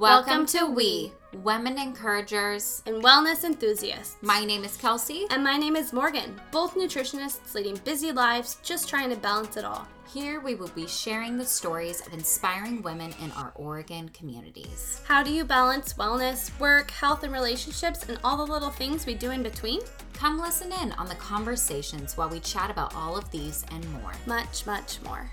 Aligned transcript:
Welcome 0.00 0.46
to 0.46 0.64
We, 0.64 1.12
Women 1.34 1.76
Encouragers. 1.78 2.82
and 2.86 3.04
wellness 3.04 3.44
enthusiasts. 3.44 4.16
My 4.22 4.46
name 4.46 4.64
is 4.64 4.78
Kelsey. 4.78 5.26
and 5.28 5.44
my 5.44 5.58
name 5.58 5.76
is 5.76 5.92
Morgan, 5.92 6.40
both 6.50 6.74
nutritionists 6.74 7.52
leading 7.52 7.76
busy 7.84 8.10
lives, 8.10 8.56
just 8.62 8.88
trying 8.88 9.10
to 9.10 9.16
balance 9.16 9.58
it 9.58 9.64
all. 9.66 9.86
Here 10.10 10.40
we 10.40 10.54
will 10.54 10.68
be 10.68 10.86
sharing 10.86 11.36
the 11.36 11.44
stories 11.44 12.00
of 12.06 12.14
inspiring 12.14 12.80
women 12.80 13.12
in 13.22 13.30
our 13.32 13.52
Oregon 13.56 14.08
communities. 14.08 15.02
How 15.06 15.22
do 15.22 15.30
you 15.30 15.44
balance 15.44 15.92
wellness, 15.92 16.58
work, 16.58 16.90
health, 16.90 17.22
and 17.22 17.32
relationships, 17.34 18.08
and 18.08 18.18
all 18.24 18.38
the 18.38 18.50
little 18.50 18.70
things 18.70 19.04
we 19.04 19.12
do 19.12 19.32
in 19.32 19.42
between? 19.42 19.80
Come 20.14 20.40
listen 20.40 20.72
in 20.82 20.92
on 20.92 21.08
the 21.08 21.14
conversations 21.16 22.16
while 22.16 22.30
we 22.30 22.40
chat 22.40 22.70
about 22.70 22.96
all 22.96 23.18
of 23.18 23.30
these 23.30 23.66
and 23.70 23.86
more. 23.92 24.12
Much, 24.24 24.64
much 24.64 24.96
more. 25.02 25.30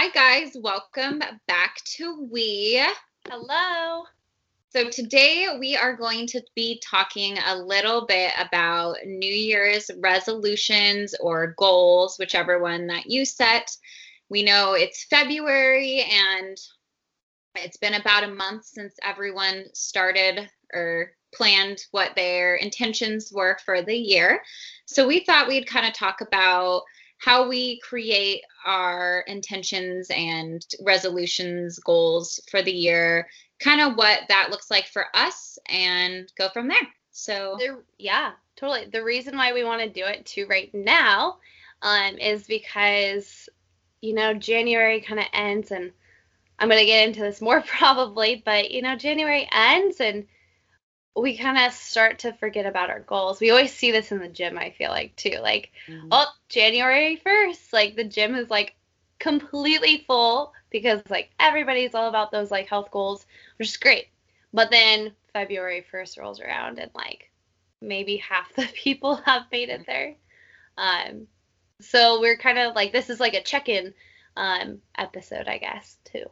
Hi, 0.00 0.10
guys. 0.10 0.56
Welcome 0.56 1.20
back 1.48 1.82
to 1.96 2.28
We. 2.30 2.80
Hello. 3.28 4.04
So, 4.68 4.88
today 4.90 5.48
we 5.58 5.74
are 5.74 5.96
going 5.96 6.28
to 6.28 6.42
be 6.54 6.80
talking 6.88 7.36
a 7.44 7.56
little 7.56 8.06
bit 8.06 8.30
about 8.38 8.98
New 9.04 9.28
Year's 9.28 9.90
resolutions 9.98 11.16
or 11.18 11.56
goals, 11.58 12.16
whichever 12.16 12.60
one 12.60 12.86
that 12.86 13.10
you 13.10 13.24
set. 13.24 13.76
We 14.28 14.44
know 14.44 14.74
it's 14.74 15.06
February 15.10 16.04
and 16.08 16.56
it's 17.56 17.78
been 17.78 17.94
about 17.94 18.22
a 18.22 18.32
month 18.32 18.66
since 18.66 18.94
everyone 19.02 19.64
started 19.74 20.48
or 20.72 21.10
planned 21.34 21.80
what 21.90 22.14
their 22.14 22.54
intentions 22.54 23.32
were 23.34 23.58
for 23.64 23.82
the 23.82 23.96
year. 23.96 24.42
So, 24.86 25.08
we 25.08 25.24
thought 25.24 25.48
we'd 25.48 25.66
kind 25.66 25.88
of 25.88 25.92
talk 25.92 26.20
about 26.20 26.82
how 27.18 27.48
we 27.48 27.80
create 27.80 28.42
our 28.64 29.24
intentions 29.26 30.08
and 30.10 30.64
resolutions, 30.80 31.78
goals 31.80 32.40
for 32.50 32.62
the 32.62 32.72
year, 32.72 33.28
kind 33.58 33.80
of 33.80 33.96
what 33.96 34.20
that 34.28 34.50
looks 34.50 34.70
like 34.70 34.86
for 34.86 35.06
us, 35.14 35.58
and 35.68 36.32
go 36.38 36.48
from 36.48 36.68
there. 36.68 36.88
So, 37.10 37.58
yeah, 37.98 38.32
totally. 38.56 38.86
The 38.92 39.02
reason 39.02 39.36
why 39.36 39.52
we 39.52 39.64
want 39.64 39.82
to 39.82 39.88
do 39.88 40.04
it 40.04 40.24
too 40.24 40.46
right 40.48 40.72
now 40.72 41.38
um, 41.82 42.16
is 42.18 42.46
because, 42.46 43.48
you 44.00 44.14
know, 44.14 44.34
January 44.34 45.00
kind 45.00 45.18
of 45.18 45.26
ends, 45.32 45.72
and 45.72 45.90
I'm 46.60 46.68
going 46.68 46.80
to 46.80 46.86
get 46.86 47.08
into 47.08 47.20
this 47.20 47.40
more 47.40 47.60
probably, 47.66 48.42
but, 48.44 48.70
you 48.70 48.80
know, 48.80 48.94
January 48.94 49.48
ends 49.52 50.00
and 50.00 50.24
we 51.16 51.36
kind 51.36 51.58
of 51.58 51.72
start 51.72 52.20
to 52.20 52.32
forget 52.34 52.66
about 52.66 52.90
our 52.90 53.00
goals. 53.00 53.40
We 53.40 53.50
always 53.50 53.72
see 53.72 53.90
this 53.90 54.12
in 54.12 54.18
the 54.20 54.28
gym, 54.28 54.56
I 54.58 54.70
feel 54.70 54.90
like, 54.90 55.16
too. 55.16 55.38
Like, 55.40 55.70
oh, 56.12 56.26
January 56.48 57.20
1st, 57.24 57.72
like 57.72 57.96
the 57.96 58.04
gym 58.04 58.34
is 58.34 58.50
like 58.50 58.74
completely 59.18 60.04
full 60.06 60.52
because 60.70 61.00
like 61.10 61.30
everybody's 61.40 61.94
all 61.94 62.08
about 62.08 62.30
those 62.30 62.50
like 62.50 62.68
health 62.68 62.90
goals, 62.90 63.26
which 63.58 63.68
is 63.68 63.76
great. 63.76 64.08
But 64.52 64.70
then 64.70 65.12
February 65.32 65.84
1st 65.92 66.18
rolls 66.20 66.40
around 66.40 66.78
and 66.78 66.90
like 66.94 67.30
maybe 67.80 68.16
half 68.18 68.52
the 68.56 68.68
people 68.74 69.16
have 69.16 69.42
made 69.50 69.68
it 69.70 69.86
there. 69.86 70.14
Um, 70.76 71.26
so 71.80 72.20
we're 72.20 72.36
kind 72.38 72.58
of 72.58 72.74
like 72.74 72.92
this 72.92 73.10
is 73.10 73.20
like 73.20 73.34
a 73.34 73.42
check-in 73.42 73.94
um 74.36 74.78
episode, 74.96 75.48
I 75.48 75.58
guess, 75.58 75.96
too. 76.04 76.26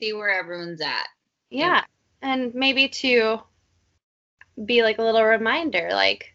see 0.00 0.12
where 0.12 0.30
everyone's 0.30 0.80
at. 0.80 1.08
Yeah. 1.50 1.82
And 2.26 2.52
maybe 2.56 2.88
to 2.88 3.38
be 4.64 4.82
like 4.82 4.98
a 4.98 5.02
little 5.02 5.22
reminder, 5.22 5.90
like, 5.92 6.34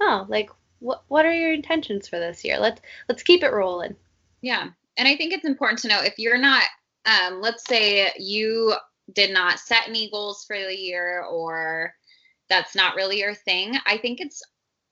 oh, 0.00 0.24
like 0.28 0.50
what 0.78 1.02
what 1.08 1.26
are 1.26 1.34
your 1.34 1.52
intentions 1.52 2.06
for 2.06 2.20
this 2.20 2.44
year? 2.44 2.60
Let's 2.60 2.80
let's 3.08 3.24
keep 3.24 3.42
it 3.42 3.52
rolling. 3.52 3.96
Yeah. 4.40 4.68
And 4.96 5.08
I 5.08 5.16
think 5.16 5.32
it's 5.32 5.44
important 5.44 5.80
to 5.80 5.88
know 5.88 6.00
if 6.00 6.16
you're 6.16 6.38
not, 6.38 6.62
um, 7.06 7.40
let's 7.40 7.64
say 7.66 8.12
you 8.18 8.74
did 9.12 9.32
not 9.32 9.58
set 9.58 9.88
any 9.88 10.08
goals 10.10 10.44
for 10.44 10.56
the 10.56 10.78
year 10.78 11.24
or 11.28 11.92
that's 12.48 12.76
not 12.76 12.94
really 12.94 13.18
your 13.18 13.34
thing, 13.34 13.76
I 13.84 13.98
think 13.98 14.20
it's 14.20 14.44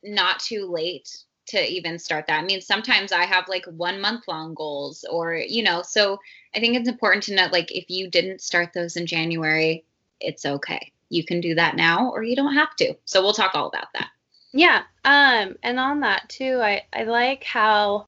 not 0.02 0.40
too 0.40 0.66
late 0.66 1.08
to 1.46 1.64
even 1.70 1.96
start 1.96 2.26
that. 2.26 2.40
I 2.40 2.44
mean, 2.44 2.60
sometimes 2.60 3.12
I 3.12 3.24
have 3.24 3.46
like 3.46 3.66
one 3.66 4.00
month 4.00 4.24
long 4.26 4.54
goals 4.54 5.04
or, 5.08 5.36
you 5.36 5.62
know, 5.62 5.82
so 5.82 6.18
I 6.56 6.58
think 6.58 6.76
it's 6.76 6.88
important 6.88 7.22
to 7.24 7.34
know 7.36 7.46
like 7.52 7.70
if 7.70 7.84
you 7.88 8.10
didn't 8.10 8.40
start 8.40 8.72
those 8.72 8.96
in 8.96 9.06
January, 9.06 9.84
it's 10.20 10.44
okay. 10.44 10.92
You 11.08 11.24
can 11.24 11.40
do 11.40 11.54
that 11.56 11.76
now 11.76 12.10
or 12.10 12.22
you 12.22 12.36
don't 12.36 12.54
have 12.54 12.74
to. 12.76 12.94
So 13.04 13.22
we'll 13.22 13.32
talk 13.32 13.54
all 13.54 13.68
about 13.68 13.92
that. 13.94 14.10
Yeah. 14.52 14.82
Um, 15.04 15.56
and 15.62 15.78
on 15.78 16.00
that 16.00 16.28
too, 16.28 16.60
I, 16.60 16.84
I 16.92 17.04
like 17.04 17.44
how 17.44 18.06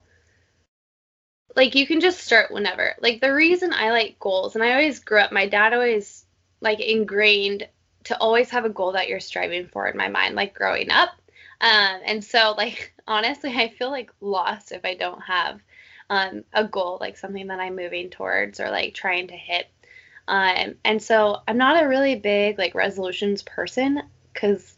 like 1.56 1.74
you 1.74 1.86
can 1.86 2.00
just 2.00 2.20
start 2.20 2.50
whenever. 2.50 2.94
Like 3.00 3.20
the 3.20 3.32
reason 3.32 3.72
I 3.72 3.90
like 3.90 4.18
goals, 4.18 4.54
and 4.54 4.64
I 4.64 4.72
always 4.72 5.00
grew 5.00 5.20
up, 5.20 5.32
my 5.32 5.46
dad 5.48 5.72
always 5.72 6.24
like 6.60 6.80
ingrained 6.80 7.68
to 8.04 8.18
always 8.18 8.50
have 8.50 8.64
a 8.64 8.70
goal 8.70 8.92
that 8.92 9.08
you're 9.08 9.20
striving 9.20 9.66
for 9.68 9.86
in 9.86 9.96
my 9.96 10.08
mind, 10.08 10.34
like 10.34 10.54
growing 10.54 10.90
up. 10.90 11.10
Um, 11.60 12.00
and 12.04 12.24
so 12.24 12.54
like 12.56 12.94
honestly, 13.06 13.50
I 13.50 13.68
feel 13.68 13.90
like 13.90 14.12
lost 14.20 14.72
if 14.72 14.84
I 14.84 14.94
don't 14.94 15.20
have 15.22 15.60
um, 16.10 16.44
a 16.52 16.64
goal, 16.64 16.98
like 17.00 17.16
something 17.16 17.46
that 17.48 17.60
I'm 17.60 17.76
moving 17.76 18.10
towards 18.10 18.60
or 18.60 18.70
like 18.70 18.94
trying 18.94 19.28
to 19.28 19.36
hit. 19.36 19.66
Um, 20.28 20.76
and 20.84 21.02
so 21.02 21.42
I'm 21.48 21.58
not 21.58 21.82
a 21.82 21.88
really 21.88 22.14
big 22.14 22.58
like 22.58 22.74
resolutions 22.74 23.42
person 23.42 24.02
because 24.32 24.76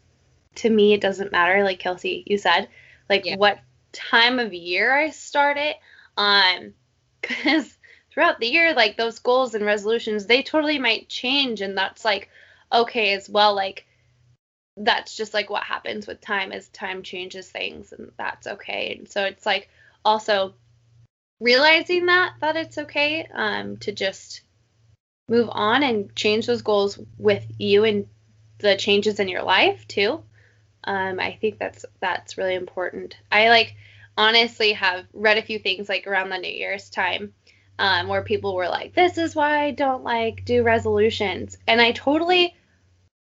to 0.55 0.69
me 0.69 0.93
it 0.93 1.01
doesn't 1.01 1.31
matter 1.31 1.63
like 1.63 1.79
kelsey 1.79 2.23
you 2.25 2.37
said 2.37 2.67
like 3.09 3.25
Yeah. 3.25 3.35
what 3.35 3.59
time 3.91 4.39
of 4.39 4.53
year 4.53 4.93
i 4.95 5.09
start 5.09 5.57
it 5.57 5.77
um 6.17 6.73
because 7.21 7.77
throughout 8.11 8.39
the 8.39 8.47
year 8.47 8.73
like 8.73 8.97
those 8.97 9.19
goals 9.19 9.55
and 9.55 9.65
resolutions 9.65 10.25
they 10.25 10.41
totally 10.41 10.79
might 10.79 11.09
change 11.09 11.61
and 11.61 11.77
that's 11.77 12.05
like 12.05 12.29
okay 12.71 13.13
as 13.13 13.29
well 13.29 13.53
like 13.55 13.85
that's 14.77 15.15
just 15.15 15.33
like 15.33 15.49
what 15.49 15.63
happens 15.63 16.05
with 16.05 16.19
time 16.21 16.51
as 16.51 16.67
time 16.69 17.01
changes 17.01 17.49
things 17.49 17.93
and 17.93 18.11
that's 18.17 18.47
okay 18.47 18.95
and 18.97 19.09
so 19.09 19.23
it's 19.23 19.45
like 19.45 19.69
also 20.03 20.53
realizing 21.39 22.05
that 22.05 22.33
that 22.41 22.55
it's 22.55 22.77
okay 22.77 23.25
um 23.33 23.77
to 23.77 23.91
just 23.91 24.41
move 25.27 25.49
on 25.51 25.83
and 25.83 26.15
change 26.15 26.45
those 26.45 26.61
goals 26.61 26.99
with 27.17 27.45
you 27.57 27.83
and 27.83 28.07
the 28.59 28.75
changes 28.75 29.19
in 29.19 29.27
your 29.27 29.43
life 29.43 29.87
too 29.87 30.23
um, 30.85 31.19
I 31.19 31.37
think 31.41 31.59
that's 31.59 31.85
that's 31.99 32.37
really 32.37 32.55
important. 32.55 33.17
I 33.31 33.49
like 33.49 33.75
honestly 34.17 34.73
have 34.73 35.05
read 35.13 35.37
a 35.37 35.41
few 35.43 35.59
things 35.59 35.89
like 35.89 36.07
around 36.07 36.29
the 36.29 36.37
New 36.37 36.51
Year's 36.51 36.89
time 36.89 37.33
um, 37.79 38.07
where 38.07 38.23
people 38.23 38.55
were 38.55 38.69
like, 38.69 38.93
"This 38.93 39.17
is 39.17 39.35
why 39.35 39.63
I 39.63 39.71
don't 39.71 40.03
like 40.03 40.45
do 40.45 40.63
resolutions," 40.63 41.57
and 41.67 41.81
I 41.81 41.91
totally 41.91 42.55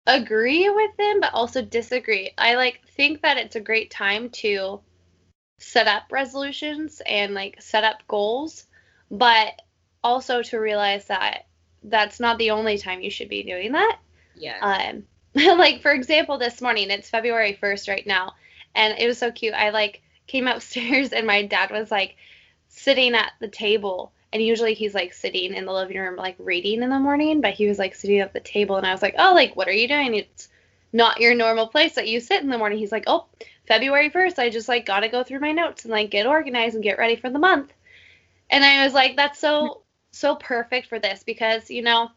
agree 0.08 0.69
with 0.69 0.96
them, 0.97 1.19
but 1.19 1.34
also 1.34 1.62
disagree. 1.62 2.31
I 2.38 2.56
like 2.56 2.81
think 2.96 3.22
that 3.22 3.38
it's 3.38 3.56
a 3.56 3.62
great 3.62 3.91
time 3.91 4.29
to 4.29 4.81
set 5.59 5.88
up 5.88 6.03
resolutions 6.12 7.02
and 7.06 7.34
like 7.34 7.62
set 7.62 7.84
up 7.84 8.08
goals, 8.08 8.66
but 9.12 9.62
also 10.03 10.41
to 10.41 10.59
realize 10.59 11.06
that 11.08 11.46
that's 11.84 12.19
not 12.19 12.38
the 12.38 12.52
only 12.52 12.78
time 12.78 13.02
you 13.02 13.09
should 13.09 13.30
be 13.30 13.44
doing 13.44 13.74
that. 13.74 14.00
Yeah. 14.36 14.59
Um, 14.94 15.03
like 15.58 15.81
for 15.81 15.92
example, 15.92 16.38
this 16.38 16.62
morning 16.62 16.90
it's 16.90 17.09
February 17.09 17.58
1st 17.62 17.90
right 17.90 18.08
now, 18.08 18.36
and 18.75 18.97
it 18.97 19.08
was 19.08 19.18
so 19.18 19.31
cute. 19.31 19.53
I 19.53 19.69
like 19.69 20.02
came 20.28 20.47
upstairs 20.47 21.12
and 21.12 21.28
my 21.28 21.46
dad 21.46 21.72
was 21.72 21.91
like 21.91 22.16
sitting 22.68 23.16
at 23.16 23.34
the 23.40 23.47
table, 23.47 24.12
and 24.34 24.41
usually 24.41 24.74
he's 24.74 24.94
like 24.94 25.14
sitting 25.14 25.53
in 25.53 25.66
the 25.66 25.74
living 25.74 25.97
room 25.97 26.16
like 26.16 26.36
reading 26.40 26.84
in 26.84 26.90
the 26.90 27.00
morning, 27.00 27.41
but 27.41 27.53
he 27.53 27.68
was 27.68 27.80
like 27.80 27.96
sitting 27.96 28.20
at 28.20 28.34
the 28.34 28.40
table, 28.40 28.78
and 28.78 28.86
I 28.86 28.91
was 28.91 29.02
like, 29.02 29.16
oh, 29.18 29.34
like 29.34 29.56
what 29.56 29.68
are 29.68 29.74
you 29.74 29.88
doing? 29.88 30.16
It's 30.16 30.50
not 30.94 31.22
your 31.22 31.34
normal 31.34 31.67
place 31.67 31.96
that 31.96 32.09
you 32.09 32.20
sit 32.20 32.41
in 32.41 32.50
the 32.50 32.58
morning. 32.58 32.78
He's 32.78 32.91
like, 32.91 33.06
oh, 33.08 33.26
February 33.67 34.09
1st, 34.09 34.40
I 34.40 34.50
just 34.50 34.67
like 34.67 34.85
gotta 34.85 35.08
go 35.08 35.23
through 35.23 35.40
my 35.40 35.53
notes 35.53 35.85
and 35.85 35.91
like 35.91 36.11
get 36.11 36.28
organized 36.28 36.76
and 36.76 36.84
get 36.84 36.97
ready 36.97 37.16
for 37.16 37.29
the 37.29 37.40
month. 37.40 37.72
And 38.50 38.66
I 38.66 38.84
was 38.84 38.94
like, 38.94 39.16
that's 39.16 39.40
so 39.40 39.81
so 40.11 40.35
perfect 40.35 40.87
for 40.87 40.99
this 40.99 41.23
because 41.23 41.69
you 41.69 41.81
know 41.81 42.11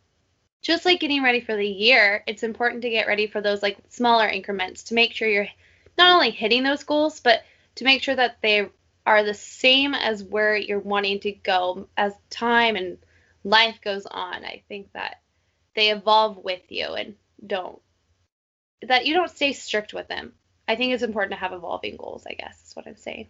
just 0.65 0.87
like 0.87 0.99
getting 0.99 1.23
ready 1.23 1.43
for 1.43 1.55
the 1.55 1.69
year, 1.69 2.25
it's 2.27 2.43
important 2.43 2.83
to 2.83 2.91
get 2.91 3.07
ready 3.07 3.27
for 3.27 3.43
those 3.43 3.63
like 3.63 3.77
smaller 3.91 4.27
increments 4.27 4.85
to 4.85 4.95
make 4.95 5.13
sure 5.13 5.29
you're 5.29 5.47
not 5.99 6.15
only 6.15 6.31
hitting 6.31 6.63
those 6.63 6.85
goals, 6.85 7.21
but 7.21 7.43
to 7.77 7.85
make 7.85 8.03
sure 8.03 8.17
that 8.17 8.39
they 8.41 8.69
are 9.05 9.23
the 9.23 9.35
same 9.35 9.95
as 9.95 10.25
where 10.25 10.57
you're 10.57 10.81
wanting 10.81 11.21
to 11.21 11.33
go 11.33 11.87
as 11.99 12.15
time 12.31 12.77
and 12.77 12.97
life 13.45 13.79
goes 13.83 14.07
on. 14.07 14.43
I 14.43 14.63
think 14.67 14.91
that 14.95 15.21
they 15.77 15.91
evolve 15.91 16.39
with 16.39 16.63
you 16.71 16.95
and 16.95 17.15
don't 17.47 17.81
that 18.81 19.07
you 19.07 19.13
don't 19.13 19.31
stay 19.31 19.53
strict 19.53 19.93
with 19.93 20.09
them. 20.09 20.33
I 20.67 20.77
think 20.77 20.95
it's 20.95 21.03
important 21.03 21.33
to 21.33 21.39
have 21.39 21.53
evolving 21.53 21.97
goals, 21.97 22.25
I 22.27 22.33
guess 22.33 22.69
is 22.69 22.77
what 22.77 22.87
I'm 22.87 22.97
saying. 22.97 23.29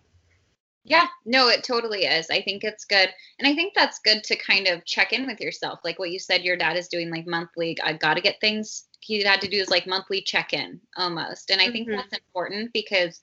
Yeah, 0.86 1.06
no, 1.24 1.48
it 1.48 1.64
totally 1.64 2.04
is. 2.04 2.28
I 2.30 2.42
think 2.42 2.62
it's 2.62 2.84
good. 2.84 3.08
And 3.38 3.48
I 3.48 3.54
think 3.54 3.72
that's 3.74 4.00
good 4.00 4.22
to 4.24 4.36
kind 4.36 4.66
of 4.68 4.84
check 4.84 5.12
in 5.14 5.26
with 5.26 5.40
yourself. 5.40 5.80
Like 5.82 5.98
what 5.98 6.10
you 6.10 6.18
said, 6.18 6.42
your 6.44 6.56
dad 6.58 6.76
is 6.76 6.88
doing 6.88 7.10
like 7.10 7.26
monthly, 7.26 7.76
I 7.82 7.94
got 7.94 8.14
to 8.14 8.20
get 8.20 8.40
things 8.40 8.84
he 9.00 9.22
had 9.22 9.40
to 9.42 9.48
do 9.48 9.58
is 9.58 9.70
like 9.70 9.86
monthly 9.86 10.20
check 10.22 10.52
in 10.52 10.80
almost. 10.96 11.50
And 11.50 11.60
I 11.60 11.70
think 11.70 11.88
Mhm. 11.88 11.96
that's 11.96 12.12
important 12.12 12.72
because 12.74 13.22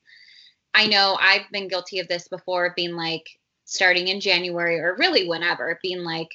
I 0.73 0.87
know 0.87 1.17
I've 1.19 1.49
been 1.51 1.67
guilty 1.67 1.99
of 1.99 2.07
this 2.07 2.27
before, 2.27 2.73
being 2.75 2.95
like 2.95 3.27
starting 3.65 4.07
in 4.09 4.21
January 4.21 4.79
or 4.79 4.95
really 4.97 5.27
whenever, 5.27 5.79
being 5.83 6.03
like, 6.03 6.29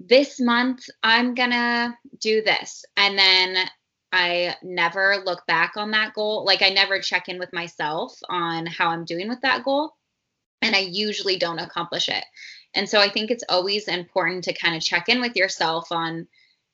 this 0.00 0.40
month 0.40 0.84
I'm 1.02 1.34
gonna 1.34 1.98
do 2.20 2.42
this. 2.42 2.84
And 2.96 3.18
then 3.18 3.68
I 4.12 4.56
never 4.62 5.18
look 5.24 5.46
back 5.46 5.76
on 5.76 5.90
that 5.92 6.14
goal. 6.14 6.44
Like 6.44 6.62
I 6.62 6.70
never 6.70 7.00
check 7.00 7.28
in 7.28 7.38
with 7.38 7.52
myself 7.52 8.18
on 8.30 8.66
how 8.66 8.88
I'm 8.90 9.04
doing 9.04 9.28
with 9.28 9.40
that 9.42 9.64
goal. 9.64 9.97
And 10.62 10.74
I 10.74 10.80
usually 10.80 11.38
don't 11.38 11.58
accomplish 11.58 12.08
it. 12.08 12.24
And 12.74 12.88
so 12.88 13.00
I 13.00 13.08
think 13.08 13.30
it's 13.30 13.44
always 13.48 13.88
important 13.88 14.44
to 14.44 14.52
kind 14.52 14.76
of 14.76 14.82
check 14.82 15.08
in 15.08 15.20
with 15.20 15.36
yourself 15.36 15.90
on 15.90 16.26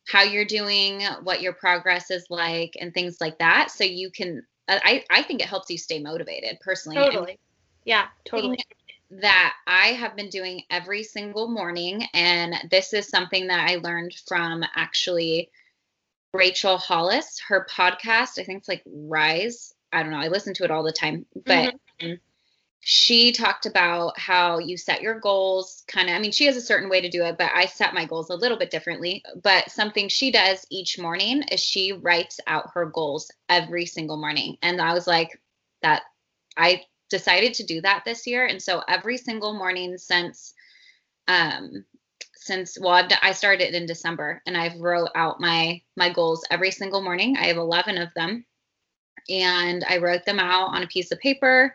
how 0.07 0.23
you're 0.23 0.45
doing, 0.45 1.03
what 1.23 1.41
your 1.41 1.53
progress 1.53 2.11
is 2.11 2.27
like, 2.31 2.77
and 2.81 2.93
things 2.93 3.21
like 3.21 3.39
that. 3.39 3.71
So 3.71 3.85
you 3.85 4.11
can, 4.11 4.45
I, 4.69 5.05
I 5.11 5.23
think 5.23 5.41
it 5.41 5.47
helps 5.47 5.71
you 5.71 5.79
stay 5.79 5.99
motivated 5.99 6.59
personally. 6.61 6.97
Totally. 6.97 7.39
Yeah, 7.85 8.07
totally. 8.25 8.59
That 9.11 9.55
I 9.67 9.89
have 9.89 10.17
been 10.17 10.29
doing 10.29 10.63
every 10.71 11.03
single 11.03 11.49
morning. 11.49 12.05
And 12.15 12.55
this 12.71 12.93
is 12.93 13.09
something 13.09 13.47
that 13.47 13.69
I 13.71 13.77
learned 13.77 14.15
from 14.27 14.65
actually 14.75 15.51
Rachel 16.33 16.79
Hollis, 16.79 17.41
her 17.49 17.67
podcast. 17.71 18.39
I 18.39 18.45
think 18.45 18.59
it's 18.59 18.69
like 18.69 18.83
Rise. 18.87 19.75
I 19.93 20.03
don't 20.03 20.11
know. 20.11 20.19
I 20.19 20.29
listen 20.29 20.53
to 20.55 20.65
it 20.65 20.71
all 20.71 20.83
the 20.83 20.93
time, 20.93 21.25
but 21.47 21.75
mm-hmm. 22.01 22.15
She 22.87 23.33
talked 23.33 23.65
about 23.65 24.19
how 24.19 24.59
you 24.59 24.77
set 24.77 25.01
your 25.01 25.19
goals 25.19 25.85
kind 25.89 26.11
of. 26.11 26.17
I 26.17 26.19
mean, 26.19 26.33
she 26.33 26.45
has 26.45 26.57
a 26.57 26.61
certain 26.61 26.91
way 26.91 27.01
to 27.01 27.09
do 27.09 27.25
it, 27.25 27.39
but 27.39 27.51
I 27.55 27.65
set 27.65 27.95
my 27.95 28.05
goals 28.05 28.29
a 28.29 28.37
little 28.37 28.59
bit 28.59 28.71
differently. 28.71 29.23
But 29.43 29.71
something 29.71 30.09
she 30.09 30.31
does 30.31 30.67
each 30.71 30.99
morning 30.99 31.43
is 31.51 31.61
she 31.61 31.93
writes 31.93 32.39
out 32.47 32.71
her 32.75 32.85
goals 32.85 33.31
every 33.49 33.87
single 33.87 34.19
morning. 34.19 34.59
And 34.61 34.83
I 34.83 34.93
was 34.93 35.07
like, 35.07 35.41
that 35.81 36.03
I 36.59 36.83
decided 37.09 37.55
to 37.55 37.65
do 37.65 37.81
that 37.81 38.03
this 38.05 38.27
year. 38.27 38.47
And 38.47 38.61
so 38.61 38.83
every 38.87 39.17
single 39.17 39.55
morning 39.55 39.97
since 39.97 40.53
um 41.29 41.85
since 42.37 42.77
well 42.79 42.93
I've, 42.93 43.11
i 43.23 43.33
started 43.33 43.75
in 43.75 43.87
december 43.87 44.43
and 44.47 44.59
i've 44.59 44.79
wrote 44.79 45.09
out 45.15 45.41
my 45.41 45.81
my 45.97 46.13
goals 46.13 46.45
every 46.51 46.71
single 46.71 47.01
morning 47.01 47.37
i 47.39 47.45
have 47.45 47.57
11 47.57 47.97
of 47.97 48.13
them 48.15 48.45
and 49.31 49.83
i 49.89 49.97
wrote 49.97 50.27
them 50.27 50.39
out 50.39 50.75
on 50.75 50.83
a 50.83 50.87
piece 50.87 51.11
of 51.13 51.19
paper 51.21 51.75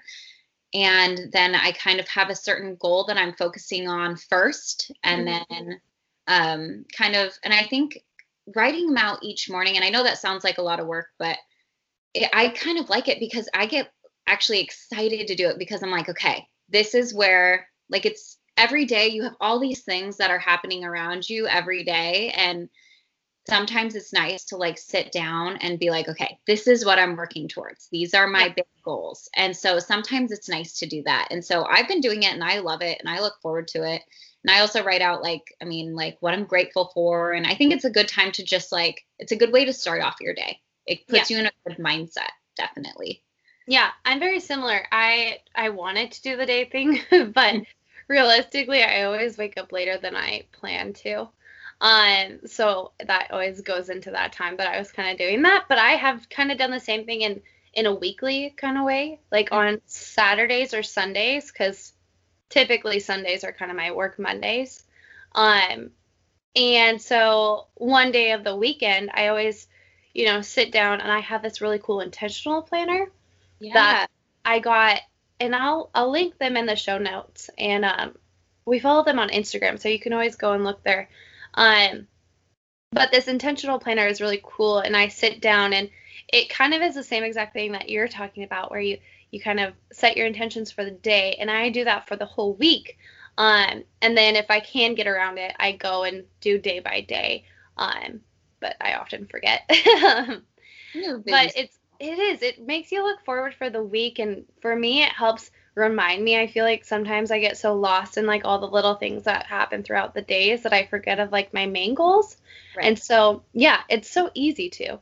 and 0.74 1.32
then 1.32 1.56
i 1.56 1.72
kind 1.72 2.00
of 2.00 2.08
have 2.08 2.30
a 2.30 2.36
certain 2.36 2.76
goal 2.80 3.06
that 3.06 3.18
i'm 3.18 3.34
focusing 3.34 3.88
on 3.88 4.16
first 4.16 4.92
and 5.04 5.28
mm-hmm. 5.28 5.54
then 5.54 5.82
um, 6.28 6.86
kind 6.96 7.16
of 7.16 7.34
and 7.44 7.54
i 7.54 7.64
think 7.64 8.04
writing 8.56 8.88
them 8.88 8.98
out 8.98 9.20
each 9.24 9.50
morning 9.50 9.76
and 9.76 9.84
i 9.84 9.90
know 9.90 10.04
that 10.04 10.18
sounds 10.18 10.44
like 10.44 10.58
a 10.58 10.64
lot 10.64 10.80
of 10.80 10.88
work 10.88 11.08
but 11.18 11.38
it, 12.14 12.30
i 12.34 12.50
kind 12.50 12.78
of 12.78 12.90
like 12.90 13.08
it 13.08 13.20
because 13.20 13.50
i 13.54 13.66
get 13.66 13.92
actually 14.28 14.60
excited 14.60 15.28
to 15.28 15.36
do 15.36 15.50
it 15.50 15.58
because 15.58 15.82
i'm 15.82 15.92
like 15.92 16.10
okay 16.10 16.48
this 16.70 16.94
is 16.94 17.14
where 17.14 17.68
like 17.90 18.06
it's 18.06 18.38
every 18.58 18.86
day 18.86 19.08
you 19.08 19.24
have 19.24 19.36
all 19.40 19.60
these 19.60 19.82
things 19.82 20.18
that 20.18 20.30
are 20.30 20.40
happening 20.40 20.84
around 20.84 21.28
you 21.28 21.48
every 21.48 21.84
day 21.84 22.32
and 22.36 22.70
sometimes 23.50 23.96
it's 23.96 24.14
nice 24.14 24.46
to 24.46 24.58
like 24.58 24.78
sit 24.78 25.12
down 25.12 25.58
and 25.58 25.80
be 25.80 25.90
like 25.90 26.08
okay 26.08 26.38
this 26.48 26.68
is 26.68 26.86
what 26.86 27.00
i'm 27.00 27.16
working 27.16 27.48
towards. 27.48 27.88
These 27.92 28.14
are 28.14 28.28
my 28.28 28.48
yeah. 28.48 28.54
big 28.54 28.66
goals. 28.84 29.30
And 29.36 29.56
so 29.56 29.80
sometimes 29.80 30.32
it's 30.32 30.50
nice 30.50 30.74
to 30.80 30.86
do 30.86 31.04
that. 31.04 31.28
And 31.32 31.44
so 31.44 31.66
i've 31.66 31.88
been 31.88 32.02
doing 32.02 32.24
it 32.24 32.34
and 32.34 32.44
i 32.44 32.60
love 32.60 32.82
it 32.82 32.98
and 33.00 33.10
i 33.10 33.20
look 33.20 33.40
forward 33.42 33.68
to 33.70 33.84
it. 33.84 34.02
And 34.44 34.52
i 34.52 34.60
also 34.60 34.84
write 34.84 35.02
out 35.02 35.22
like 35.22 35.54
i 35.62 35.66
mean 35.66 35.96
like 35.96 36.18
what 36.22 36.34
i'm 36.34 36.46
grateful 36.46 36.92
for. 36.94 37.34
And 37.34 37.46
i 37.46 37.56
think 37.56 37.74
it's 37.74 37.86
a 37.86 37.90
good 37.90 38.08
time 38.08 38.32
to 38.34 38.44
just 38.44 38.72
like 38.72 39.06
it's 39.18 39.32
a 39.32 39.38
good 39.38 39.52
way 39.52 39.66
to 39.66 39.74
start 39.74 40.02
off 40.02 40.22
your 40.22 40.34
day. 40.34 40.60
It 40.86 41.08
puts 41.08 41.30
yeah. 41.30 41.38
you 41.38 41.44
in 41.44 41.48
a 41.48 41.70
good 41.70 41.78
mindset 41.78 42.32
definitely. 42.58 43.22
Yeah 43.68 43.90
i'm 44.06 44.20
very 44.20 44.40
similar. 44.40 44.86
I 44.92 45.40
i 45.56 45.70
wanted 45.70 46.12
to 46.12 46.22
do 46.22 46.38
the 46.38 46.46
day 46.46 46.66
thing 46.66 47.02
but 47.10 47.54
mm-hmm. 47.54 47.64
realistically, 48.08 48.84
I 48.84 49.04
always 49.04 49.38
wake 49.38 49.58
up 49.58 49.72
later 49.72 49.98
than 49.98 50.16
I 50.16 50.46
plan 50.52 50.94
to. 50.94 51.30
Um, 51.82 52.40
so 52.46 52.92
that 53.06 53.32
always 53.32 53.62
goes 53.62 53.90
into 53.90 54.12
that 54.12 54.34
time. 54.34 54.58
But 54.58 54.68
I 54.68 54.80
was 54.80 54.92
kind 54.92 55.12
of 55.12 55.18
doing 55.18 55.42
that. 55.44 55.66
But 55.70 55.78
I 55.78 55.92
have 55.92 56.30
kind 56.30 56.52
of 56.52 56.58
done 56.58 56.72
the 56.72 56.80
same 56.80 57.06
thing 57.06 57.22
in 57.22 57.42
in 57.74 57.86
a 57.86 57.94
weekly 57.94 58.54
kind 58.58 58.78
of 58.78 58.84
way, 58.84 59.20
like 59.32 59.52
on 59.52 59.80
Saturdays 59.86 60.74
or 60.74 60.84
Sundays, 60.84 61.52
because 61.52 61.94
typically 62.50 63.00
Sundays 63.00 63.44
are 63.44 63.54
kind 63.54 63.72
of 63.72 63.78
my 63.78 63.92
work 63.92 64.18
Mondays. 64.18 64.84
Um, 65.34 65.92
and 66.56 67.02
so 67.02 67.68
one 67.76 68.12
day 68.12 68.32
of 68.32 68.44
the 68.44 68.56
weekend, 68.56 69.12
I 69.14 69.28
always, 69.28 69.68
you 70.14 70.26
know, 70.26 70.42
sit 70.42 70.72
down 70.72 71.00
and 71.00 71.12
I 71.12 71.20
have 71.20 71.44
this 71.44 71.62
really 71.62 71.80
cool 71.80 72.02
intentional 72.02 72.64
planner 72.64 73.12
yeah. 73.60 73.74
that 73.74 74.08
I 74.44 74.60
got 74.60 75.02
and 75.40 75.56
I'll 75.56 75.90
I'll 75.94 76.12
link 76.12 76.38
them 76.38 76.58
in 76.58 76.66
the 76.66 76.76
show 76.76 76.98
notes. 76.98 77.50
And 77.58 77.86
um, 77.86 78.18
we 78.66 78.80
follow 78.80 79.04
them 79.04 79.20
on 79.20 79.30
Instagram, 79.30 79.80
so 79.80 79.90
you 79.90 80.00
can 80.00 80.14
always 80.14 80.36
go 80.36 80.54
and 80.54 80.64
look 80.64 80.84
there. 80.84 81.10
Um, 81.60 82.08
but 82.94 83.12
this 83.12 83.28
intentional 83.28 83.80
planner 83.80 84.08
is 84.08 84.22
really 84.22 84.42
cool, 84.42 84.80
and 84.80 84.96
I 84.96 85.10
sit 85.10 85.42
down 85.42 85.74
and 85.74 85.90
it 86.32 86.50
kind 86.50 86.74
of 86.74 86.82
is 86.82 86.96
the 86.96 87.04
same 87.04 87.24
exact 87.24 87.54
thing 87.54 87.74
that 87.74 87.90
you're 87.90 88.08
talking 88.08 88.44
about, 88.44 88.72
where 88.72 88.80
you 88.80 88.98
you 89.32 89.40
kind 89.40 89.60
of 89.60 89.74
set 89.92 90.18
your 90.18 90.26
intentions 90.26 90.72
for 90.72 90.86
the 90.86 90.92
day, 90.92 91.36
and 91.40 91.52
I 91.52 91.70
do 91.70 91.84
that 91.84 92.08
for 92.08 92.16
the 92.16 92.26
whole 92.26 92.54
week. 92.54 92.98
Um, 93.38 93.84
and 94.02 94.18
then 94.18 94.36
if 94.36 94.50
I 94.50 94.62
can 94.62 94.96
get 94.96 95.06
around 95.06 95.38
it, 95.38 95.54
I 95.60 95.74
go 95.74 96.04
and 96.04 96.24
do 96.42 96.58
day 96.58 96.80
by 96.80 97.02
day. 97.02 97.46
Um, 97.78 98.22
but 98.60 98.76
I 98.82 98.94
often 98.94 99.28
forget. 99.28 99.62
but 99.68 101.54
it's 101.56 101.78
it 102.00 102.20
is. 102.20 102.42
It 102.42 102.66
makes 102.66 102.92
you 102.92 103.04
look 103.04 103.24
forward 103.26 103.54
for 103.54 103.70
the 103.70 103.84
week. 103.84 104.20
And 104.20 104.46
for 104.62 104.76
me, 104.76 105.04
it 105.04 105.12
helps 105.12 105.52
remind 105.76 106.24
me. 106.24 106.40
I 106.40 106.48
feel 106.48 106.66
like 106.66 106.86
sometimes 106.86 107.32
I 107.32 107.40
get 107.40 107.58
so 107.58 107.76
lost 107.76 108.18
in 108.18 108.26
like 108.26 108.44
all 108.46 108.60
the 108.60 108.68
little 108.68 108.96
things 108.96 109.24
that 109.24 109.46
happen 109.46 109.84
throughout 109.84 110.14
the 110.14 110.22
days 110.22 110.64
that 110.64 110.74
I 110.74 110.86
forget 110.86 111.20
of 111.20 111.32
like 111.32 111.54
my 111.54 111.66
main 111.66 111.94
goals. 111.94 112.38
Right. 112.76 112.86
And 112.86 113.00
so, 113.00 113.44
yeah, 113.54 113.82
it's 113.90 114.10
so 114.10 114.30
easy 114.34 114.70
to. 114.70 114.94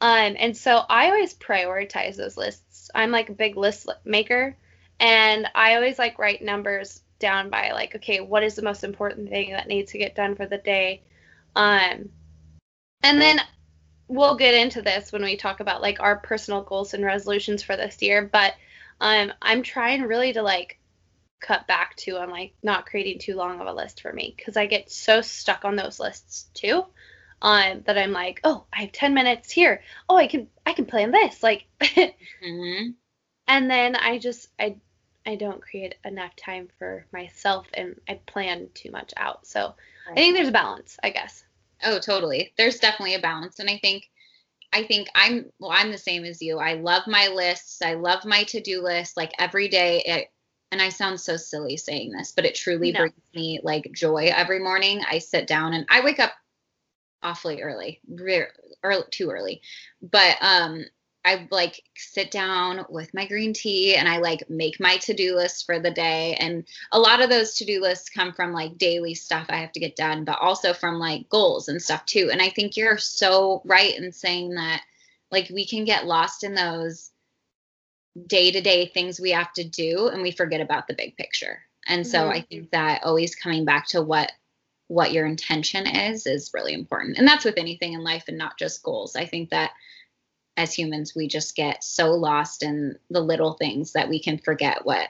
Um, 0.00 0.36
and 0.38 0.56
so 0.56 0.82
I 0.88 1.06
always 1.06 1.34
prioritize 1.34 2.16
those 2.16 2.36
lists. 2.36 2.90
I'm 2.94 3.10
like 3.10 3.30
a 3.30 3.34
big 3.34 3.56
list 3.56 3.88
maker, 4.04 4.56
and 5.00 5.48
I 5.54 5.74
always 5.74 5.98
like 5.98 6.18
write 6.18 6.42
numbers 6.42 7.02
down 7.18 7.48
by 7.48 7.72
like, 7.72 7.96
okay, 7.96 8.20
what 8.20 8.42
is 8.42 8.54
the 8.56 8.62
most 8.62 8.84
important 8.84 9.30
thing 9.30 9.52
that 9.52 9.68
needs 9.68 9.92
to 9.92 9.98
get 9.98 10.14
done 10.14 10.34
for 10.34 10.46
the 10.46 10.58
day? 10.58 11.02
Um, 11.54 12.10
and 13.02 13.20
then 13.20 13.40
we'll 14.08 14.36
get 14.36 14.54
into 14.54 14.82
this 14.82 15.12
when 15.12 15.22
we 15.22 15.36
talk 15.36 15.60
about 15.60 15.82
like 15.82 16.00
our 16.00 16.16
personal 16.16 16.62
goals 16.62 16.94
and 16.94 17.04
resolutions 17.04 17.62
for 17.62 17.76
this 17.76 18.00
year 18.02 18.28
but 18.32 18.54
um 19.00 19.32
i'm 19.42 19.62
trying 19.62 20.02
really 20.02 20.32
to 20.32 20.42
like 20.42 20.78
cut 21.40 21.66
back 21.66 21.94
to 21.96 22.18
on 22.18 22.30
like 22.30 22.54
not 22.62 22.86
creating 22.86 23.18
too 23.18 23.34
long 23.34 23.60
of 23.60 23.66
a 23.66 23.72
list 23.72 24.00
for 24.00 24.12
me 24.12 24.34
because 24.36 24.56
i 24.56 24.66
get 24.66 24.90
so 24.90 25.20
stuck 25.20 25.64
on 25.64 25.76
those 25.76 26.00
lists 26.00 26.46
too 26.54 26.84
um 27.42 27.82
that 27.86 27.98
i'm 27.98 28.12
like 28.12 28.40
oh 28.44 28.64
i 28.72 28.82
have 28.82 28.92
10 28.92 29.12
minutes 29.12 29.50
here 29.50 29.82
oh 30.08 30.16
i 30.16 30.26
can 30.26 30.48
i 30.64 30.72
can 30.72 30.86
plan 30.86 31.10
this 31.10 31.42
like 31.42 31.66
mm-hmm. 31.80 32.90
and 33.46 33.70
then 33.70 33.94
i 33.96 34.18
just 34.18 34.48
i 34.58 34.76
i 35.26 35.36
don't 35.36 35.60
create 35.60 35.94
enough 36.04 36.34
time 36.36 36.68
for 36.78 37.06
myself 37.12 37.66
and 37.74 38.00
i 38.08 38.14
plan 38.26 38.68
too 38.72 38.90
much 38.90 39.12
out 39.18 39.46
so 39.46 39.74
right. 40.08 40.12
i 40.12 40.14
think 40.14 40.34
there's 40.34 40.48
a 40.48 40.52
balance 40.52 40.96
i 41.02 41.10
guess 41.10 41.44
Oh, 41.84 41.98
totally. 41.98 42.52
There's 42.56 42.78
definitely 42.78 43.14
a 43.14 43.20
balance. 43.20 43.58
And 43.58 43.68
I 43.68 43.78
think 43.78 44.08
I 44.72 44.84
think 44.84 45.08
I'm 45.14 45.46
well, 45.58 45.70
I'm 45.72 45.90
the 45.90 45.98
same 45.98 46.24
as 46.24 46.42
you. 46.42 46.58
I 46.58 46.74
love 46.74 47.02
my 47.06 47.28
lists. 47.28 47.80
I 47.82 47.94
love 47.94 48.24
my 48.24 48.44
to-do 48.44 48.82
list. 48.82 49.16
Like 49.16 49.32
every 49.38 49.68
day 49.68 50.02
it 50.04 50.28
and 50.72 50.82
I 50.82 50.88
sound 50.88 51.20
so 51.20 51.36
silly 51.36 51.76
saying 51.76 52.12
this, 52.12 52.32
but 52.32 52.44
it 52.44 52.54
truly 52.54 52.92
no. 52.92 53.00
brings 53.00 53.14
me 53.34 53.60
like 53.62 53.90
joy 53.94 54.30
every 54.34 54.58
morning. 54.58 55.02
I 55.08 55.18
sit 55.18 55.46
down 55.46 55.74
and 55.74 55.86
I 55.88 56.00
wake 56.00 56.18
up 56.18 56.32
awfully 57.22 57.62
early, 57.62 58.00
re- 58.08 58.46
early 58.82 59.04
too 59.10 59.30
early. 59.30 59.62
But 60.02 60.36
um 60.40 60.84
I 61.26 61.48
like 61.50 61.82
sit 61.96 62.30
down 62.30 62.86
with 62.88 63.12
my 63.12 63.26
green 63.26 63.52
tea 63.52 63.96
and 63.96 64.08
I 64.08 64.18
like 64.18 64.48
make 64.48 64.78
my 64.78 64.96
to-do 64.98 65.34
list 65.34 65.66
for 65.66 65.80
the 65.80 65.90
day. 65.90 66.36
And 66.38 66.64
a 66.92 67.00
lot 67.00 67.20
of 67.20 67.28
those 67.28 67.54
to-do 67.56 67.82
lists 67.82 68.08
come 68.08 68.32
from 68.32 68.52
like 68.52 68.78
daily 68.78 69.14
stuff 69.14 69.46
I 69.48 69.56
have 69.56 69.72
to 69.72 69.80
get 69.80 69.96
done, 69.96 70.24
but 70.24 70.38
also 70.40 70.72
from 70.72 71.00
like 71.00 71.28
goals 71.28 71.66
and 71.66 71.82
stuff 71.82 72.06
too. 72.06 72.30
And 72.30 72.40
I 72.40 72.50
think 72.50 72.76
you're 72.76 72.96
so 72.96 73.60
right 73.64 73.98
in 73.98 74.12
saying 74.12 74.54
that 74.54 74.82
like 75.32 75.50
we 75.52 75.66
can 75.66 75.84
get 75.84 76.06
lost 76.06 76.44
in 76.44 76.54
those 76.54 77.10
day-to-day 78.28 78.86
things 78.94 79.20
we 79.20 79.32
have 79.32 79.52
to 79.54 79.64
do 79.64 80.06
and 80.06 80.22
we 80.22 80.30
forget 80.30 80.60
about 80.60 80.86
the 80.86 80.94
big 80.94 81.16
picture. 81.16 81.58
And 81.88 82.06
so 82.06 82.20
mm-hmm. 82.20 82.32
I 82.32 82.40
think 82.42 82.70
that 82.70 83.02
always 83.02 83.34
coming 83.34 83.64
back 83.64 83.88
to 83.88 84.00
what 84.00 84.30
what 84.88 85.12
your 85.12 85.26
intention 85.26 85.84
is 85.88 86.28
is 86.28 86.52
really 86.54 86.72
important. 86.72 87.18
And 87.18 87.26
that's 87.26 87.44
with 87.44 87.58
anything 87.58 87.94
in 87.94 88.04
life 88.04 88.26
and 88.28 88.38
not 88.38 88.56
just 88.56 88.84
goals. 88.84 89.16
I 89.16 89.26
think 89.26 89.50
that 89.50 89.72
as 90.56 90.72
humans 90.72 91.14
we 91.14 91.28
just 91.28 91.54
get 91.56 91.82
so 91.82 92.12
lost 92.12 92.62
in 92.62 92.96
the 93.10 93.20
little 93.20 93.54
things 93.54 93.92
that 93.92 94.08
we 94.08 94.20
can 94.20 94.38
forget 94.38 94.84
what 94.84 95.08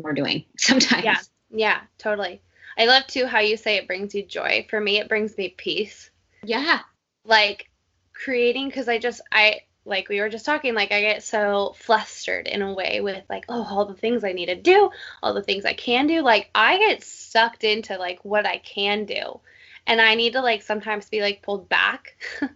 we're 0.00 0.12
doing 0.12 0.44
sometimes 0.58 1.04
yeah 1.04 1.18
yeah 1.50 1.80
totally 1.98 2.40
i 2.76 2.86
love 2.86 3.06
too 3.06 3.26
how 3.26 3.40
you 3.40 3.56
say 3.56 3.76
it 3.76 3.86
brings 3.86 4.14
you 4.14 4.24
joy 4.24 4.66
for 4.68 4.80
me 4.80 4.98
it 4.98 5.08
brings 5.08 5.36
me 5.36 5.54
peace 5.56 6.10
yeah 6.44 6.80
like 7.24 7.70
creating 8.12 8.68
because 8.68 8.88
i 8.88 8.98
just 8.98 9.20
i 9.32 9.60
like 9.86 10.08
we 10.08 10.20
were 10.20 10.28
just 10.28 10.44
talking, 10.44 10.74
like 10.74 10.92
I 10.92 11.00
get 11.00 11.22
so 11.22 11.74
flustered 11.78 12.48
in 12.48 12.60
a 12.60 12.74
way 12.74 13.00
with 13.00 13.24
like, 13.30 13.44
oh, 13.48 13.66
all 13.70 13.86
the 13.86 13.94
things 13.94 14.24
I 14.24 14.32
need 14.32 14.46
to 14.46 14.56
do, 14.56 14.90
all 15.22 15.32
the 15.32 15.42
things 15.42 15.64
I 15.64 15.72
can 15.72 16.06
do. 16.06 16.22
Like 16.22 16.50
I 16.54 16.78
get 16.78 17.04
sucked 17.04 17.64
into 17.64 17.96
like 17.96 18.24
what 18.24 18.46
I 18.46 18.58
can 18.58 19.04
do. 19.04 19.40
And 19.86 20.00
I 20.00 20.16
need 20.16 20.32
to 20.32 20.40
like 20.40 20.62
sometimes 20.62 21.08
be 21.08 21.20
like 21.20 21.42
pulled 21.42 21.68
back. 21.68 22.16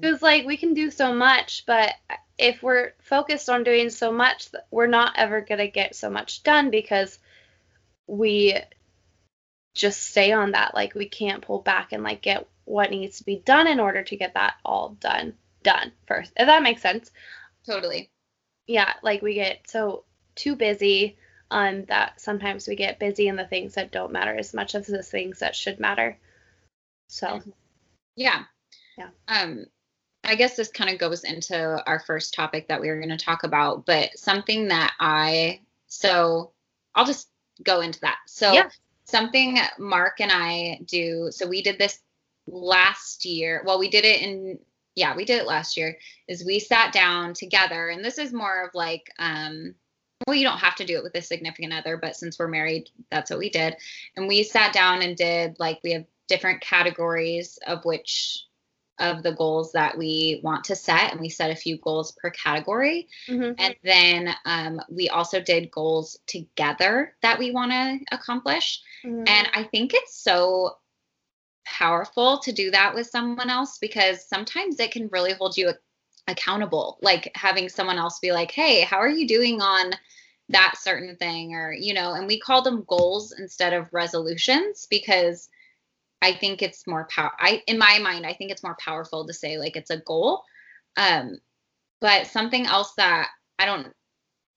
Because 0.00 0.22
like 0.22 0.46
we 0.46 0.56
can 0.56 0.74
do 0.74 0.90
so 0.90 1.14
much, 1.14 1.64
but 1.66 1.94
if 2.38 2.62
we're 2.62 2.92
focused 3.00 3.48
on 3.48 3.64
doing 3.64 3.90
so 3.90 4.12
much, 4.12 4.48
we're 4.70 4.86
not 4.86 5.14
ever 5.16 5.40
gonna 5.40 5.68
get 5.68 5.96
so 5.96 6.10
much 6.10 6.42
done 6.42 6.70
because 6.70 7.18
we 8.06 8.58
just 9.74 10.02
stay 10.02 10.32
on 10.32 10.52
that. 10.52 10.74
Like 10.74 10.94
we 10.94 11.08
can't 11.08 11.42
pull 11.42 11.60
back 11.60 11.92
and 11.92 12.02
like 12.02 12.22
get 12.22 12.46
what 12.64 12.90
needs 12.90 13.18
to 13.18 13.24
be 13.24 13.36
done 13.36 13.66
in 13.66 13.80
order 13.80 14.02
to 14.02 14.16
get 14.16 14.34
that 14.34 14.54
all 14.64 14.96
done 15.00 15.34
done 15.62 15.92
first. 16.06 16.32
If 16.36 16.46
that 16.46 16.62
makes 16.62 16.82
sense. 16.82 17.10
Totally. 17.64 18.10
Yeah, 18.66 18.92
like 19.02 19.22
we 19.22 19.34
get 19.34 19.68
so 19.68 20.04
too 20.34 20.56
busy 20.56 21.16
um 21.50 21.84
that 21.86 22.20
sometimes 22.20 22.66
we 22.66 22.74
get 22.74 22.98
busy 22.98 23.28
in 23.28 23.36
the 23.36 23.46
things 23.46 23.74
that 23.74 23.92
don't 23.92 24.12
matter 24.12 24.34
as 24.34 24.52
much 24.52 24.74
as 24.74 24.86
the 24.86 25.02
things 25.02 25.38
that 25.38 25.54
should 25.54 25.78
matter. 25.78 26.18
So 27.08 27.28
Mhm. 27.28 27.52
Yeah. 28.16 28.44
Yeah. 28.96 29.08
Um, 29.28 29.66
I 30.24 30.34
guess 30.34 30.56
this 30.56 30.70
kind 30.70 30.90
of 30.90 30.98
goes 30.98 31.24
into 31.24 31.82
our 31.86 32.00
first 32.00 32.34
topic 32.34 32.68
that 32.68 32.80
we 32.80 32.88
were 32.88 32.96
going 32.96 33.16
to 33.16 33.24
talk 33.24 33.44
about, 33.44 33.86
but 33.86 34.18
something 34.18 34.68
that 34.68 34.92
I, 34.98 35.60
so 35.86 36.52
I'll 36.94 37.04
just 37.04 37.28
go 37.62 37.80
into 37.80 38.00
that. 38.00 38.18
So, 38.26 38.52
Yeah. 38.52 38.68
something 39.04 39.58
Mark 39.78 40.20
and 40.20 40.32
I 40.32 40.80
do, 40.84 41.30
so 41.30 41.46
we 41.46 41.62
did 41.62 41.78
this 41.78 42.00
last 42.46 43.24
year. 43.24 43.62
Well, 43.64 43.78
we 43.78 43.88
did 43.88 44.04
it 44.04 44.22
in, 44.22 44.58
yeah, 44.96 45.14
we 45.14 45.24
did 45.24 45.40
it 45.40 45.46
last 45.46 45.76
year, 45.76 45.96
is 46.26 46.44
we 46.44 46.58
sat 46.58 46.92
down 46.92 47.34
together, 47.34 47.90
and 47.90 48.04
this 48.04 48.18
is 48.18 48.32
more 48.32 48.64
of 48.64 48.74
like, 48.74 49.12
um, 49.18 49.74
well, 50.26 50.34
you 50.34 50.44
don't 50.44 50.58
have 50.58 50.74
to 50.76 50.86
do 50.86 50.96
it 50.96 51.04
with 51.04 51.14
a 51.14 51.22
significant 51.22 51.72
other, 51.72 51.96
but 51.96 52.16
since 52.16 52.38
we're 52.38 52.48
married, 52.48 52.90
that's 53.10 53.30
what 53.30 53.38
we 53.38 53.50
did. 53.50 53.76
And 54.16 54.26
we 54.26 54.42
sat 54.42 54.72
down 54.72 55.02
and 55.02 55.16
did 55.16 55.56
like, 55.60 55.78
we 55.84 55.92
have 55.92 56.06
different 56.26 56.62
categories 56.62 57.58
of 57.66 57.84
which 57.84 58.45
of 58.98 59.22
the 59.22 59.32
goals 59.32 59.72
that 59.72 59.96
we 59.96 60.40
want 60.42 60.64
to 60.64 60.74
set 60.76 61.12
and 61.12 61.20
we 61.20 61.28
set 61.28 61.50
a 61.50 61.56
few 61.56 61.76
goals 61.78 62.12
per 62.12 62.30
category 62.30 63.08
mhm. 63.28 63.54
and 63.58 63.76
then 63.82 64.34
um, 64.44 64.80
we 64.90 65.08
also 65.08 65.40
did 65.40 65.70
goals 65.70 66.18
together 66.26 67.14
that 67.22 67.38
we 67.38 67.50
want 67.50 67.70
to 67.72 67.98
accomplish 68.12 68.80
Mhm. 69.04 69.28
and 69.28 69.48
i 69.54 69.62
think 69.64 69.92
it's 69.94 70.16
so 70.22 70.76
powerful 71.64 72.38
to 72.38 72.52
do 72.52 72.70
that 72.70 72.94
with 72.94 73.06
someone 73.08 73.50
else 73.50 73.78
because 73.78 74.26
sometimes 74.28 74.78
it 74.78 74.92
can 74.92 75.08
really 75.08 75.32
hold 75.32 75.56
you 75.56 75.68
ac- 75.68 75.78
accountable 76.28 76.98
like 77.02 77.30
having 77.34 77.68
someone 77.68 77.98
else 77.98 78.18
be 78.20 78.32
like 78.32 78.50
hey 78.50 78.80
how 78.82 78.96
are 78.96 79.08
you 79.08 79.26
doing 79.26 79.60
on 79.60 79.90
that 80.48 80.74
certain 80.78 81.16
thing 81.16 81.54
or 81.54 81.72
you 81.72 81.92
know 81.92 82.12
and 82.14 82.26
we 82.26 82.38
call 82.38 82.62
them 82.62 82.84
goals 82.86 83.32
instead 83.38 83.72
of 83.72 83.92
resolutions 83.92 84.86
because 84.88 85.48
i 86.22 86.32
think 86.32 86.62
it's 86.62 86.86
more 86.86 87.06
power 87.10 87.32
i 87.38 87.62
in 87.66 87.78
my 87.78 87.98
mind 87.98 88.26
i 88.26 88.32
think 88.32 88.50
it's 88.50 88.62
more 88.62 88.76
powerful 88.80 89.26
to 89.26 89.32
say 89.32 89.58
like 89.58 89.76
it's 89.76 89.90
a 89.90 89.98
goal. 89.98 90.42
Um 90.96 91.38
but 92.00 92.26
something 92.26 92.66
else 92.66 92.92
that 92.94 93.28
i 93.58 93.66
don't 93.66 93.92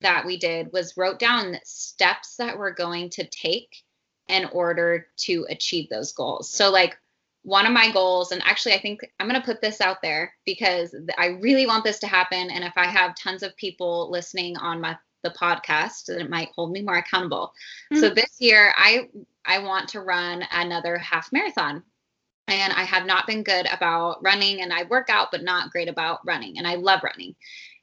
that 0.00 0.24
we 0.24 0.38
did 0.38 0.72
was 0.72 0.96
wrote 0.96 1.18
down 1.18 1.56
steps 1.64 2.36
that 2.36 2.58
we're 2.58 2.72
going 2.72 3.10
to 3.10 3.26
take 3.28 3.82
in 4.28 4.46
order 4.46 5.06
to 5.16 5.46
achieve 5.50 5.88
those 5.90 6.12
goals. 6.12 6.48
So 6.48 6.70
like 6.70 6.96
one 7.42 7.66
of 7.66 7.72
my 7.72 7.90
goals 7.90 8.32
and 8.32 8.42
actually 8.44 8.74
i 8.74 8.78
think 8.78 9.00
i'm 9.18 9.26
going 9.26 9.40
to 9.40 9.46
put 9.46 9.62
this 9.62 9.80
out 9.80 10.02
there 10.02 10.34
because 10.44 10.94
i 11.16 11.26
really 11.26 11.66
want 11.66 11.84
this 11.84 11.98
to 12.00 12.06
happen. 12.06 12.50
And 12.50 12.64
if 12.64 12.74
i 12.76 12.86
have 12.86 13.14
tons 13.16 13.42
of 13.42 13.56
people 13.56 14.10
listening 14.10 14.56
on 14.58 14.80
my 14.80 14.96
the 15.22 15.30
podcast 15.30 16.06
then 16.06 16.20
it 16.20 16.30
might 16.30 16.48
hold 16.54 16.72
me 16.72 16.80
more 16.82 16.96
accountable. 16.96 17.52
So 17.94 18.10
Mhm. 18.10 18.14
this 18.14 18.36
year 18.40 18.72
i 18.76 19.08
i 19.46 19.58
want 19.58 19.88
to 19.88 20.00
run 20.00 20.44
another 20.52 20.98
half 20.98 21.32
marathon. 21.32 21.82
And 22.48 22.72
i 22.72 22.82
have 22.82 23.06
not 23.06 23.26
been 23.26 23.42
good 23.42 23.66
about 23.72 24.22
running 24.22 24.62
and 24.62 24.72
i 24.72 24.84
work 24.84 25.08
out 25.10 25.30
but 25.30 25.42
not 25.42 25.70
great 25.70 25.88
about 25.88 26.20
running 26.26 26.58
and 26.58 26.66
i 26.66 26.74
love 26.74 27.02
running. 27.02 27.34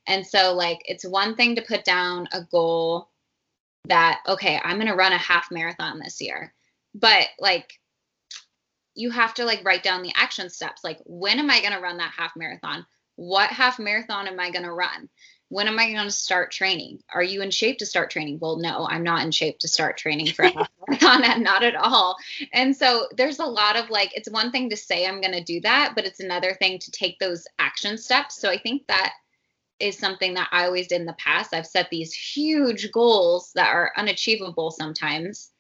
And 0.08 0.26
so 0.26 0.54
like 0.54 0.82
it's 0.86 1.06
one 1.06 1.36
thing 1.36 1.56
to 1.56 1.62
put 1.62 1.84
down 1.84 2.28
a 2.32 2.44
goal 2.52 3.10
that 3.86 4.22
okay 4.28 4.60
i'm 4.64 4.78
going 4.78 4.88
to 4.88 4.96
run 4.96 5.14
a 5.14 5.18
half 5.18 5.48
marathon 5.52 6.00
this 6.00 6.22
year. 6.22 6.54
But 6.94 7.28
like 7.40 7.80
you 8.96 9.12
have 9.12 9.36
to 9.36 9.46
like 9.46 9.64
write 9.64 9.84
down 9.84 10.02
the 10.02 10.14
action 10.16 10.50
steps. 10.50 10.84
Like 10.84 11.00
when 11.06 11.40
am 11.40 11.50
i 11.50 11.62
going 11.62 11.74
to 11.74 11.80
run 11.80 11.98
that 11.98 12.14
half 12.18 12.32
marathon? 12.36 12.86
What 13.16 13.50
half 13.50 13.80
marathon 13.80 14.28
am 14.28 14.40
i 14.40 14.52
going 14.52 14.66
to 14.66 14.74
run 14.74 15.10
when 15.50 15.68
am 15.68 15.80
i 15.80 15.92
going 15.92 16.04
to 16.04 16.12
start 16.12 16.52
training? 16.52 17.00
Are 17.14 17.24
you 17.24 17.42
in 17.42 17.52
shape 17.52 17.78
to 17.80 17.86
start 17.86 18.12
training? 18.12 18.40
Well 18.42 18.58
no 18.58 18.88
i'm 18.90 19.04
not 19.04 19.24
in 19.24 19.32
shape 19.32 19.60
to 19.60 19.68
start 19.68 19.98
training 19.98 20.28
for 20.28 20.44
a 20.44 20.50
half 20.52 20.70
marathon 20.88 21.44
not 21.44 21.64
at 21.64 21.76
all. 21.76 22.18
And 22.54 22.76
so 22.76 23.08
there's 23.16 23.40
a 23.40 23.46
lot 23.46 23.78
of 23.78 23.90
like 23.90 24.16
it's 24.16 24.30
one 24.30 24.52
thing 24.52 24.70
to 24.70 24.78
say 24.78 25.06
i'm 25.06 25.22
going 25.22 25.34
to 25.34 25.44
do 25.44 25.62
that 25.62 25.94
but 25.96 26.06
it's 26.06 26.20
another 26.20 26.54
thing 26.56 26.80
to 26.80 26.92
take 26.92 27.20
those 27.20 27.46
action 27.60 27.98
steps. 27.98 28.40
So 28.40 28.50
i 28.50 28.58
think 28.58 28.88
that 28.88 29.14
is 29.80 29.98
something 29.98 30.34
that 30.34 30.50
i 30.52 30.66
always 30.66 30.88
did 30.88 31.02
in 31.02 31.08
the 31.08 31.14
past. 31.14 31.54
I've 31.54 31.68
set 31.68 31.90
these 31.90 32.14
huge 32.14 32.92
goals 32.92 33.52
that 33.56 33.74
are 33.74 33.92
unachievable 33.98 34.72
sometimes 34.72 35.52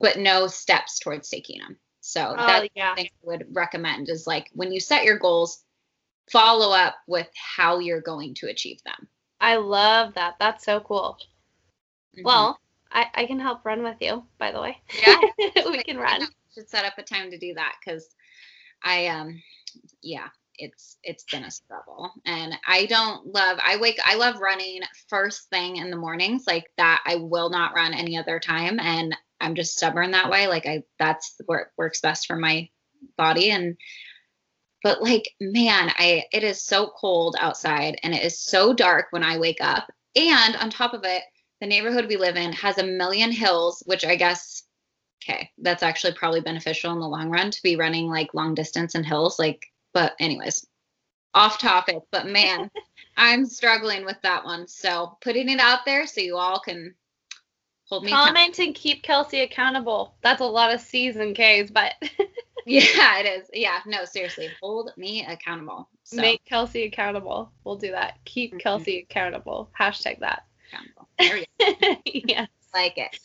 but 0.00 0.18
no 0.18 0.46
steps 0.46 0.98
towards 0.98 1.28
taking 1.28 1.60
them. 1.60 1.78
So 2.00 2.34
Oh, 2.36 2.46
that's 2.46 2.68
yeah. 2.74 2.94
I 2.96 3.08
would 3.22 3.46
recommend 3.52 4.10
is 4.10 4.26
like 4.26 4.50
when 4.52 4.72
you 4.72 4.80
set 4.80 5.04
your 5.04 5.18
goals, 5.18 5.64
follow 6.30 6.74
up 6.74 6.96
with 7.06 7.28
how 7.34 7.78
you're 7.78 8.00
going 8.00 8.34
to 8.34 8.48
achieve 8.48 8.82
them. 8.84 9.08
I 9.44 9.56
love 9.56 10.14
that. 10.14 10.36
That's 10.40 10.64
so 10.64 10.80
cool. 10.80 11.18
Mhm. 12.16 12.24
Well, 12.24 12.58
I, 12.90 13.06
I 13.14 13.26
can 13.26 13.38
help 13.38 13.64
run 13.64 13.82
with 13.82 13.96
you, 14.00 14.24
by 14.38 14.52
the 14.52 14.60
way. 14.60 14.78
Yeah. 15.06 15.20
we 15.66 15.82
can 15.82 15.98
run. 15.98 16.22
I 16.22 16.26
should 16.54 16.70
set 16.70 16.86
up 16.86 16.94
a 16.96 17.02
time 17.02 17.30
to 17.30 17.38
do 17.38 17.52
that 17.54 17.74
because 17.84 18.08
I 18.82 19.08
um 19.08 19.42
yeah 20.02 20.28
it's 20.56 20.96
it's 21.02 21.24
been 21.24 21.44
a 21.44 21.50
struggle 21.50 22.12
and 22.24 22.54
I 22.66 22.86
don't 22.86 23.26
love 23.26 23.58
I 23.62 23.76
wake 23.76 23.98
I 24.04 24.14
love 24.14 24.40
running 24.40 24.80
first 25.08 25.50
thing 25.50 25.76
in 25.76 25.90
the 25.90 25.96
mornings 25.96 26.44
like 26.46 26.70
that 26.76 27.02
I 27.04 27.16
will 27.16 27.50
not 27.50 27.74
run 27.74 27.92
any 27.92 28.16
other 28.16 28.38
time 28.38 28.78
and 28.80 29.16
I'm 29.40 29.56
just 29.56 29.76
stubborn 29.76 30.12
that 30.12 30.30
way 30.30 30.46
like 30.46 30.64
I 30.66 30.84
that's 30.98 31.34
what 31.46 31.72
works 31.76 32.00
best 32.00 32.26
for 32.26 32.36
my 32.36 32.68
body 33.18 33.50
and 33.50 33.76
but 34.84 35.02
like 35.02 35.28
man 35.40 35.90
I 35.96 36.24
it 36.32 36.44
is 36.44 36.62
so 36.62 36.92
cold 37.00 37.34
outside 37.40 37.96
and 38.04 38.14
it 38.14 38.22
is 38.22 38.38
so 38.38 38.72
dark 38.72 39.06
when 39.10 39.24
I 39.24 39.38
wake 39.38 39.60
up. 39.60 39.90
And 40.14 40.54
on 40.56 40.70
top 40.70 40.94
of 40.94 41.00
it 41.02 41.24
the 41.60 41.66
neighborhood 41.66 42.06
we 42.06 42.16
live 42.16 42.36
in 42.36 42.52
has 42.52 42.78
a 42.78 42.86
million 42.86 43.32
hills 43.32 43.82
which 43.86 44.04
I 44.04 44.14
guess 44.14 44.62
okay 45.24 45.50
that's 45.58 45.82
actually 45.82 46.14
probably 46.14 46.42
beneficial 46.42 46.92
in 46.92 47.00
the 47.00 47.08
long 47.08 47.30
run 47.30 47.50
to 47.50 47.62
be 47.64 47.74
running 47.74 48.06
like 48.06 48.34
long 48.34 48.54
distance 48.54 48.94
in 48.94 49.02
hills 49.02 49.40
like 49.40 49.64
but 49.92 50.14
anyways 50.20 50.64
off 51.32 51.58
topic 51.58 51.98
but 52.12 52.26
man 52.26 52.70
i'm 53.16 53.46
struggling 53.46 54.04
with 54.04 54.20
that 54.22 54.44
one. 54.44 54.68
So 54.68 55.16
putting 55.20 55.48
it 55.48 55.58
out 55.60 55.80
there 55.84 56.06
so 56.06 56.20
you 56.20 56.36
all 56.36 56.60
can 56.60 56.94
hold 57.88 58.04
me 58.04 58.10
accountable. 58.12 58.34
Comment 58.34 58.58
and 58.58 58.74
keep 58.74 59.02
Kelsey 59.02 59.40
accountable. 59.40 60.14
That's 60.22 60.40
a 60.40 60.44
lot 60.46 60.72
of 60.74 60.80
C's 60.80 61.16
and 61.16 61.34
K's, 61.36 61.70
but 61.70 61.92
yeah 62.66 63.18
it 63.18 63.26
is 63.26 63.50
yeah 63.52 63.80
no 63.84 64.06
seriously 64.06 64.48
hold 64.62 64.90
me 64.96 65.22
accountable 65.26 65.86
so 66.02 66.16
make 66.16 66.44
Kelsey 66.44 66.84
accountable. 66.84 67.52
We'll 67.64 67.76
do 67.76 67.90
that. 67.90 68.18
Keep 68.24 68.54
Mhm. 68.54 68.60
Kelsey 68.60 68.98
accountable. 69.08 69.70
Hashtag 69.78 70.20
that. 70.20 70.44
accountable 70.72 71.08
there 71.18 71.36
you 71.38 71.44
go. 71.58 71.96
yeah. 72.06 72.46
like 72.74 72.96
it 72.98 73.18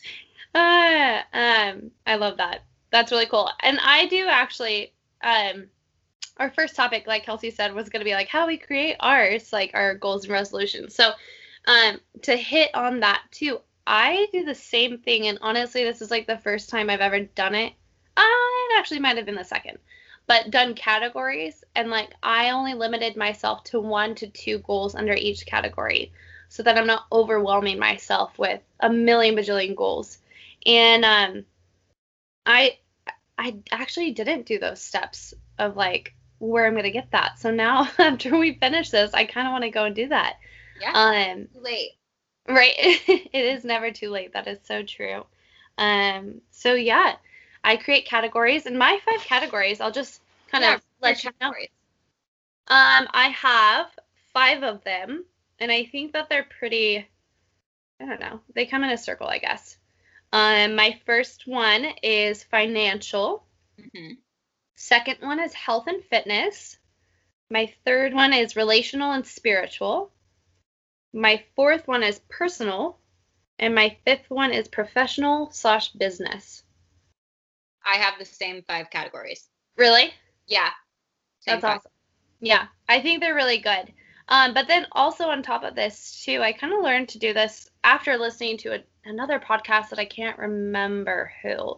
Uh, 0.54 1.22
um, 1.32 1.90
I 2.06 2.16
love 2.16 2.36
that. 2.38 2.64
That's 2.90 3.12
really 3.12 3.26
cool. 3.26 3.48
And 3.60 3.78
I 3.80 4.06
do 4.06 4.26
actually, 4.28 4.92
um, 5.22 5.68
our 6.38 6.50
first 6.50 6.74
topic, 6.74 7.06
like 7.06 7.24
Kelsey 7.24 7.50
said, 7.50 7.72
was 7.74 7.88
going 7.88 8.00
to 8.00 8.04
be 8.04 8.14
like 8.14 8.26
how 8.28 8.46
we 8.48 8.56
create 8.56 8.96
ours, 8.98 9.52
like 9.52 9.70
our 9.74 9.94
goals 9.94 10.24
and 10.24 10.32
resolutions. 10.32 10.94
So, 10.96 11.12
um, 11.66 12.00
to 12.22 12.34
hit 12.36 12.74
on 12.74 13.00
that 13.00 13.22
too, 13.30 13.60
I 13.92 14.28
do 14.32 14.44
the 14.44 14.54
same 14.54 14.98
thing. 14.98 15.26
And 15.26 15.38
honestly, 15.42 15.84
this 15.84 16.00
is 16.00 16.10
like 16.10 16.26
the 16.26 16.38
first 16.38 16.70
time 16.70 16.88
I've 16.88 17.00
ever 17.00 17.20
done 17.20 17.54
it. 17.54 17.72
Uh, 18.16 18.22
it 18.22 18.78
actually 18.78 19.00
might 19.00 19.16
have 19.16 19.26
been 19.26 19.34
the 19.34 19.44
second, 19.44 19.78
but 20.26 20.50
done 20.50 20.74
categories. 20.74 21.64
And 21.74 21.90
like, 21.90 22.10
I 22.22 22.50
only 22.50 22.74
limited 22.74 23.16
myself 23.16 23.64
to 23.64 23.80
one 23.80 24.14
to 24.16 24.28
two 24.28 24.58
goals 24.58 24.94
under 24.94 25.14
each 25.14 25.44
category 25.46 26.12
so 26.48 26.62
that 26.62 26.78
I'm 26.78 26.86
not 26.86 27.06
overwhelming 27.10 27.78
myself 27.78 28.38
with 28.38 28.60
a 28.80 28.90
million 28.90 29.34
bajillion 29.34 29.74
goals 29.74 30.18
and 30.66 31.04
um 31.04 31.44
i 32.46 32.76
i 33.38 33.56
actually 33.70 34.12
didn't 34.12 34.46
do 34.46 34.58
those 34.58 34.80
steps 34.80 35.34
of 35.58 35.76
like 35.76 36.14
where 36.38 36.66
i'm 36.66 36.74
gonna 36.74 36.90
get 36.90 37.10
that 37.12 37.38
so 37.38 37.50
now 37.50 37.88
after 37.98 38.38
we 38.38 38.54
finish 38.54 38.90
this 38.90 39.12
i 39.14 39.24
kind 39.24 39.46
of 39.46 39.52
want 39.52 39.64
to 39.64 39.70
go 39.70 39.84
and 39.84 39.94
do 39.94 40.08
that 40.08 40.36
yeah 40.80 40.92
um 40.92 41.48
too 41.52 41.60
late 41.60 41.90
right 42.50 42.74
it 43.08 43.30
is 43.44 43.64
never 43.64 43.90
too 43.90 44.10
late 44.10 44.32
that 44.32 44.46
is 44.46 44.58
so 44.64 44.82
true 44.82 45.24
um 45.78 46.40
so 46.50 46.74
yeah 46.74 47.14
i 47.64 47.76
create 47.76 48.06
categories 48.06 48.66
and 48.66 48.78
my 48.78 48.98
five 49.04 49.20
categories 49.24 49.80
i'll 49.80 49.92
just 49.92 50.20
kind 50.50 50.64
Yeah, 50.64 50.76
of 50.76 50.82
let 51.00 51.24
you 51.24 51.30
know 51.40 51.52
um, 52.68 53.08
I 53.12 53.28
have 53.28 53.86
five 54.32 54.62
of 54.62 54.82
them, 54.84 55.24
and 55.58 55.70
I 55.72 55.84
think 55.86 56.12
that 56.12 56.28
they're 56.28 56.44
pretty. 56.58 57.08
I 58.00 58.06
don't 58.06 58.20
know. 58.20 58.40
They 58.54 58.66
come 58.66 58.84
in 58.84 58.90
a 58.90 58.96
circle, 58.98 59.28
I 59.28 59.38
guess. 59.38 59.78
Um, 60.32 60.74
my 60.76 60.98
first 61.06 61.46
one 61.46 61.84
is 62.02 62.42
financial. 62.44 63.44
Mm-hmm. 63.80 64.12
Second 64.76 65.18
one 65.20 65.38
is 65.40 65.54
health 65.54 65.86
and 65.88 66.02
fitness. 66.04 66.78
My 67.50 67.72
third 67.84 68.14
one 68.14 68.32
is 68.32 68.56
relational 68.56 69.12
and 69.12 69.26
spiritual. 69.26 70.12
My 71.12 71.44
fourth 71.56 71.86
one 71.88 72.02
is 72.02 72.20
personal. 72.28 72.98
And 73.60 73.74
my 73.74 73.94
fifth 74.06 74.30
one 74.30 74.52
is 74.52 74.68
professional 74.68 75.50
slash 75.52 75.90
business. 75.92 76.62
I 77.84 77.96
have 77.96 78.14
the 78.18 78.24
same 78.24 78.62
five 78.66 78.88
categories. 78.88 79.48
Really? 79.76 80.14
Yeah. 80.46 80.70
That's 81.46 81.60
five. 81.60 81.76
awesome. 81.76 81.92
Yeah, 82.40 82.66
I 82.88 83.02
think 83.02 83.20
they're 83.20 83.34
really 83.34 83.58
good. 83.58 83.92
Um, 84.28 84.54
but 84.54 84.66
then 84.66 84.86
also 84.92 85.24
on 85.24 85.42
top 85.42 85.62
of 85.62 85.74
this 85.74 86.24
too, 86.24 86.40
I 86.40 86.52
kind 86.52 86.72
of 86.72 86.82
learned 86.82 87.10
to 87.10 87.18
do 87.18 87.34
this 87.34 87.68
after 87.84 88.16
listening 88.16 88.56
to 88.58 88.76
a, 88.76 88.78
another 89.04 89.38
podcast 89.38 89.90
that 89.90 89.98
I 89.98 90.06
can't 90.06 90.38
remember 90.38 91.32
who. 91.42 91.76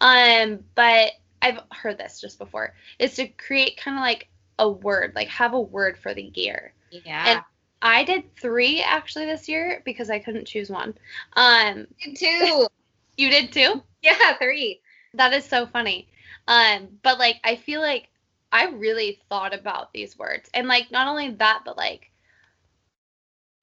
Um, 0.00 0.60
but 0.76 1.12
I've 1.42 1.60
heard 1.72 1.98
this 1.98 2.20
just 2.20 2.38
before. 2.38 2.74
Is 3.00 3.16
to 3.16 3.26
create 3.26 3.76
kind 3.76 3.96
of 3.96 4.02
like 4.02 4.28
a 4.58 4.68
word, 4.70 5.14
like 5.16 5.28
have 5.28 5.54
a 5.54 5.60
word 5.60 5.98
for 5.98 6.14
the 6.14 6.30
year. 6.34 6.74
Yeah. 6.90 7.24
And 7.26 7.42
I 7.84 8.02
did 8.02 8.34
three 8.36 8.80
actually 8.80 9.26
this 9.26 9.46
year 9.46 9.82
because 9.84 10.08
I 10.08 10.18
couldn't 10.18 10.46
choose 10.46 10.70
one. 10.70 10.94
Um, 11.34 11.86
two. 12.16 12.66
you 13.18 13.28
did 13.28 13.52
two? 13.52 13.82
yeah, 14.02 14.36
three. 14.38 14.80
That 15.12 15.34
is 15.34 15.44
so 15.44 15.66
funny. 15.66 16.08
Um, 16.48 16.88
but 17.02 17.18
like 17.18 17.36
I 17.44 17.56
feel 17.56 17.82
like 17.82 18.08
I 18.50 18.68
really 18.68 19.20
thought 19.28 19.52
about 19.52 19.92
these 19.92 20.18
words. 20.18 20.48
And 20.54 20.66
like 20.66 20.90
not 20.90 21.08
only 21.08 21.32
that, 21.32 21.60
but 21.66 21.76
like 21.76 22.10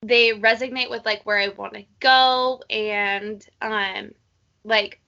they 0.03 0.29
resonate 0.29 0.91
with 0.91 1.03
like 1.03 1.25
where 1.25 1.39
I 1.39 1.49
want 1.49 1.73
to 1.73 1.83
go 1.99 2.61
and 2.69 3.45
um 3.61 4.11
like 4.63 4.99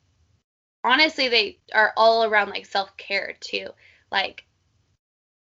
honestly 0.83 1.29
they 1.29 1.59
are 1.73 1.93
all 1.97 2.23
around 2.23 2.49
like 2.49 2.65
self-care 2.65 3.35
too. 3.39 3.67
Like 4.11 4.43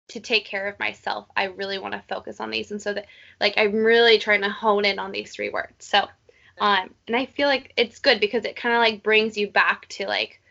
to 0.09 0.19
take 0.19 0.45
care 0.45 0.67
of 0.67 0.79
myself, 0.79 1.27
I 1.35 1.45
really 1.45 1.79
want 1.79 1.93
to 1.93 2.03
focus 2.07 2.39
on 2.39 2.49
these. 2.49 2.71
And 2.71 2.81
so 2.81 2.93
that 2.93 3.07
like 3.39 3.55
I'm 3.57 3.73
really 3.73 4.17
trying 4.19 4.41
to 4.41 4.49
hone 4.49 4.85
in 4.85 4.99
on 4.99 5.11
these 5.11 5.31
three 5.31 5.49
words. 5.49 5.85
So 5.85 6.07
um 6.59 6.93
and 7.07 7.15
I 7.15 7.25
feel 7.25 7.47
like 7.47 7.73
it's 7.77 7.99
good 7.99 8.19
because 8.19 8.45
it 8.45 8.55
kind 8.55 8.75
of 8.75 8.79
like 8.79 9.03
brings 9.03 9.37
you 9.37 9.49
back 9.49 9.87
to 9.89 10.07
like 10.07 10.41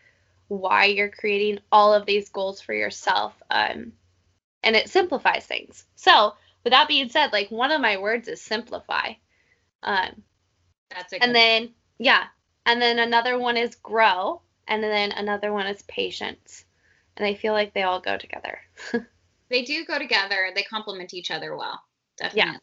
why 0.47 0.85
you're 0.85 1.09
creating 1.09 1.59
all 1.71 1.93
of 1.93 2.05
these 2.05 2.29
goals 2.29 2.61
for 2.61 2.73
yourself 2.73 3.33
um, 3.51 3.91
and 4.63 4.75
it 4.75 4.89
simplifies 4.89 5.45
things. 5.45 5.85
So 5.95 6.35
with 6.63 6.71
that 6.71 6.87
being 6.87 7.09
said 7.09 7.33
like 7.33 7.49
one 7.49 7.71
of 7.71 7.81
my 7.81 7.97
words 7.97 8.27
is 8.27 8.41
simplify. 8.41 9.13
Um, 9.83 10.23
That's 10.89 11.13
a 11.13 11.23
and 11.23 11.35
then 11.35 11.73
yeah 11.97 12.25
and 12.65 12.81
then 12.81 12.99
another 12.99 13.39
one 13.39 13.57
is 13.57 13.75
grow 13.75 14.41
and 14.67 14.83
then 14.83 15.11
another 15.13 15.51
one 15.51 15.65
is 15.65 15.81
patience. 15.83 16.63
And 17.15 17.25
i 17.25 17.33
feel 17.33 17.53
like 17.53 17.73
they 17.73 17.81
all 17.81 17.99
go 17.99 18.15
together 18.15 18.59
they 19.49 19.63
do 19.63 19.85
go 19.85 19.97
together. 19.97 20.49
They 20.53 20.63
complement 20.63 21.13
each 21.13 21.31
other 21.31 21.55
well. 21.55 21.81
Definitely. 22.17 22.59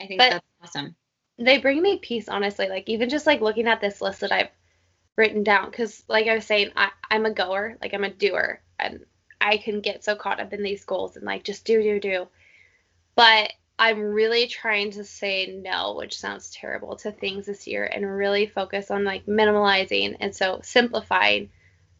I 0.00 0.06
think 0.06 0.18
But- 0.20 0.30
that's 0.30 0.46
awesome. 0.62 0.94
they 1.38 1.58
bring 1.58 1.80
me 1.82 1.98
peace 1.98 2.28
honestly 2.28 2.68
like 2.68 2.88
even 2.88 3.08
just 3.08 3.26
like 3.26 3.40
looking 3.40 3.68
at 3.68 3.80
this 3.80 4.00
list 4.00 4.20
that 4.20 4.32
i've 4.32 4.48
written 5.16 5.44
down 5.44 5.70
because 5.70 6.02
like 6.08 6.26
i 6.26 6.34
was 6.34 6.44
saying 6.44 6.70
I, 6.76 6.90
i'm 7.10 7.26
a 7.26 7.30
goer 7.32 7.76
like 7.80 7.94
i'm 7.94 8.02
a 8.02 8.10
doer 8.10 8.60
and 8.78 9.04
i 9.40 9.56
can 9.56 9.80
get 9.80 10.02
so 10.02 10.16
caught 10.16 10.40
up 10.40 10.52
in 10.52 10.64
these 10.64 10.84
goals 10.84 11.16
and 11.16 11.24
like 11.24 11.44
just 11.44 11.64
do 11.64 11.80
do 11.80 12.00
do 12.00 12.26
but 13.14 13.52
i'm 13.78 14.00
really 14.00 14.48
trying 14.48 14.90
to 14.92 15.04
say 15.04 15.60
no 15.62 15.94
which 15.94 16.18
sounds 16.18 16.50
terrible 16.50 16.96
to 16.96 17.12
things 17.12 17.46
this 17.46 17.68
year 17.68 17.84
and 17.84 18.04
really 18.04 18.46
focus 18.46 18.90
on 18.90 19.04
like 19.04 19.26
minimalizing 19.26 20.16
and 20.18 20.34
so 20.34 20.58
simplifying 20.64 21.50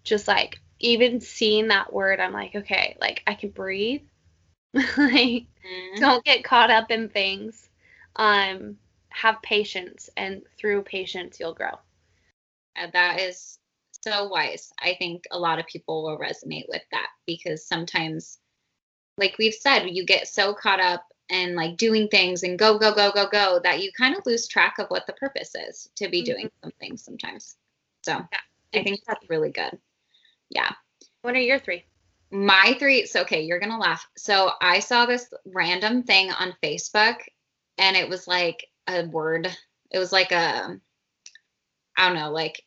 just 0.02 0.26
like 0.26 0.60
even 0.80 1.20
seeing 1.20 1.68
that 1.68 1.92
word 1.92 2.20
i'm 2.20 2.32
like 2.32 2.54
okay 2.54 2.96
like 3.00 3.22
i 3.26 3.34
can 3.34 3.50
breathe 3.50 4.02
like 4.74 5.46
Mhm. 5.64 6.00
don't 6.00 6.24
get 6.24 6.44
caught 6.44 6.70
up 6.70 6.90
in 6.90 7.08
things 7.08 7.68
um 8.16 8.78
have 9.10 9.42
patience 9.42 10.08
and 10.16 10.42
through 10.58 10.82
patience 10.82 11.38
you'll 11.40 11.54
grow 11.54 11.78
Uh, 12.76 12.88
that 12.92 13.20
is 13.20 13.58
so 14.04 14.28
wise. 14.28 14.72
I 14.80 14.94
think 14.98 15.24
a 15.30 15.38
lot 15.38 15.58
of 15.58 15.66
people 15.66 16.02
will 16.04 16.18
resonate 16.18 16.66
with 16.68 16.82
that 16.92 17.08
because 17.26 17.66
sometimes, 17.66 18.38
like 19.18 19.36
we've 19.38 19.54
said, 19.54 19.86
you 19.88 20.04
get 20.06 20.28
so 20.28 20.54
caught 20.54 20.80
up 20.80 21.04
in 21.30 21.54
like 21.56 21.76
doing 21.76 22.08
things 22.08 22.42
and 22.42 22.58
go, 22.58 22.78
go, 22.78 22.94
go, 22.94 23.10
go, 23.12 23.28
go 23.28 23.60
that 23.64 23.82
you 23.82 23.90
kind 23.92 24.16
of 24.16 24.24
lose 24.26 24.48
track 24.48 24.78
of 24.78 24.88
what 24.88 25.06
the 25.06 25.12
purpose 25.14 25.54
is 25.54 25.88
to 25.96 26.08
be 26.08 26.22
doing 26.22 26.50
something 26.62 26.96
sometimes. 26.96 27.56
So 28.04 28.12
yeah. 28.12 28.80
I 28.80 28.82
think 28.84 29.00
that's 29.06 29.28
really 29.28 29.50
good. 29.50 29.78
Yeah. 30.50 30.72
what 31.22 31.34
are 31.34 31.40
your 31.40 31.58
three 31.58 31.84
My 32.30 32.76
three, 32.78 33.06
so 33.06 33.22
okay, 33.22 33.42
you're 33.42 33.60
gonna 33.60 33.78
laugh. 33.78 34.06
So 34.16 34.52
I 34.60 34.80
saw 34.80 35.06
this 35.06 35.32
random 35.46 36.02
thing 36.02 36.30
on 36.30 36.54
Facebook 36.62 37.16
and 37.78 37.96
it 37.96 38.08
was 38.08 38.26
like 38.26 38.66
a 38.86 39.06
word. 39.06 39.54
It 39.90 39.98
was 39.98 40.12
like 40.12 40.32
a 40.32 40.80
I 41.96 42.06
don't 42.06 42.16
know, 42.16 42.30
like 42.30 42.62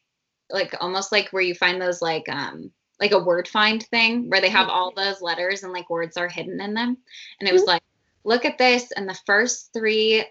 like 0.49 0.75
almost 0.81 1.11
like 1.11 1.29
where 1.29 1.43
you 1.43 1.55
find 1.55 1.81
those 1.81 2.01
like 2.01 2.27
um 2.29 2.71
like 3.01 3.11
a 3.13 3.19
word 3.19 3.47
find 3.47 3.83
thing 3.87 4.29
where 4.29 4.41
they 4.41 4.49
have 4.49 4.69
all 4.69 4.93
those 4.95 5.21
letters 5.21 5.63
and 5.63 5.73
like 5.73 5.89
words 5.89 6.17
are 6.17 6.27
hidden 6.27 6.61
in 6.61 6.75
them. 6.75 6.97
And 7.39 7.49
it 7.49 7.51
was 7.53 7.63
like, 7.63 7.81
look 8.23 8.45
at 8.45 8.59
this, 8.59 8.91
and 8.91 9.09
the 9.09 9.19
first 9.25 9.73
three 9.73 10.23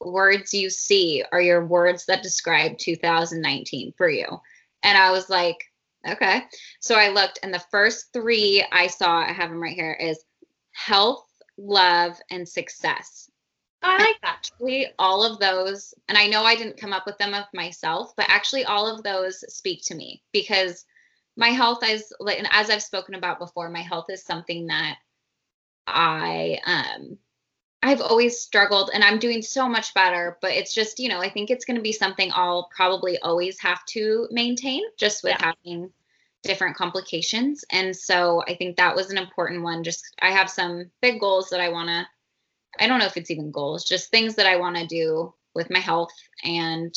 words 0.00 0.52
you 0.52 0.70
see 0.70 1.22
are 1.30 1.40
your 1.40 1.64
words 1.64 2.06
that 2.06 2.22
describe 2.22 2.78
2019 2.78 3.92
for 3.96 4.08
you. 4.08 4.26
And 4.82 4.98
I 4.98 5.12
was 5.12 5.30
like, 5.30 5.69
okay. 6.08 6.42
So 6.80 6.94
I 6.94 7.08
looked, 7.08 7.38
and 7.42 7.52
the 7.52 7.64
first 7.70 8.12
three 8.12 8.64
I 8.72 8.86
saw, 8.86 9.18
I 9.18 9.32
have 9.32 9.50
them 9.50 9.62
right 9.62 9.74
here, 9.74 9.92
is 9.92 10.24
health, 10.72 11.26
love, 11.56 12.18
and 12.30 12.48
success. 12.48 13.30
i 13.82 13.98
like 13.98 14.20
that 14.22 14.36
Actually, 14.38 14.86
all 14.98 15.24
of 15.24 15.38
those, 15.38 15.94
and 16.08 16.16
I 16.16 16.26
know 16.26 16.42
I 16.42 16.56
didn't 16.56 16.80
come 16.80 16.92
up 16.92 17.06
with 17.06 17.18
them 17.18 17.34
of 17.34 17.44
myself, 17.54 18.12
but 18.16 18.26
actually, 18.28 18.64
all 18.64 18.86
of 18.86 19.02
those 19.02 19.44
speak 19.52 19.82
to 19.84 19.94
me 19.94 20.22
because 20.32 20.84
my 21.36 21.48
health 21.48 21.82
is, 21.84 22.12
like, 22.20 22.38
and 22.38 22.48
as 22.52 22.70
I've 22.70 22.82
spoken 22.82 23.14
about 23.14 23.38
before, 23.38 23.70
my 23.70 23.82
health 23.82 24.06
is 24.10 24.24
something 24.24 24.66
that 24.66 24.96
I, 25.86 26.58
um, 26.64 27.18
I've 27.82 28.02
always 28.02 28.38
struggled 28.38 28.90
and 28.92 29.02
I'm 29.02 29.18
doing 29.18 29.40
so 29.40 29.68
much 29.68 29.94
better, 29.94 30.36
but 30.42 30.52
it's 30.52 30.74
just, 30.74 30.98
you 30.98 31.08
know, 31.08 31.20
I 31.20 31.30
think 31.30 31.50
it's 31.50 31.64
going 31.64 31.76
to 31.76 31.82
be 31.82 31.92
something 31.92 32.30
I'll 32.34 32.68
probably 32.74 33.18
always 33.20 33.58
have 33.60 33.84
to 33.86 34.28
maintain 34.30 34.82
just 34.98 35.24
with 35.24 35.36
Yeah. 35.40 35.54
having 35.64 35.90
different 36.42 36.76
complications. 36.76 37.64
And 37.70 37.96
so 37.96 38.42
I 38.46 38.54
think 38.54 38.76
that 38.76 38.94
was 38.94 39.10
an 39.10 39.18
important 39.18 39.62
one. 39.62 39.82
Just, 39.82 40.04
I 40.20 40.30
have 40.30 40.50
some 40.50 40.90
big 41.00 41.20
goals 41.20 41.48
that 41.50 41.60
I 41.60 41.70
want 41.70 41.88
to, 41.88 42.06
I 42.78 42.86
don't 42.86 42.98
know 42.98 43.06
if 43.06 43.16
it's 43.16 43.30
even 43.30 43.50
goals, 43.50 43.84
just 43.84 44.10
things 44.10 44.34
that 44.34 44.46
I 44.46 44.56
want 44.56 44.76
to 44.76 44.86
do 44.86 45.34
with 45.54 45.70
my 45.70 45.80
health 45.80 46.12
and 46.44 46.94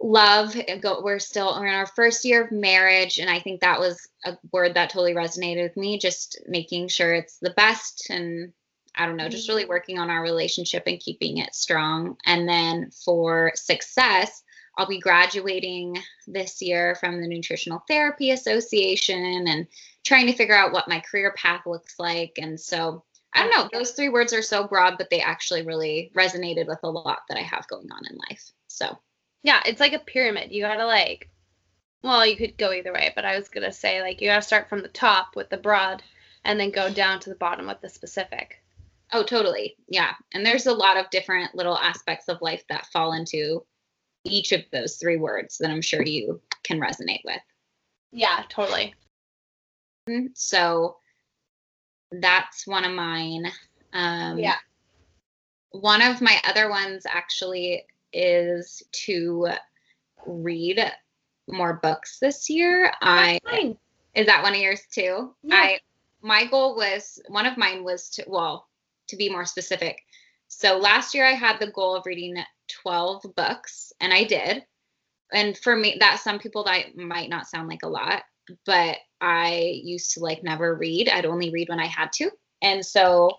love. 0.00 0.56
Go, 0.80 1.02
we're 1.02 1.18
still, 1.18 1.54
we're 1.58 1.66
in 1.66 1.74
our 1.74 1.86
first 1.86 2.24
year 2.24 2.44
of 2.44 2.50
marriage. 2.50 3.18
And 3.18 3.28
I 3.28 3.40
think 3.40 3.60
that 3.60 3.78
was 3.78 4.08
a 4.24 4.36
word 4.52 4.74
that 4.74 4.90
totally 4.90 5.14
resonated 5.14 5.62
with 5.62 5.76
me, 5.76 5.98
just 5.98 6.40
making 6.46 6.88
sure 6.88 7.14
it's 7.14 7.38
the 7.38 7.50
best 7.50 8.08
and 8.10 8.52
I 8.96 9.06
don't 9.06 9.16
know, 9.16 9.28
just 9.28 9.44
mm-hmm. 9.44 9.56
really 9.56 9.68
working 9.68 9.98
on 9.98 10.10
our 10.10 10.22
relationship 10.22 10.84
and 10.86 11.00
keeping 11.00 11.38
it 11.38 11.54
strong. 11.54 12.16
And 12.24 12.48
then 12.48 12.90
for 13.04 13.52
success, 13.54 14.42
I'll 14.78 14.88
be 14.88 15.00
graduating 15.00 15.98
this 16.26 16.60
year 16.60 16.94
from 16.96 17.20
the 17.20 17.28
Nutritional 17.28 17.82
Therapy 17.88 18.30
Association 18.30 19.46
and 19.48 19.66
trying 20.04 20.26
to 20.26 20.34
figure 20.34 20.56
out 20.56 20.72
what 20.72 20.88
my 20.88 21.00
career 21.00 21.34
path 21.36 21.62
looks 21.66 21.94
like. 21.98 22.38
And 22.40 22.58
so 22.60 23.04
I 23.32 23.42
don't 23.42 23.50
know, 23.50 23.68
those 23.72 23.92
three 23.92 24.08
words 24.08 24.32
are 24.32 24.42
so 24.42 24.66
broad, 24.66 24.96
but 24.98 25.10
they 25.10 25.20
actually 25.20 25.62
really 25.62 26.10
resonated 26.14 26.66
with 26.66 26.80
a 26.82 26.90
lot 26.90 27.20
that 27.28 27.38
I 27.38 27.42
have 27.42 27.68
going 27.68 27.90
on 27.90 28.06
in 28.06 28.18
life. 28.28 28.52
So 28.68 28.98
yeah 29.46 29.60
it's 29.64 29.80
like 29.80 29.92
a 29.92 30.00
pyramid 30.00 30.50
you 30.50 30.60
gotta 30.60 30.84
like 30.84 31.30
well 32.02 32.26
you 32.26 32.36
could 32.36 32.58
go 32.58 32.72
either 32.72 32.92
way 32.92 33.12
but 33.14 33.24
i 33.24 33.38
was 33.38 33.48
gonna 33.48 33.72
say 33.72 34.02
like 34.02 34.20
you 34.20 34.28
gotta 34.28 34.42
start 34.42 34.68
from 34.68 34.82
the 34.82 34.88
top 34.88 35.36
with 35.36 35.48
the 35.50 35.56
broad 35.56 36.02
and 36.44 36.58
then 36.58 36.70
go 36.72 36.90
down 36.90 37.20
to 37.20 37.30
the 37.30 37.36
bottom 37.36 37.68
with 37.68 37.80
the 37.80 37.88
specific 37.88 38.60
Oh, 39.12 39.22
totally. 39.22 39.76
Yeah. 39.88 40.12
And 40.34 40.44
there's 40.44 40.66
a 40.66 40.72
lot 40.74 40.96
of 40.96 41.08
different 41.10 41.54
little 41.54 41.78
aspects 41.78 42.28
of 42.28 42.42
life 42.42 42.64
that 42.68 42.86
fall 42.86 43.12
into 43.12 43.64
each 44.24 44.52
of 44.52 44.62
those 44.72 44.96
three 44.96 45.16
words 45.16 45.58
that 45.58 45.70
I'm 45.70 45.82
sure 45.82 46.02
you 46.02 46.40
can 46.64 46.80
resonate 46.80 47.22
with. 47.24 47.40
yeah 48.12 48.42
totally 48.48 48.94
So 50.34 50.96
that's 52.12 52.66
one 52.66 52.84
of 52.84 52.92
mine. 52.92 53.46
Um, 53.92 54.38
Yeah. 54.38 54.56
One 55.70 56.00
of 56.02 56.20
my 56.20 56.40
other 56.48 56.70
ones 56.70 57.04
actually 57.08 57.84
is 58.12 58.82
to 59.06 59.48
read 60.26 60.80
more 61.48 61.74
books 61.82 62.18
this 62.18 62.48
year. 62.48 62.84
That's 63.00 63.40
I 63.46 63.76
is 64.14 64.26
that 64.26 64.42
one 64.42 64.54
of 64.54 64.60
yours 64.60 64.82
too? 64.90 65.34
Yeah. 65.42 65.54
I 65.54 65.80
my 66.22 66.46
goal 66.46 66.76
was 66.76 67.20
one 67.28 67.46
of 67.46 67.56
mine 67.56 67.84
was 67.84 68.08
to 68.10 68.24
well 68.26 68.65
to 69.08 69.16
be 69.16 69.28
more 69.28 69.44
specific. 69.44 69.98
So 70.48 70.78
last 70.78 71.14
year 71.14 71.26
I 71.26 71.32
had 71.32 71.58
the 71.58 71.70
goal 71.70 71.94
of 71.94 72.06
reading 72.06 72.36
12 72.82 73.24
books 73.36 73.92
and 74.00 74.12
I 74.12 74.24
did. 74.24 74.64
And 75.32 75.56
for 75.58 75.74
me 75.74 75.96
that 76.00 76.20
some 76.20 76.38
people 76.38 76.64
that 76.64 76.96
might 76.96 77.30
not 77.30 77.48
sound 77.48 77.68
like 77.68 77.82
a 77.82 77.88
lot, 77.88 78.22
but 78.64 78.98
I 79.20 79.80
used 79.82 80.12
to 80.12 80.20
like 80.20 80.42
never 80.42 80.74
read. 80.74 81.08
I'd 81.08 81.26
only 81.26 81.50
read 81.50 81.68
when 81.68 81.80
I 81.80 81.86
had 81.86 82.12
to. 82.14 82.30
And 82.62 82.84
so 82.84 83.30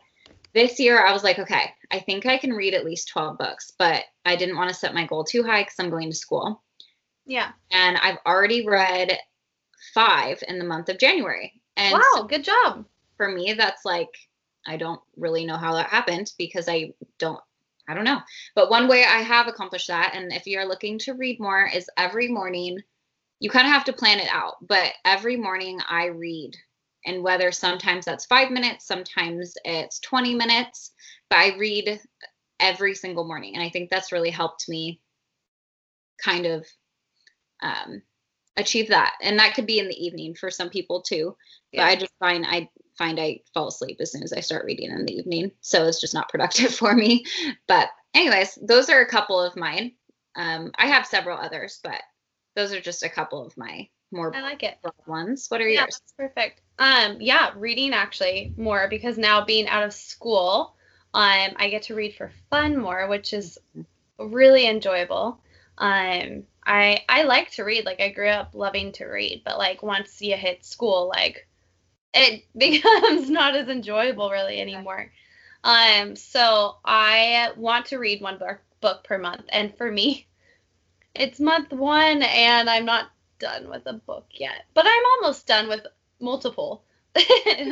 this 0.53 0.79
year 0.79 1.05
I 1.05 1.13
was 1.13 1.23
like, 1.23 1.39
okay, 1.39 1.71
I 1.91 1.99
think 1.99 2.25
I 2.25 2.37
can 2.37 2.51
read 2.51 2.73
at 2.73 2.85
least 2.85 3.09
12 3.09 3.37
books, 3.37 3.71
but 3.77 4.03
I 4.25 4.35
didn't 4.35 4.57
want 4.57 4.69
to 4.69 4.75
set 4.75 4.93
my 4.93 5.05
goal 5.05 5.23
too 5.23 5.43
high 5.43 5.63
cuz 5.63 5.75
I'm 5.79 5.89
going 5.89 6.09
to 6.09 6.15
school. 6.15 6.63
Yeah. 7.25 7.51
And 7.71 7.97
I've 7.97 8.19
already 8.25 8.65
read 8.65 9.17
5 9.93 10.43
in 10.47 10.59
the 10.59 10.65
month 10.65 10.89
of 10.89 10.97
January. 10.97 11.61
And 11.77 11.93
wow, 11.93 12.01
so 12.15 12.23
good 12.23 12.43
job. 12.43 12.85
for 13.17 13.29
me 13.29 13.53
that's 13.53 13.83
like 13.85 14.09
I 14.67 14.77
don't 14.77 15.01
really 15.15 15.45
know 15.45 15.57
how 15.57 15.73
that 15.75 15.89
happened 15.89 16.31
because 16.37 16.67
I 16.67 16.93
don't 17.19 17.39
I 17.89 17.93
don't 17.93 18.03
know. 18.03 18.19
But 18.53 18.69
one 18.69 18.89
way 18.89 19.05
I 19.05 19.21
have 19.21 19.47
accomplished 19.47 19.87
that 19.87 20.13
and 20.13 20.31
if 20.33 20.45
you're 20.45 20.67
looking 20.67 20.99
to 20.99 21.13
read 21.13 21.39
more 21.39 21.69
is 21.73 21.89
every 21.97 22.27
morning 22.27 22.79
you 23.39 23.49
kind 23.49 23.67
of 23.67 23.73
have 23.73 23.85
to 23.85 23.93
plan 23.93 24.19
it 24.19 24.29
out, 24.31 24.55
but 24.67 24.93
every 25.05 25.37
morning 25.37 25.79
I 25.87 26.05
read 26.07 26.55
and 27.05 27.23
whether 27.23 27.51
sometimes 27.51 28.03
that's 28.03 28.25
5 28.25 28.49
minutes, 28.51 28.87
sometimes 28.87 29.53
it's 29.63 29.99
20 29.99 30.35
minutes, 30.35 30.91
but 31.29 31.37
I 31.37 31.55
read 31.57 31.99
every 32.59 32.95
single 32.95 33.25
morning 33.25 33.53
and 33.53 33.63
I 33.63 33.69
think 33.69 33.89
that's 33.89 34.11
really 34.11 34.31
helped 34.31 34.67
me 34.67 34.99
kind 36.23 36.45
of 36.45 36.65
um 37.61 38.01
achieve 38.57 38.89
that. 38.89 39.13
And 39.21 39.39
that 39.39 39.53
could 39.53 39.67
be 39.67 39.79
in 39.79 39.87
the 39.87 40.05
evening 40.05 40.35
for 40.35 40.49
some 40.49 40.69
people 40.69 41.01
too. 41.01 41.35
But 41.73 41.83
I 41.83 41.95
just 41.95 42.13
find 42.19 42.45
I 42.45 42.69
find 42.97 43.19
I 43.19 43.41
fall 43.53 43.67
asleep 43.67 43.97
as 43.99 44.11
soon 44.11 44.23
as 44.23 44.33
I 44.33 44.39
start 44.39 44.65
reading 44.65 44.91
in 44.91 45.05
the 45.05 45.13
evening. 45.17 45.51
So 45.61 45.85
it's 45.85 46.01
just 46.01 46.13
not 46.13 46.29
productive 46.29 46.73
for 46.75 46.93
me. 46.93 47.25
But 47.67 47.89
anyways, 48.13 48.57
those 48.61 48.89
are 48.89 49.01
a 49.01 49.09
couple 49.09 49.39
of 49.41 49.55
mine. 49.55 49.93
Um, 50.35 50.71
I 50.77 50.87
have 50.87 51.05
several 51.05 51.37
others, 51.37 51.79
but 51.83 52.01
those 52.55 52.73
are 52.73 52.81
just 52.81 53.03
a 53.03 53.09
couple 53.09 53.45
of 53.45 53.57
my 53.57 53.87
more 54.11 54.33
I 54.33 54.41
like 54.41 54.63
it. 54.63 54.77
ones. 55.05 55.47
What 55.49 55.61
are 55.61 55.67
Yeah, 55.67 55.81
yours? 55.81 55.99
that's 55.99 56.13
perfect. 56.17 56.61
Um, 56.79 57.17
yeah, 57.19 57.51
reading 57.55 57.93
actually 57.93 58.53
more 58.57 58.87
because 58.89 59.17
now 59.17 59.43
being 59.43 59.67
out 59.67 59.83
of 59.83 59.93
school, 59.93 60.75
um, 61.13 61.51
I 61.55 61.69
get 61.69 61.83
to 61.83 61.95
read 61.95 62.15
for 62.15 62.31
fun 62.49 62.77
more, 62.77 63.07
which 63.07 63.33
is 63.33 63.57
really 64.19 64.67
enjoyable. 64.67 65.39
Um, 65.77 66.43
I 66.65 67.03
I 67.07 67.23
like 67.23 67.51
to 67.51 67.63
read. 67.63 67.85
Like 67.85 67.99
I 68.01 68.09
grew 68.09 68.29
up 68.29 68.51
loving 68.53 68.91
to 68.93 69.05
read, 69.05 69.41
but 69.45 69.57
like 69.57 69.83
once 69.83 70.21
you 70.21 70.35
hit 70.35 70.65
school, 70.65 71.07
like 71.07 71.47
it 72.13 72.43
becomes 72.57 73.29
not 73.29 73.55
as 73.55 73.67
enjoyable 73.69 74.29
really 74.31 74.59
anymore. 74.59 75.11
Um, 75.63 76.15
so 76.15 76.77
I 76.85 77.51
want 77.57 77.87
to 77.87 77.97
read 77.97 78.21
one 78.21 78.37
book 78.37 78.59
book 78.81 79.03
per 79.03 79.17
month, 79.17 79.43
and 79.49 79.75
for 79.75 79.91
me, 79.91 80.27
it's 81.15 81.39
month 81.39 81.71
one, 81.71 82.23
and 82.23 82.69
I'm 82.69 82.85
not 82.85 83.11
done 83.39 83.69
with 83.69 83.85
a 83.87 83.93
book 83.93 84.27
yet, 84.31 84.65
but 84.73 84.85
I'm 84.87 85.03
almost 85.15 85.47
done 85.47 85.67
with 85.69 85.85
multiple. 86.19 86.83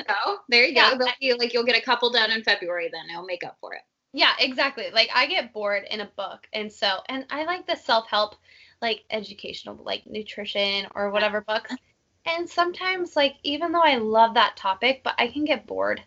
Oh, 0.09 0.39
there 0.49 0.65
you 0.65 0.75
Yeah, 0.75 0.95
go. 0.97 1.05
Like 1.37 1.53
you'll 1.53 1.65
get 1.65 1.77
a 1.77 1.81
couple 1.81 2.11
done 2.11 2.31
in 2.31 2.43
February, 2.43 2.89
then 2.91 3.09
it'll 3.09 3.25
make 3.25 3.43
up 3.45 3.57
for 3.61 3.73
it. 3.73 3.81
yeah, 4.13 4.33
exactly. 4.39 4.89
Like 4.93 5.09
I 5.13 5.27
get 5.27 5.53
bored 5.53 5.83
in 5.89 6.01
a 6.01 6.05
book, 6.17 6.47
and 6.53 6.71
so 6.71 6.99
and 7.09 7.25
I 7.29 7.45
like 7.45 7.67
the 7.67 7.75
self 7.75 8.07
help, 8.09 8.35
like 8.81 9.03
educational, 9.09 9.75
like 9.83 10.05
nutrition 10.07 10.87
or 10.95 11.11
whatever 11.11 11.41
books. 11.41 11.77
And 12.25 12.49
sometimes, 12.49 13.15
like 13.15 13.35
even 13.43 13.71
though 13.71 13.83
I 13.83 13.97
love 13.97 14.33
that 14.33 14.57
topic, 14.57 15.01
but 15.03 15.15
I 15.17 15.27
can 15.27 15.45
get 15.45 15.67
bored. 15.67 16.03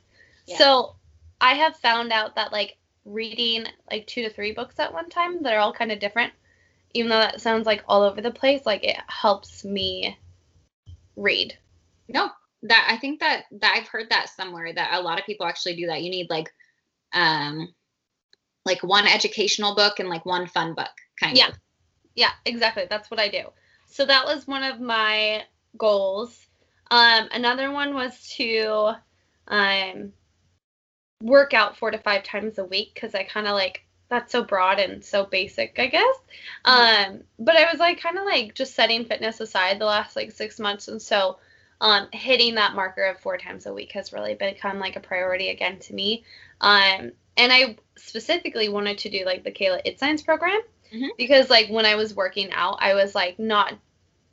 Yeah. 0.46 0.57
So 0.57 0.96
I 1.40 1.54
have 1.54 1.76
found 1.76 2.12
out 2.12 2.35
that 2.35 2.52
like 2.52 2.76
reading 3.04 3.66
like 3.90 4.07
two 4.07 4.22
to 4.22 4.31
three 4.31 4.52
books 4.52 4.78
at 4.78 4.92
one 4.92 5.09
time 5.09 5.42
that 5.42 5.54
are 5.54 5.61
all 5.61 5.72
kind 5.72 5.92
of 5.92 6.00
different, 6.00 6.33
even 6.94 7.09
though 7.09 7.20
that 7.20 7.40
sounds 7.40 7.66
like 7.66 7.85
all 7.87 8.02
over 8.02 8.20
the 8.20 8.31
place, 8.31 8.66
like 8.66 8.85
it 8.85 8.96
helps 9.07 9.64
me 9.64 10.18
read. 11.16 11.57
No, 12.09 12.31
that 12.62 12.88
I 12.90 12.96
think 12.96 13.20
that 13.20 13.44
that 13.61 13.74
I've 13.76 13.88
heard 13.88 14.11
that 14.11 14.28
somewhere 14.28 14.72
that 14.72 14.94
a 14.94 15.00
lot 15.00 15.18
of 15.18 15.26
people 15.26 15.46
actually 15.46 15.76
do 15.76 15.87
that. 15.87 16.02
You 16.02 16.11
need 16.11 16.28
like 16.31 16.52
um 17.12 17.72
like 18.64 18.83
one 18.83 19.07
educational 19.07 19.74
book 19.74 19.98
and 19.98 20.09
like 20.09 20.26
one 20.26 20.46
fun 20.46 20.74
book 20.74 20.90
kind 21.20 21.37
Yeah. 21.37 21.48
of. 21.48 21.54
Yeah, 22.14 22.31
Yeah, 22.44 22.52
exactly. 22.52 22.87
That's 22.90 23.11
what 23.11 23.20
I 23.20 23.28
do. 23.28 23.44
So 23.87 24.04
that 24.04 24.24
was 24.24 24.46
one 24.46 24.62
of 24.62 24.81
my 24.81 25.44
goals. 25.76 26.46
Um, 26.90 27.28
another 27.33 27.70
one 27.70 27.94
was 27.94 28.28
to 28.37 28.92
um, 29.46 30.12
work 31.22 31.54
out 31.54 31.76
four 31.76 31.90
to 31.90 31.98
five 31.98 32.22
times 32.22 32.59
a 32.59 32.64
week 32.64 32.92
because 32.94 33.14
I 33.14 33.24
kind 33.24 33.46
of 33.46 33.54
like 33.54 33.85
that's 34.09 34.33
so 34.33 34.42
broad 34.42 34.78
and 34.78 35.04
so 35.04 35.26
basic, 35.26 35.78
I 35.78 35.87
guess. 35.87 36.16
Um, 36.64 37.20
but 37.38 37.57
I 37.57 37.70
was 37.70 37.78
like 37.78 38.00
kind 38.00 38.16
of 38.16 38.24
like 38.24 38.54
just 38.54 38.74
setting 38.74 39.04
fitness 39.04 39.40
aside 39.40 39.78
the 39.78 39.85
last 39.85 40.16
like 40.16 40.33
six 40.33 40.59
months, 40.59 40.88
and 40.88 41.00
so 41.00 41.38
um, 41.81 42.09
hitting 42.12 42.54
that 42.54 42.74
marker 42.74 43.04
of 43.04 43.20
four 43.20 43.37
times 43.37 43.66
a 43.66 43.74
week 43.74 43.92
has 43.92 44.12
really 44.12 44.35
become 44.35 44.78
like 44.78 44.96
a 44.96 45.00
priority 45.00 45.50
again 45.50 45.78
to 45.81 45.94
me. 45.94 46.24
Um, 46.61 47.12
and 47.37 47.52
I 47.52 47.76
specifically 47.96 48.68
wanted 48.68 48.98
to 48.98 49.11
do 49.11 49.24
like 49.24 49.44
the 49.44 49.52
Kayla 49.52 49.85
Itsines 49.87 50.24
program 50.24 50.61
Mhm. 50.92 51.11
because 51.16 51.50
like 51.50 51.68
when 51.68 51.87
I 51.87 51.94
was 51.94 52.14
working 52.14 52.50
out, 52.52 52.78
I 52.81 52.94
was 52.94 53.14
like 53.14 53.38
not, 53.38 53.74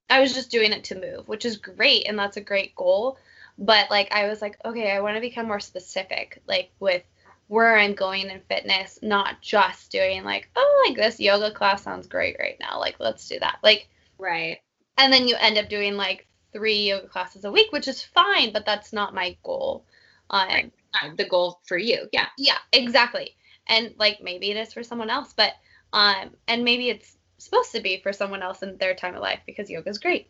I 0.10 0.20
was 0.22 0.34
just 0.34 0.52
doing 0.52 0.72
it 0.72 0.84
to 0.86 1.00
move, 1.00 1.28
which 1.28 1.46
is 1.46 1.58
great 1.58 2.08
and 2.08 2.18
that's 2.18 2.38
a 2.38 2.42
great 2.42 2.76
goal. 2.76 3.18
But 3.58 3.90
like 3.90 4.12
I 4.12 4.28
was 4.28 4.42
like, 4.42 4.58
okay, 4.66 4.92
I 4.92 5.00
want 5.02 5.16
to 5.16 5.22
become 5.22 5.48
more 5.48 5.60
specific, 5.60 6.42
like 6.48 6.72
with 6.80 7.04
where 7.48 7.78
I'm 7.78 7.94
going 7.94 8.30
in 8.30 8.42
fitness, 8.50 9.00
not 9.02 9.42
just 9.42 9.92
doing 9.92 10.24
like, 10.24 10.50
oh, 10.56 10.86
like 10.88 10.98
this 10.98 11.20
yoga 11.20 11.52
class 11.52 11.84
sounds 11.84 12.08
great 12.08 12.38
right 12.40 12.58
now. 12.60 12.80
Like, 12.80 12.96
let's 13.00 13.28
do 13.28 13.40
that. 13.40 13.60
Like, 13.64 13.88
Right. 14.18 14.60
and 14.98 15.12
then 15.14 15.28
you 15.28 15.36
end 15.40 15.58
up 15.58 15.70
doing 15.70 15.96
like 15.96 16.28
three 16.54 16.90
yoga 16.90 17.08
classes 17.08 17.46
a 17.46 17.52
week, 17.52 17.72
which 17.72 17.88
is 17.88 18.02
fine, 18.02 18.52
but 18.52 18.66
that's 18.66 18.94
not 18.94 19.14
my 19.14 19.38
goal. 19.44 19.86
Um, 20.30 20.48
Right. 20.50 20.72
The 21.18 21.26
goal 21.28 21.60
for 21.66 21.78
you. 21.78 22.08
Yeah. 22.14 22.28
yeah, 22.38 22.58
exactly. 22.72 23.36
And 23.68 23.94
like 23.98 24.22
maybe 24.22 24.50
it 24.52 24.58
is 24.58 24.74
for 24.74 24.84
someone 24.84 25.10
else, 25.10 25.34
but 25.34 25.54
um 25.94 26.32
and 26.48 26.64
maybe 26.64 26.90
it's 26.90 27.15
supposed 27.38 27.72
to 27.74 27.82
be 27.82 28.00
for 28.00 28.14
someone 28.14 28.42
else 28.42 28.64
in 28.64 28.78
their 28.78 28.96
time 28.96 29.16
of 29.16 29.22
life 29.22 29.40
because 29.46 29.70
yoga's 29.70 29.98
great. 29.98 30.30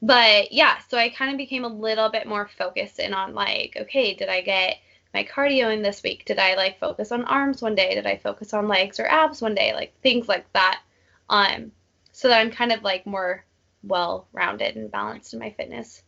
But 0.00 0.52
yeah, 0.52 0.78
so 0.88 0.96
I 0.96 1.08
kind 1.08 1.30
of 1.32 1.36
became 1.36 1.64
a 1.64 1.68
little 1.68 2.08
bit 2.08 2.26
more 2.26 2.48
focused 2.56 3.00
in 3.00 3.12
on 3.12 3.34
like, 3.34 3.76
okay, 3.80 4.14
did 4.14 4.28
I 4.28 4.42
get 4.42 4.76
my 5.12 5.24
cardio 5.24 5.72
in 5.72 5.82
this 5.82 6.02
week? 6.02 6.24
Did 6.24 6.38
I 6.38 6.54
like 6.54 6.78
focus 6.78 7.10
on 7.10 7.24
arms 7.24 7.62
one 7.62 7.74
day? 7.74 7.94
Did 7.94 8.06
I 8.06 8.16
focus 8.16 8.54
on 8.54 8.68
legs 8.68 9.00
or 9.00 9.06
abs 9.06 9.42
one 9.42 9.54
day? 9.54 9.72
Like 9.74 9.92
things 10.02 10.28
like 10.28 10.50
that. 10.52 10.80
Um 11.28 11.72
so 12.12 12.28
that 12.28 12.40
I'm 12.40 12.50
kind 12.50 12.72
of 12.72 12.82
like 12.82 13.06
more 13.06 13.44
well 13.82 14.28
rounded 14.32 14.76
and 14.76 14.90
balanced 14.90 15.32
in 15.32 15.40
my 15.40 15.50
fitness. 15.50 16.02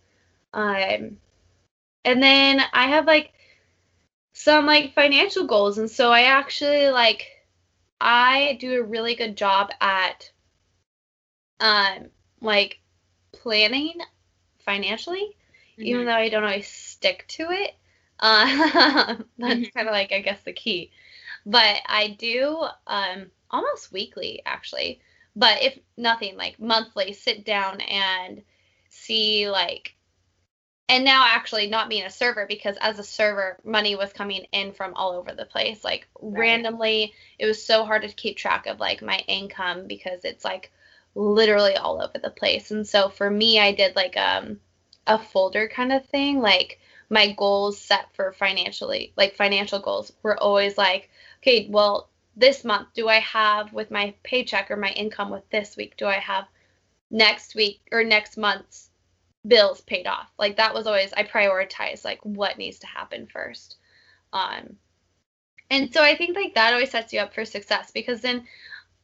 Um 0.52 1.18
and 2.04 2.22
then 2.22 2.60
I 2.72 2.88
have 2.88 3.06
like 3.06 3.32
some 4.32 4.66
like 4.66 4.94
financial 4.94 5.46
goals 5.46 5.78
and 5.78 5.90
so 5.90 6.12
I 6.12 6.22
actually 6.22 6.88
like 6.90 7.26
I 8.00 8.56
do 8.60 8.80
a 8.80 8.82
really 8.84 9.14
good 9.14 9.36
job 9.36 9.70
at 9.80 10.30
um 11.60 12.10
like 12.40 12.80
planning 13.32 13.98
financially 14.64 15.36
even 15.82 16.04
Mhm. 16.04 16.06
though 16.06 16.12
I 16.12 16.28
don't 16.28 16.44
always 16.44 16.68
stick 16.68 17.26
to 17.28 17.50
it. 17.50 17.72
Uh, 18.20 19.16
that's 19.38 19.62
Mhm. 19.62 19.70
kind 19.74 19.88
of 19.88 19.92
like 19.92 20.12
I 20.12 20.20
guess 20.20 20.42
the 20.42 20.52
key. 20.52 20.92
But 21.46 21.76
I 21.86 22.08
do 22.18 22.64
um 22.86 23.30
almost 23.50 23.92
weekly 23.92 24.42
actually. 24.46 25.00
But 25.36 25.62
if 25.62 25.78
nothing 25.96 26.36
like 26.36 26.58
monthly 26.60 27.12
sit 27.12 27.44
down 27.44 27.80
and 27.82 28.42
see 28.88 29.48
like 29.50 29.94
and 30.90 31.05
now 31.05 31.24
actually 31.26 31.68
not 31.68 31.88
being 31.88 32.05
a 32.05 32.11
server 32.11 32.46
because 32.46 32.76
as 32.81 32.98
a 32.98 33.05
server 33.05 33.57
money 33.64 33.94
was 33.94 34.12
coming 34.12 34.44
in 34.53 34.72
from 34.72 34.92
all 34.94 35.12
over 35.12 35.33
the 35.33 35.44
place. 35.46 35.85
Like 35.85 36.09
Right. 36.20 36.38
randomly 36.38 37.14
it 37.38 37.46
was 37.46 37.64
so 37.64 37.85
hard 37.85 38.03
to 38.03 38.09
keep 38.09 38.37
track 38.37 38.66
of 38.66 38.81
like 38.81 39.00
my 39.00 39.18
income 39.29 39.87
because 39.87 40.24
it's 40.24 40.44
like 40.44 40.72
literally 41.14 41.76
all 41.76 42.03
over 42.03 42.18
the 42.18 42.31
place. 42.31 42.70
And 42.72 42.87
so 42.87 43.09
for 43.09 43.31
me 43.31 43.59
i 43.61 43.72
did 43.72 43.96
like 43.96 44.16
um 44.16 44.59
a 45.07 45.18
folder 45.18 45.68
kind 45.68 45.92
of 45.92 46.05
thing. 46.07 46.40
Like 46.40 46.79
my 47.09 47.33
goals 47.33 47.81
set 47.81 48.14
for 48.14 48.33
financially 48.33 49.12
like 49.16 49.35
financial 49.37 49.81
goals 49.81 50.12
were 50.22 50.38
always 50.38 50.79
like 50.79 51.11
okay 51.42 51.66
well 51.70 52.09
this 52.37 52.64
month 52.64 52.88
do 52.94 53.09
i 53.09 53.18
have 53.18 53.72
with 53.72 53.90
my 53.90 54.14
paycheck 54.22 54.70
or 54.70 54.76
my 54.76 54.90
income 54.92 55.31
with 55.31 55.48
this 55.50 55.76
week 55.76 55.96
do 55.96 56.07
i 56.07 56.18
have 56.20 56.44
next 57.11 57.55
week 57.57 57.81
or 57.92 58.05
next 58.05 58.37
month's 58.37 58.89
bills 59.46 59.81
paid 59.83 60.07
off. 60.07 60.31
Like 60.38 60.57
that 60.57 60.74
was 60.74 60.87
always 60.87 61.12
i 61.12 61.22
prioritize 61.22 62.05
like 62.05 62.20
what 62.24 62.59
needs 62.59 62.79
to 62.81 62.87
happen 62.87 63.26
first. 63.26 63.76
Um 64.33 64.76
and 65.70 65.92
so 65.92 66.03
i 66.03 66.16
think 66.16 66.37
like 66.37 66.55
that 66.55 66.72
always 66.72 66.90
sets 66.90 67.12
you 67.12 67.20
up 67.20 67.33
for 67.35 67.44
success 67.44 67.90
because 67.92 68.20
then 68.20 68.46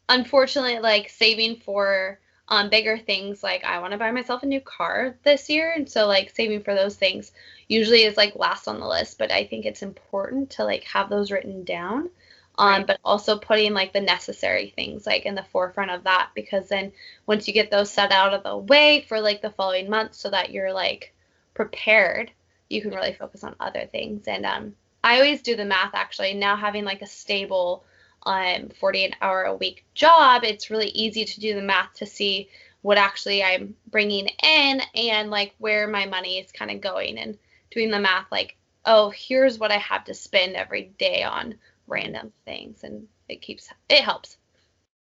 unfortunately 0.09 0.79
like 0.81 1.09
saving 1.09 1.57
for 1.57 2.19
um, 2.49 2.71
bigger 2.71 2.97
things 2.97 3.43
like 3.43 3.65
I 3.65 3.81
want 3.81 3.93
to 3.93 3.99
buy 3.99 4.11
myself 4.13 4.43
a 4.43 4.47
new 4.47 4.61
car 4.61 5.17
this 5.25 5.51
year, 5.51 5.73
and 5.75 5.89
so 5.89 6.07
like 6.07 6.35
saving 6.35 6.63
for 6.63 6.75
those 6.75 6.97
things 6.97 7.33
usually 7.69 8.03
is 8.05 8.17
like 8.17 8.37
last 8.37 8.69
on 8.69 8.79
the 8.79 8.87
list. 8.87 9.19
But 9.19 9.33
I 9.33 9.47
think 9.47 9.65
it's 9.65 9.83
important 9.83 10.51
to 10.51 10.65
like 10.65 10.85
have 10.85 11.11
those 11.11 11.33
written 11.33 11.65
down, 11.65 12.11
um, 12.59 12.69
right. 12.69 12.87
but 12.87 13.01
also 13.05 13.39
putting 13.39 13.75
like 13.75 13.93
the 13.93 14.01
necessary 14.01 14.73
things 14.75 15.07
like 15.07 15.27
in 15.27 15.35
the 15.35 15.45
forefront 15.53 15.91
of 15.91 16.05
that 16.05 16.31
because 16.35 16.69
then 16.69 16.93
once 17.27 17.47
you 17.47 17.55
get 17.55 17.71
those 17.71 17.91
set 17.91 18.13
out 18.13 18.33
of 18.33 18.43
the 18.43 18.57
way 18.57 19.05
for 19.09 19.21
like 19.21 19.43
the 19.43 19.51
following 19.51 19.91
month, 19.91 20.15
so 20.15 20.31
that 20.31 20.51
you're 20.51 20.73
like 20.73 21.15
prepared, 21.55 22.31
you 22.69 22.81
can 22.81 22.93
really 22.93 23.13
focus 23.13 23.45
on 23.45 23.55
other 23.61 23.87
things. 23.87 24.27
And 24.27 24.47
um, 24.47 24.75
I 25.05 25.17
always 25.17 25.43
do 25.43 25.57
the 25.57 25.65
math 25.65 25.95
actually 25.95 26.35
now 26.35 26.57
having 26.57 26.85
like 26.85 27.03
a 27.03 27.07
stable 27.07 27.85
um, 28.25 28.71
48 28.81 29.15
hour 29.23 29.45
a 29.45 29.55
week 29.55 29.85
job, 29.95 30.43
it's 30.43 30.71
really 30.71 30.89
easy 30.89 31.25
to 31.25 31.41
do 31.41 31.55
the 31.55 31.63
math 31.63 31.95
to 31.95 32.07
see 32.07 32.49
what 32.83 32.99
actually 32.99 33.43
I'm 33.43 33.75
bringing 33.91 34.29
in 34.43 34.81
and 34.95 35.31
like 35.31 35.55
where 35.59 35.87
my 35.87 36.07
money 36.07 36.39
is 36.39 36.53
kind 36.53 36.71
of 36.71 36.81
going 36.81 37.19
and 37.19 37.39
doing 37.71 37.91
the 37.91 38.01
math 38.01 38.27
like, 38.31 38.57
oh, 38.85 39.11
here's 39.11 39.59
what 39.59 39.73
I 39.73 39.79
have 39.79 40.05
to 40.05 40.15
spend 40.15 40.55
every 40.55 40.93
day 40.99 41.23
on 41.23 41.57
random 41.87 42.33
things. 42.45 42.85
And 42.85 43.07
it 43.29 43.43
keeps, 43.43 43.69
it 43.89 44.03
helps. 44.03 44.37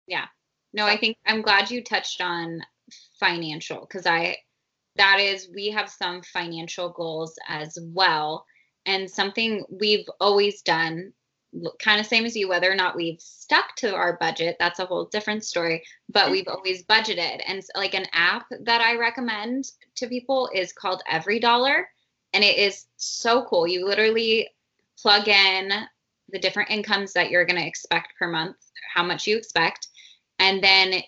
Yeah. 0.08 0.26
No, 0.74 0.86
I 0.86 0.98
think 0.98 1.18
I'm 1.26 1.42
glad 1.42 1.72
you 1.72 1.84
touched 1.84 2.22
on 2.22 2.62
financial 3.20 3.82
because 3.82 4.06
I, 4.06 4.38
that 4.98 5.20
is, 5.20 5.50
we 5.54 5.70
have 5.70 5.90
some 5.90 6.22
financial 6.22 6.90
goals 6.90 7.38
as 7.48 7.78
well. 7.82 8.46
And 8.86 9.10
something 9.10 9.66
we've 9.70 10.08
always 10.20 10.62
done 10.62 11.14
kind 11.82 12.00
of 12.00 12.06
same 12.06 12.26
as 12.26 12.36
you 12.36 12.48
whether 12.48 12.72
or 12.72 12.76
not 12.76 12.96
we've 12.96 13.22
stuck 13.22 13.76
to 13.76 13.94
our 13.94 14.18
budget 14.18 14.56
that's 14.60 14.80
a 14.80 14.86
whole 14.86 15.06
different 15.06 15.44
story 15.44 15.84
but 16.10 16.32
we've 16.32 16.48
always 16.48 16.84
budgeted 16.86 17.42
and 17.48 17.64
like 17.76 17.94
an 17.94 18.06
app 18.14 18.46
that 18.64 18.82
i 18.82 18.96
recommend 18.96 19.66
to 19.96 20.08
people 20.08 20.50
is 20.54 20.74
called 20.74 21.02
every 21.10 21.40
dollar 21.40 21.88
and 22.34 22.44
it 22.44 22.58
is 22.58 22.86
so 22.98 23.46
cool 23.46 23.68
you 23.68 23.86
literally 23.86 24.50
plug 25.02 25.28
in 25.28 25.72
the 26.30 26.40
different 26.40 26.72
incomes 26.72 27.14
that 27.14 27.30
you're 27.30 27.46
going 27.46 27.60
to 27.60 27.68
expect 27.68 28.14
per 28.18 28.28
month 28.28 28.58
how 28.94 29.04
much 29.04 29.28
you 29.28 29.38
expect 29.38 29.88
and 30.40 30.64
then 30.64 31.02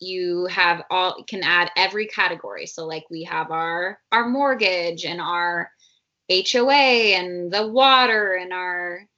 you 0.00 0.46
have 0.46 0.84
all 0.90 1.24
can 1.28 1.42
add 1.42 1.70
every 1.76 2.06
category 2.06 2.66
so 2.66 2.86
like 2.86 3.04
we 3.10 3.22
have 3.24 3.50
our 3.50 3.98
our 4.12 4.28
mortgage 4.28 5.04
and 5.04 5.20
our 5.20 5.70
HOA 6.30 7.14
and 7.16 7.50
the 7.50 7.66
water 7.66 8.34
and 8.34 8.52
our 8.52 9.08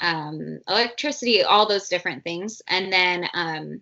um, 0.00 0.60
electricity, 0.68 1.42
all 1.42 1.66
those 1.66 1.88
different 1.88 2.22
things. 2.24 2.62
And 2.68 2.92
then, 2.92 3.28
um, 3.34 3.80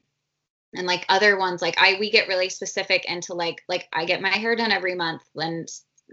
and 0.75 0.87
like 0.87 1.05
other 1.09 1.39
ones, 1.39 1.63
like 1.63 1.77
I, 1.79 1.97
we 2.01 2.11
get 2.11 2.29
really 2.29 2.49
specific 2.49 3.05
into 3.07 3.35
like, 3.35 3.63
like 3.69 3.89
I 3.93 4.05
get 4.05 4.23
my 4.23 4.31
hair 4.31 4.57
done 4.57 4.73
every 4.73 4.95
month 4.95 5.23
and 5.35 5.69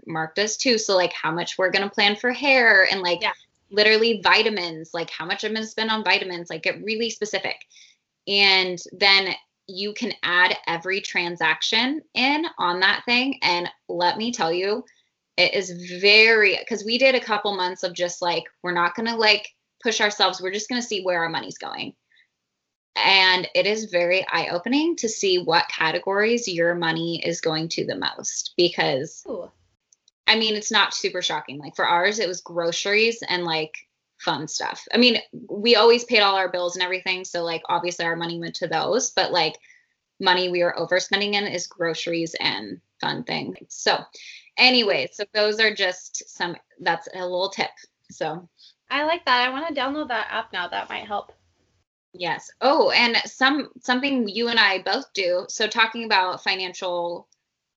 Mark 0.06 0.34
does 0.34 0.56
too. 0.56 0.78
So 0.78 0.96
like 0.96 1.12
how 1.12 1.30
much 1.30 1.56
we're 1.58 1.70
to 1.70 1.90
plan 1.90 2.16
for 2.16 2.30
hair 2.30 2.86
and 2.90 3.00
like 3.00 3.22
yeah. 3.22 3.32
Literally 3.70 4.20
vitamins, 4.22 4.90
like 4.92 5.10
how 5.10 5.24
much 5.24 5.44
I'm 5.44 5.52
going 5.52 5.64
to 5.64 5.70
spend 5.70 5.90
on 5.90 6.04
vitamins, 6.04 6.50
like 6.50 6.62
get 6.62 6.82
really 6.82 7.10
specific. 7.10 7.56
And 8.26 8.78
then 8.92 9.34
you 9.66 9.94
can 9.94 10.12
add 10.22 10.56
every 10.66 11.00
transaction 11.00 12.02
in 12.14 12.46
on 12.58 12.80
that 12.80 13.04
thing. 13.06 13.38
And 13.42 13.68
let 13.88 14.18
me 14.18 14.32
tell 14.32 14.52
you, 14.52 14.84
it 15.36 15.54
is 15.54 16.00
very 16.00 16.56
because 16.58 16.84
we 16.84 16.98
did 16.98 17.14
a 17.14 17.20
couple 17.20 17.56
months 17.56 17.82
of 17.82 17.92
just 17.92 18.22
like 18.22 18.44
we're 18.62 18.72
not 18.72 18.94
gonna 18.94 19.16
like 19.16 19.48
push 19.84 20.00
ourselves. 20.00 20.40
We're 20.40 20.52
just 20.52 20.68
going 20.68 20.80
to 20.80 20.86
see 20.86 21.04
where 21.04 21.22
our 21.22 21.28
money's 21.28 21.58
going. 21.58 21.94
And 22.96 23.46
it 23.54 23.66
is 23.66 23.84
very 23.84 24.26
eye 24.32 24.48
opening 24.50 24.96
to 24.96 25.08
see 25.08 25.38
what 25.38 25.68
categories 25.68 26.48
your 26.48 26.74
money 26.74 27.22
is 27.24 27.40
going 27.40 27.68
to 27.70 27.84
the 27.84 27.96
most 27.96 28.54
because 28.56 29.22
Ooh. 29.28 29.50
I 30.26 30.38
mean, 30.38 30.54
it's 30.54 30.70
not 30.70 30.94
super 30.94 31.22
shocking. 31.22 31.58
Like 31.58 31.76
for 31.76 31.86
ours, 31.86 32.18
it 32.18 32.28
was 32.28 32.40
groceries 32.40 33.22
and 33.28 33.44
like 33.44 33.74
fun 34.18 34.48
stuff. 34.48 34.86
I 34.92 34.96
mean, 34.96 35.18
we 35.50 35.76
always 35.76 36.04
paid 36.04 36.20
all 36.20 36.36
our 36.36 36.50
bills 36.50 36.76
and 36.76 36.82
everything. 36.82 37.24
So, 37.24 37.42
like, 37.42 37.62
obviously, 37.68 38.06
our 38.06 38.16
money 38.16 38.38
went 38.38 38.54
to 38.56 38.68
those, 38.68 39.10
but 39.10 39.32
like, 39.32 39.56
money 40.20 40.48
we 40.48 40.62
were 40.62 40.74
overspending 40.78 41.34
in 41.34 41.44
is 41.44 41.66
groceries 41.66 42.34
and 42.40 42.80
fun 43.00 43.24
things. 43.24 43.58
So, 43.68 43.98
anyway, 44.56 45.08
so 45.12 45.24
those 45.34 45.60
are 45.60 45.74
just 45.74 46.28
some, 46.28 46.56
that's 46.80 47.08
a 47.14 47.20
little 47.20 47.50
tip. 47.50 47.70
So, 48.10 48.48
I 48.90 49.04
like 49.04 49.24
that. 49.24 49.46
I 49.46 49.50
want 49.50 49.68
to 49.68 49.78
download 49.78 50.08
that 50.08 50.28
app 50.30 50.52
now. 50.52 50.68
That 50.68 50.88
might 50.88 51.06
help. 51.06 51.32
Yes. 52.12 52.50
Oh, 52.60 52.90
and 52.90 53.16
some 53.24 53.70
something 53.80 54.28
you 54.28 54.48
and 54.48 54.60
I 54.60 54.82
both 54.82 55.12
do. 55.14 55.46
So 55.48 55.66
talking 55.66 56.04
about 56.04 56.44
financial 56.44 57.26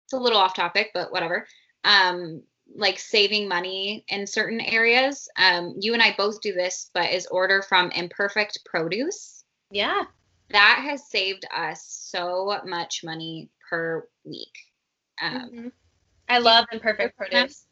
it's 0.05 0.13
a 0.13 0.17
little 0.17 0.37
off 0.37 0.53
topic, 0.53 0.91
but 0.93 1.11
whatever. 1.11 1.47
Um 1.83 2.43
like 2.75 2.99
saving 2.99 3.47
money 3.47 4.03
in 4.09 4.27
certain 4.27 4.61
areas. 4.61 5.29
Um 5.37 5.75
you 5.79 5.93
and 5.93 6.01
I 6.01 6.13
both 6.17 6.41
do 6.41 6.53
this, 6.53 6.89
but 6.93 7.11
is 7.11 7.27
order 7.27 7.61
from 7.61 7.91
imperfect 7.91 8.59
produce. 8.65 9.43
Yeah. 9.71 10.03
That 10.49 10.81
has 10.83 11.09
saved 11.09 11.45
us 11.55 11.85
so 11.85 12.59
much 12.65 13.03
money 13.03 13.49
per 13.69 14.07
week. 14.23 14.53
Um 15.21 15.33
mm-hmm. 15.33 15.67
I 16.29 16.39
love 16.39 16.65
imperfect 16.71 17.17
produce. 17.17 17.65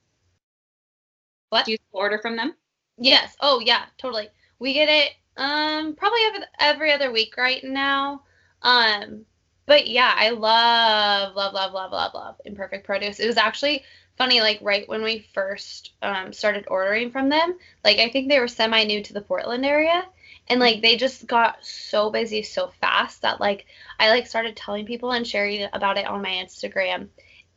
What? 1.49 1.65
Do 1.65 1.73
you 1.73 1.77
order 1.91 2.19
from 2.21 2.35
them? 2.35 2.55
Yes. 2.97 3.35
Oh 3.41 3.59
yeah, 3.59 3.85
totally. 3.97 4.29
We 4.59 4.73
get 4.73 4.89
it 4.89 5.11
um 5.37 5.95
probably 5.95 6.21
every, 6.27 6.39
every 6.59 6.91
other 6.93 7.11
week 7.11 7.35
right 7.37 7.63
now. 7.63 8.23
Um 8.61 9.25
but 9.65 9.87
yeah, 9.87 10.13
I 10.15 10.29
love 10.29 11.35
love 11.35 11.53
love 11.53 11.73
love 11.73 11.91
love 11.91 12.13
love 12.13 12.35
imperfect 12.45 12.85
produce. 12.85 13.19
It 13.19 13.27
was 13.27 13.37
actually 13.37 13.83
funny 14.17 14.39
like 14.39 14.59
right 14.61 14.87
when 14.87 15.03
we 15.03 15.27
first 15.33 15.91
um 16.01 16.31
started 16.33 16.65
ordering 16.67 17.11
from 17.11 17.29
them, 17.29 17.57
like 17.83 17.97
I 17.99 18.09
think 18.09 18.29
they 18.29 18.39
were 18.39 18.47
semi 18.47 18.83
new 18.83 19.03
to 19.03 19.13
the 19.13 19.21
Portland 19.21 19.65
area 19.65 20.05
and 20.47 20.59
like 20.59 20.81
they 20.81 20.95
just 20.95 21.27
got 21.27 21.63
so 21.65 22.09
busy 22.09 22.43
so 22.43 22.67
fast 22.81 23.21
that 23.23 23.39
like 23.39 23.65
I 23.99 24.09
like 24.09 24.27
started 24.27 24.55
telling 24.55 24.85
people 24.85 25.11
and 25.11 25.25
sharing 25.25 25.67
about 25.73 25.97
it 25.97 26.05
on 26.05 26.21
my 26.21 26.29
Instagram. 26.29 27.07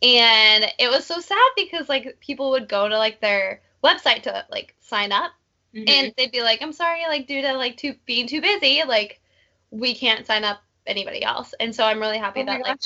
And 0.00 0.64
it 0.78 0.88
was 0.88 1.04
so 1.04 1.20
sad 1.20 1.48
because 1.56 1.88
like 1.88 2.18
people 2.20 2.50
would 2.50 2.68
go 2.68 2.88
to 2.88 2.96
like 2.96 3.20
their 3.20 3.60
website 3.82 4.22
to 4.22 4.44
like 4.50 4.74
sign 4.80 5.12
up 5.12 5.32
mm-hmm. 5.74 5.88
and 5.88 6.14
they'd 6.16 6.32
be 6.32 6.42
like 6.42 6.62
i'm 6.62 6.72
sorry 6.72 7.02
like 7.08 7.26
due 7.26 7.42
to 7.42 7.52
like 7.54 7.76
too 7.76 7.94
being 8.06 8.26
too 8.26 8.40
busy 8.40 8.82
like 8.86 9.20
we 9.70 9.94
can't 9.94 10.26
sign 10.26 10.44
up 10.44 10.62
anybody 10.88 11.22
else. 11.22 11.54
And 11.60 11.74
so 11.74 11.84
i'm 11.84 12.00
really 12.00 12.18
happy 12.18 12.40
oh 12.42 12.46
that 12.46 12.62
like 12.62 12.80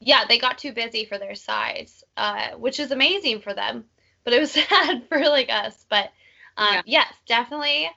yeah 0.00 0.24
they 0.28 0.38
got 0.38 0.58
too 0.58 0.72
busy 0.72 1.04
for 1.04 1.18
their 1.18 1.34
size 1.34 2.04
uh, 2.16 2.50
which 2.56 2.78
is 2.78 2.90
amazing 2.90 3.40
for 3.40 3.54
them 3.54 3.84
but 4.24 4.32
it 4.32 4.40
was 4.40 4.52
sad 4.68 5.06
for 5.08 5.20
like 5.20 5.50
us. 5.50 5.86
But 5.88 6.10
um, 6.56 6.74
yeah. 6.74 6.82
yes 6.86 7.12
definitely 7.26 7.90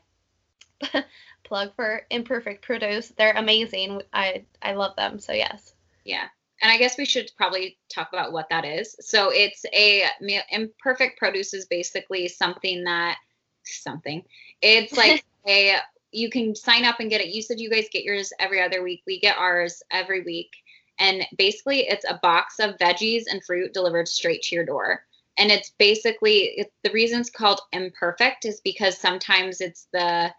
plug 1.44 1.74
for 1.76 2.02
imperfect 2.10 2.64
produce 2.64 3.10
they're 3.18 3.34
amazing. 3.34 4.02
I 4.14 4.46
i 4.62 4.74
love 4.74 4.96
them. 4.96 5.20
So 5.20 5.34
yes. 5.34 5.74
Yeah. 6.04 6.28
And 6.62 6.72
I 6.72 6.78
guess 6.78 6.98
we 6.98 7.06
should 7.06 7.30
probably 7.38 7.78
talk 7.94 8.10
about 8.14 8.32
what 8.32 8.50
that 8.50 8.66
is. 8.66 8.96
So 9.00 9.30
it's 9.32 9.64
a 9.74 10.06
imperfect 10.52 11.20
produce 11.20 11.54
is 11.54 11.66
basically 11.66 12.28
something 12.28 12.84
that 12.86 13.18
something. 13.64 14.24
It's 14.62 14.94
like 14.98 15.24
a 15.48 15.78
you 16.12 16.30
can 16.30 16.56
sign 16.56 16.86
up 16.86 17.00
and 17.00 17.10
get 17.10 17.22
it. 17.22 17.34
You 17.34 17.42
said 17.42 17.60
you 17.60 17.70
guys 17.70 17.88
get 17.92 18.04
yours 18.04 18.32
every 18.40 18.62
other 18.62 18.84
week. 18.84 19.04
We 19.06 19.20
get 19.20 19.38
ours 19.38 19.82
every 19.92 20.22
week. 20.24 20.52
And 21.00 21.26
basically 21.38 21.88
it's 21.88 22.06
a 22.08 22.20
box 22.24 22.60
of 22.60 22.78
veggies 22.78 23.24
and 23.30 23.44
fruit 23.44 23.74
delivered 23.74 24.08
straight 24.08 24.42
to 24.44 24.56
your 24.56 24.66
door. 24.66 25.04
And 25.38 25.52
it's 25.52 25.72
basically 25.78 26.38
it, 26.58 26.74
the 26.84 26.92
reason 26.92 27.20
it's 27.20 27.30
called 27.30 27.62
imperfect 27.72 28.46
is 28.46 28.62
because 28.62 28.98
sometimes 28.98 29.62
it's 29.62 29.88
the 29.94 30.34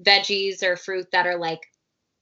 veggies 0.00 0.62
or 0.62 0.76
fruit 0.76 1.06
that 1.12 1.26
are 1.26 1.38
like 1.38 1.60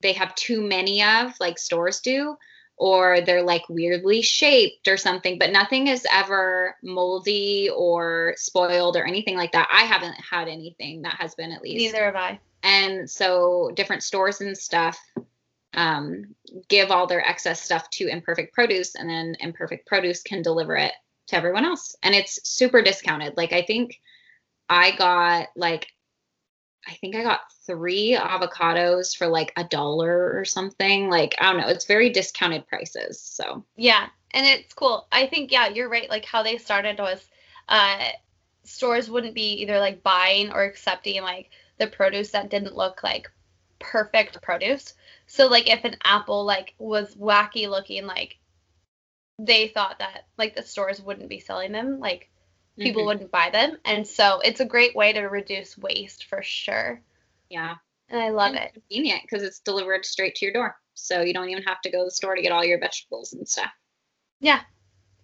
they 0.01 0.12
have 0.12 0.35
too 0.35 0.62
many 0.62 1.03
of 1.03 1.33
like 1.38 1.59
stores 1.59 2.01
do 2.01 2.37
or 2.77 3.21
they're 3.21 3.43
like 3.43 3.62
weirdly 3.69 4.23
shaped 4.23 4.88
or 4.88 4.97
something, 4.97 5.38
but 5.38 5.53
nothing 5.53 5.87
is 5.87 6.07
ever 6.12 6.75
moldy 6.83 7.71
or 7.71 8.35
spoiled 8.37 8.97
or 8.97 9.05
anything 9.05 9.37
like 9.37 9.53
that. 9.53 9.69
I 9.71 9.83
haven't 9.83 10.15
had 10.15 10.49
anything 10.49 11.03
that 11.03 11.15
has 11.15 11.35
been 11.35 11.53
at 11.53 11.62
least. 11.62 11.77
Neither 11.77 12.07
have 12.07 12.17
I. 12.17 12.41
And 12.62 13.11
so 13.11 13.72
different 13.75 14.03
stores 14.03 14.40
and 14.40 14.57
stuff 14.57 14.98
um, 15.75 16.35
give 16.68 16.90
all 16.90 17.07
their 17.07 17.27
excess 17.27 17.61
stuff 17.61 17.88
to 17.90 18.09
Imperfect 18.09 18.53
Produce, 18.53 18.94
and 18.94 19.09
then 19.09 19.37
Imperfect 19.40 19.87
Produce 19.87 20.22
can 20.22 20.42
deliver 20.42 20.77
it 20.77 20.92
to 21.29 21.37
everyone 21.37 21.64
else. 21.64 21.96
And 22.03 22.14
it's 22.14 22.38
super 22.48 22.83
discounted. 22.83 23.37
Like 23.37 23.53
I 23.53 23.62
think 23.62 24.01
I 24.68 24.94
got 24.96 25.48
like 25.57 25.88
I 26.87 26.94
think 26.94 27.14
I 27.14 27.22
got 27.22 27.40
three 27.66 28.16
avocados 28.16 29.16
for 29.16 29.29
like 29.29 29.53
a 29.57 29.64
dollar 29.64 30.37
or 30.37 30.44
something. 30.44 31.09
Like, 31.09 31.37
I 31.40 31.53
don't 31.53 31.61
know. 31.61 31.68
It's 31.68 31.85
very 31.85 32.11
discounted 32.11 32.66
prices. 32.66 33.20
So, 33.20 33.64
yeah. 33.77 34.09
And 34.33 34.46
it's 34.46 34.75
cool. 34.75 35.07
I 35.12 35.27
think, 35.27 35.53
yeah, 35.53 35.68
you're 35.68 35.88
right. 35.88 36.11
Like, 36.11 36.25
how 36.25 36.42
they 36.42 36.59
started 36.59 36.98
was 36.98 37.25
uh, 37.68 38.09
stores 38.64 39.09
wouldn't 39.09 39.35
be 39.35 39.53
either 39.62 39.79
like 39.79 40.03
buying 40.03 40.51
or 40.51 40.64
accepting 40.64 41.22
like 41.22 41.51
the 41.83 41.88
produce 41.88 42.31
that 42.31 42.51
didn't 42.51 42.77
look 42.77 43.03
like 43.03 43.31
perfect 43.81 44.40
produce. 44.42 44.95
So, 45.27 45.49
like, 45.49 45.68
if 45.68 45.85
an 45.85 45.97
apple 46.05 46.45
like 46.45 46.75
was 46.79 47.14
wacky 47.16 47.68
looking, 47.68 48.07
like 48.07 48.38
they 49.38 49.68
thought 49.68 49.99
that 49.99 50.27
like 50.38 50.55
the 50.55 50.62
stores 50.62 51.03
wouldn't 51.03 51.29
be 51.29 51.40
selling 51.40 51.73
them, 51.73 52.01
like 52.01 52.31
people 52.79 53.03
Mhm. 53.03 53.07
wouldn't 53.07 53.31
buy 53.31 53.51
them, 53.51 53.79
and 53.85 54.07
so 54.07 54.40
it's 54.40 54.61
a 54.61 54.64
great 54.64 54.95
way 54.97 55.12
to 55.12 55.21
reduce 55.23 55.77
waste 55.77 56.25
for 56.25 56.42
sure. 56.42 57.03
Yeah. 57.51 57.77
And 58.09 58.21
I 58.21 58.31
love 58.31 58.55
And 58.55 58.64
it. 58.64 58.75
Convenient 58.75 59.23
because 59.23 59.42
it's 59.42 59.61
delivered 59.61 60.05
straight 60.07 60.35
to 60.37 60.45
your 60.47 60.55
door. 60.55 60.81
So 60.95 61.23
you 61.23 61.35
don't 61.35 61.51
even 61.51 61.62
have 61.64 61.81
to 61.83 61.90
go 61.90 62.01
to 62.01 62.05
the 62.07 62.11
store 62.11 62.35
to 62.35 62.42
get 62.42 62.53
all 62.53 62.64
your 62.64 62.79
vegetables 62.79 63.33
and 63.33 63.49
stuff. 63.49 63.73
Yeah. 64.40 64.62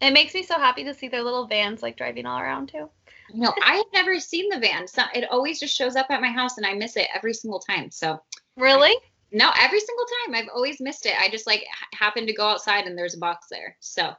It 0.00 0.12
makes 0.12 0.34
me 0.34 0.42
so 0.44 0.58
happy 0.58 0.84
to 0.84 0.94
see 0.94 1.08
their 1.08 1.22
little 1.22 1.46
vans 1.46 1.82
like 1.82 1.96
driving 1.96 2.26
all 2.26 2.40
around 2.40 2.68
too. 2.70 2.90
No, 3.32 3.52
I 3.62 3.76
have 3.76 3.86
never 3.92 4.18
seen 4.20 4.48
the 4.48 4.58
van. 4.58 4.86
So 4.86 5.02
it 5.14 5.28
always 5.30 5.60
just 5.60 5.76
shows 5.76 5.96
up 5.96 6.06
at 6.10 6.20
my 6.20 6.30
house 6.30 6.56
and 6.56 6.66
I 6.66 6.74
miss 6.74 6.96
it 6.96 7.08
every 7.14 7.34
single 7.34 7.60
time. 7.60 7.90
So 7.90 8.20
Really? 8.56 8.94
no, 9.32 9.50
every 9.60 9.80
single 9.80 10.06
time 10.26 10.34
I've 10.34 10.48
always 10.54 10.80
missed 10.80 11.06
it. 11.06 11.14
I 11.18 11.28
just 11.28 11.46
like 11.46 11.64
ha- 11.70 11.88
happened 11.92 12.28
to 12.28 12.34
go 12.34 12.46
outside 12.46 12.86
and 12.86 12.96
there's 12.96 13.14
a 13.14 13.18
box 13.18 13.46
there. 13.50 13.76
So 13.80 14.12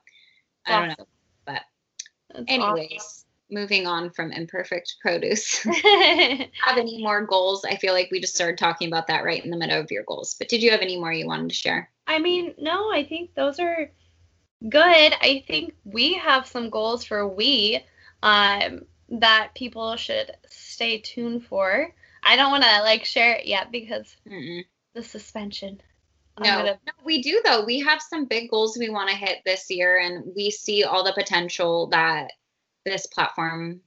I 0.65 0.79
don't 0.79 0.89
know. 0.99 1.07
but 1.45 1.61
That's 2.33 2.45
Anyways, 2.47 3.25
moving 3.49 3.87
on 3.87 4.11
from 4.11 4.31
imperfect 4.31 4.97
produce. 5.01 5.57
have 5.63 6.77
any 6.77 7.01
more 7.01 7.25
goals? 7.25 7.65
I 7.65 7.77
feel 7.77 7.93
like 7.93 8.09
we 8.11 8.19
just 8.21 8.35
started 8.35 8.57
talking 8.57 8.87
about 8.87 9.07
that 9.07 9.23
right 9.23 9.43
in 9.43 9.49
the 9.49 9.57
middle 9.57 9.79
of 9.79 9.91
your 9.91 10.03
goals. 10.03 10.35
But 10.37 10.49
did 10.49 10.61
you 10.61 10.71
have 10.71 10.81
any 10.81 10.97
more 10.97 11.11
you 11.11 11.25
wanted 11.25 11.49
to 11.49 11.55
share? 11.55 11.89
I 12.05 12.19
mean, 12.19 12.53
no, 12.59 12.91
I 12.91 13.03
think 13.03 13.33
those 13.33 13.59
are 13.59 13.89
good. 14.67 15.13
I 15.21 15.43
think 15.47 15.73
we 15.85 16.13
have 16.13 16.45
some 16.45 16.69
goals 16.69 17.03
for 17.03 17.27
we 17.27 17.83
um 18.21 18.81
that 19.11 19.51
people 19.55 19.95
should 19.95 20.31
stay 20.49 20.99
tuned 20.99 21.45
for. 21.45 21.93
I 22.23 22.35
don't 22.35 22.51
want 22.51 22.63
to 22.63 22.81
like 22.81 23.05
share 23.05 23.35
it 23.35 23.45
yet 23.45 23.71
because 23.71 24.15
Mm-mm. 24.27 24.65
the 24.93 25.03
suspension. 25.03 25.81
No, 26.39 26.57
gonna- 26.57 26.79
no, 26.85 26.93
we 27.03 27.21
do 27.21 27.41
though. 27.43 27.65
We 27.65 27.79
have 27.79 28.01
some 28.01 28.25
big 28.25 28.49
goals 28.49 28.77
we 28.77 28.89
want 28.89 29.09
to 29.09 29.15
hit 29.15 29.39
this 29.45 29.69
year, 29.69 29.99
and 29.99 30.23
we 30.35 30.51
see 30.51 30.83
all 30.83 31.03
the 31.03 31.13
potential 31.13 31.87
that 31.87 32.31
this 32.85 33.07
platform 33.07 33.81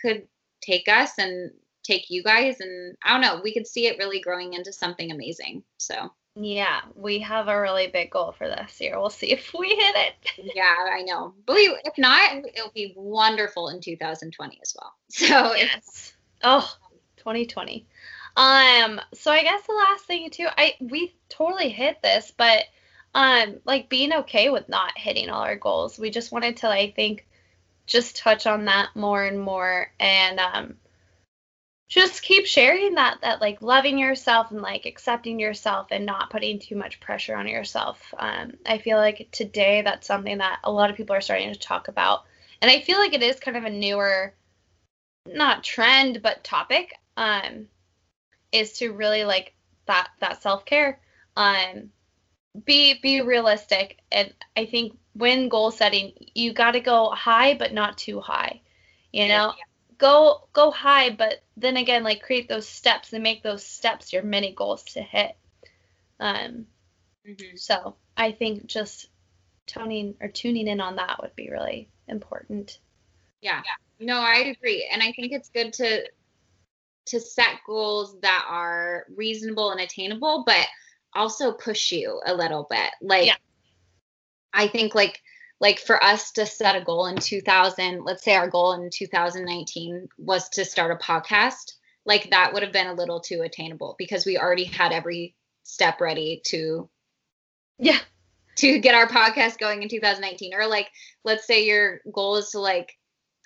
could 0.00 0.26
take 0.60 0.88
us 0.88 1.12
and 1.18 1.50
take 1.84 2.10
you 2.10 2.22
guys. 2.22 2.60
And 2.60 2.96
I 3.04 3.12
don't 3.12 3.20
know, 3.20 3.40
we 3.42 3.54
could 3.54 3.66
see 3.66 3.86
it 3.86 3.98
really 3.98 4.20
growing 4.20 4.54
into 4.54 4.72
something 4.72 5.10
amazing. 5.10 5.62
So 5.78 6.12
yeah, 6.36 6.80
we 6.94 7.18
have 7.20 7.48
a 7.48 7.60
really 7.60 7.88
big 7.88 8.10
goal 8.10 8.32
for 8.32 8.48
this 8.48 8.80
year. 8.80 8.98
We'll 8.98 9.10
see 9.10 9.32
if 9.32 9.52
we 9.58 9.68
hit 9.68 9.96
it. 9.96 10.52
yeah, 10.54 10.74
I 10.92 11.02
know. 11.02 11.34
But 11.46 11.56
we, 11.56 11.76
if 11.84 11.98
not, 11.98 12.44
it'll 12.54 12.70
be 12.74 12.92
wonderful 12.96 13.68
in 13.68 13.80
2020 13.80 14.58
as 14.62 14.74
well. 14.80 14.94
So 15.10 15.52
if- 15.52 15.70
yes. 15.74 16.12
Oh, 16.42 16.72
2020. 17.18 17.84
Um, 18.36 19.00
so 19.12 19.30
I 19.30 19.42
guess 19.42 19.66
the 19.66 19.74
last 19.74 20.04
thing 20.04 20.30
too, 20.30 20.46
I 20.56 20.74
we 20.80 21.14
totally 21.28 21.68
hit 21.68 22.00
this, 22.02 22.32
but 22.36 22.64
um 23.12 23.56
like 23.64 23.88
being 23.88 24.12
okay 24.12 24.50
with 24.50 24.68
not 24.68 24.96
hitting 24.96 25.28
all 25.30 25.42
our 25.42 25.56
goals. 25.56 25.98
We 25.98 26.10
just 26.10 26.30
wanted 26.30 26.58
to 26.58 26.68
I 26.68 26.92
think 26.92 27.26
just 27.86 28.16
touch 28.16 28.46
on 28.46 28.66
that 28.66 28.90
more 28.94 29.24
and 29.24 29.38
more 29.40 29.90
and 29.98 30.38
um 30.38 30.74
just 31.90 32.22
keep 32.22 32.46
sharing 32.46 32.94
that 32.94 33.18
that 33.20 33.40
like 33.40 33.60
loving 33.60 33.98
yourself 33.98 34.52
and 34.52 34.62
like 34.62 34.86
accepting 34.86 35.40
yourself 35.40 35.88
and 35.90 36.06
not 36.06 36.30
putting 36.30 36.60
too 36.60 36.76
much 36.76 37.00
pressure 37.00 37.36
on 37.36 37.48
yourself. 37.48 38.14
Um 38.16 38.54
I 38.64 38.78
feel 38.78 38.96
like 38.96 39.28
today 39.32 39.82
that's 39.82 40.06
something 40.06 40.38
that 40.38 40.60
a 40.64 40.70
lot 40.70 40.88
of 40.88 40.96
people 40.96 41.16
are 41.16 41.20
starting 41.20 41.52
to 41.52 41.58
talk 41.58 41.88
about. 41.88 42.24
And 42.62 42.70
I 42.70 42.80
feel 42.80 42.98
like 42.98 43.12
it 43.12 43.22
is 43.22 43.40
kind 43.40 43.56
of 43.56 43.64
a 43.64 43.70
newer 43.70 44.34
not 45.26 45.64
trend 45.64 46.22
but 46.22 46.44
topic 46.44 46.94
um 47.16 47.66
is 48.52 48.72
to 48.74 48.92
really 48.92 49.24
like 49.24 49.52
that 49.86 50.08
that 50.20 50.40
self-care 50.42 51.00
um 51.36 51.90
be 52.64 52.98
be 53.00 53.20
realistic 53.20 53.98
and 54.10 54.32
i 54.56 54.64
think 54.64 54.96
when 55.12 55.48
goal 55.48 55.70
setting 55.70 56.12
you 56.34 56.52
got 56.52 56.72
to 56.72 56.80
go 56.80 57.10
high 57.10 57.54
but 57.54 57.72
not 57.72 57.98
too 57.98 58.20
high 58.20 58.60
you 59.12 59.28
know 59.28 59.52
go 60.00 60.48
go 60.52 60.70
high 60.70 61.10
but 61.10 61.42
then 61.56 61.76
again 61.76 62.02
like 62.02 62.22
create 62.22 62.48
those 62.48 62.68
steps 62.68 63.12
and 63.12 63.22
make 63.22 63.42
those 63.42 63.64
steps 63.64 64.12
your 64.12 64.22
mini 64.22 64.52
goals 64.52 64.82
to 64.82 65.00
hit 65.00 65.36
um 66.18 66.66
Mhm. 67.28 67.58
so 67.58 67.96
i 68.16 68.32
think 68.32 68.66
just 68.66 69.08
toning 69.66 70.16
or 70.20 70.28
tuning 70.28 70.66
in 70.66 70.80
on 70.80 70.96
that 70.96 71.20
would 71.22 71.36
be 71.36 71.50
really 71.50 71.88
important 72.08 72.80
Yeah. 73.42 73.62
No, 73.98 74.18
I'd 74.18 74.48
agree. 74.48 74.88
And 74.92 75.02
I 75.02 75.12
think 75.12 75.32
it's 75.32 75.50
good 75.50 75.72
to 75.74 76.06
to 77.06 77.20
set 77.20 77.60
goals 77.66 78.18
that 78.20 78.46
are 78.48 79.06
reasonable 79.16 79.70
and 79.70 79.80
attainable, 79.80 80.44
but 80.46 80.66
also 81.14 81.52
push 81.52 81.92
you 81.92 82.20
a 82.26 82.34
little 82.34 82.66
bit. 82.70 82.90
Like 83.00 83.26
Yeah. 83.26 83.36
I 84.52 84.68
think 84.68 84.94
like 84.94 85.20
like 85.60 85.78
for 85.78 86.02
us 86.02 86.32
to 86.32 86.46
set 86.46 86.76
a 86.76 86.84
goal 86.84 87.06
in 87.06 87.16
2000, 87.16 88.04
let's 88.04 88.24
say 88.24 88.34
our 88.34 88.48
goal 88.48 88.72
in 88.72 88.90
2019 88.90 90.08
was 90.18 90.48
to 90.50 90.64
start 90.64 90.90
a 90.90 91.04
podcast, 91.04 91.74
like 92.06 92.30
that 92.30 92.52
would 92.52 92.62
have 92.62 92.72
been 92.72 92.86
a 92.86 92.94
little 92.94 93.20
too 93.20 93.42
attainable 93.42 93.94
because 93.98 94.24
we 94.24 94.38
already 94.38 94.64
had 94.64 94.92
every 94.92 95.34
step 95.62 96.00
ready 96.00 96.40
to 96.46 96.88
yeah. 97.78 97.98
to 98.56 98.78
get 98.80 98.94
our 98.94 99.06
podcast 99.06 99.58
going 99.58 99.82
in 99.82 99.88
2019 99.88 100.54
or 100.54 100.66
like 100.66 100.90
let's 101.24 101.46
say 101.46 101.66
your 101.66 102.00
goal 102.12 102.36
is 102.36 102.50
to 102.50 102.58
like 102.58 102.96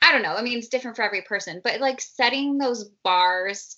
i 0.00 0.12
don't 0.12 0.22
know 0.22 0.34
i 0.34 0.42
mean 0.42 0.58
it's 0.58 0.68
different 0.68 0.96
for 0.96 1.02
every 1.02 1.22
person 1.22 1.60
but 1.62 1.80
like 1.80 2.00
setting 2.00 2.56
those 2.56 2.88
bars 3.02 3.76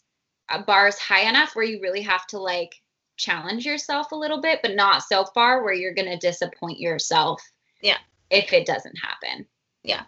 uh, 0.48 0.62
bars 0.62 0.98
high 0.98 1.28
enough 1.28 1.56
where 1.56 1.64
you 1.64 1.80
really 1.82 2.02
have 2.02 2.26
to 2.26 2.38
like 2.38 2.74
challenge 3.16 3.64
yourself 3.64 4.12
a 4.12 4.16
little 4.16 4.40
bit 4.40 4.60
but 4.62 4.74
not 4.74 5.02
so 5.02 5.24
far 5.24 5.62
where 5.62 5.74
you're 5.74 5.94
going 5.94 6.08
to 6.08 6.18
disappoint 6.18 6.78
yourself. 6.78 7.42
Yeah. 7.82 7.96
If 8.30 8.52
it 8.52 8.66
doesn't 8.66 8.96
happen 8.96 9.46
Yeah. 9.82 10.02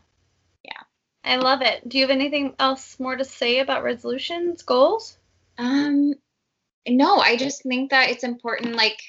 Yeah. 0.65 0.83
I 1.25 1.37
love 1.37 1.63
it. 1.63 1.89
Do 1.89 1.99
you 1.99 2.05
have 2.05 2.11
anything 2.11 2.55
else 2.59 2.99
more 2.99 3.15
to 3.17 3.25
say 3.25 3.61
about 3.61 3.85
resolutions, 3.85 4.63
goals? 4.63 5.19
Um, 5.57 6.15
no, 6.89 7.19
I 7.19 7.37
just 7.37 7.63
think 7.63 7.91
that 7.91 8.11
it's 8.11 8.25
important, 8.25 8.75
like, 8.75 9.01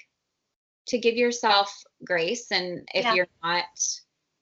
to 0.88 0.98
give 0.98 1.16
yourself 1.16 1.76
grace. 2.04 2.52
And 2.52 2.88
if 2.94 3.06
Yeah. 3.06 3.14
you're 3.14 3.28
not 3.44 3.66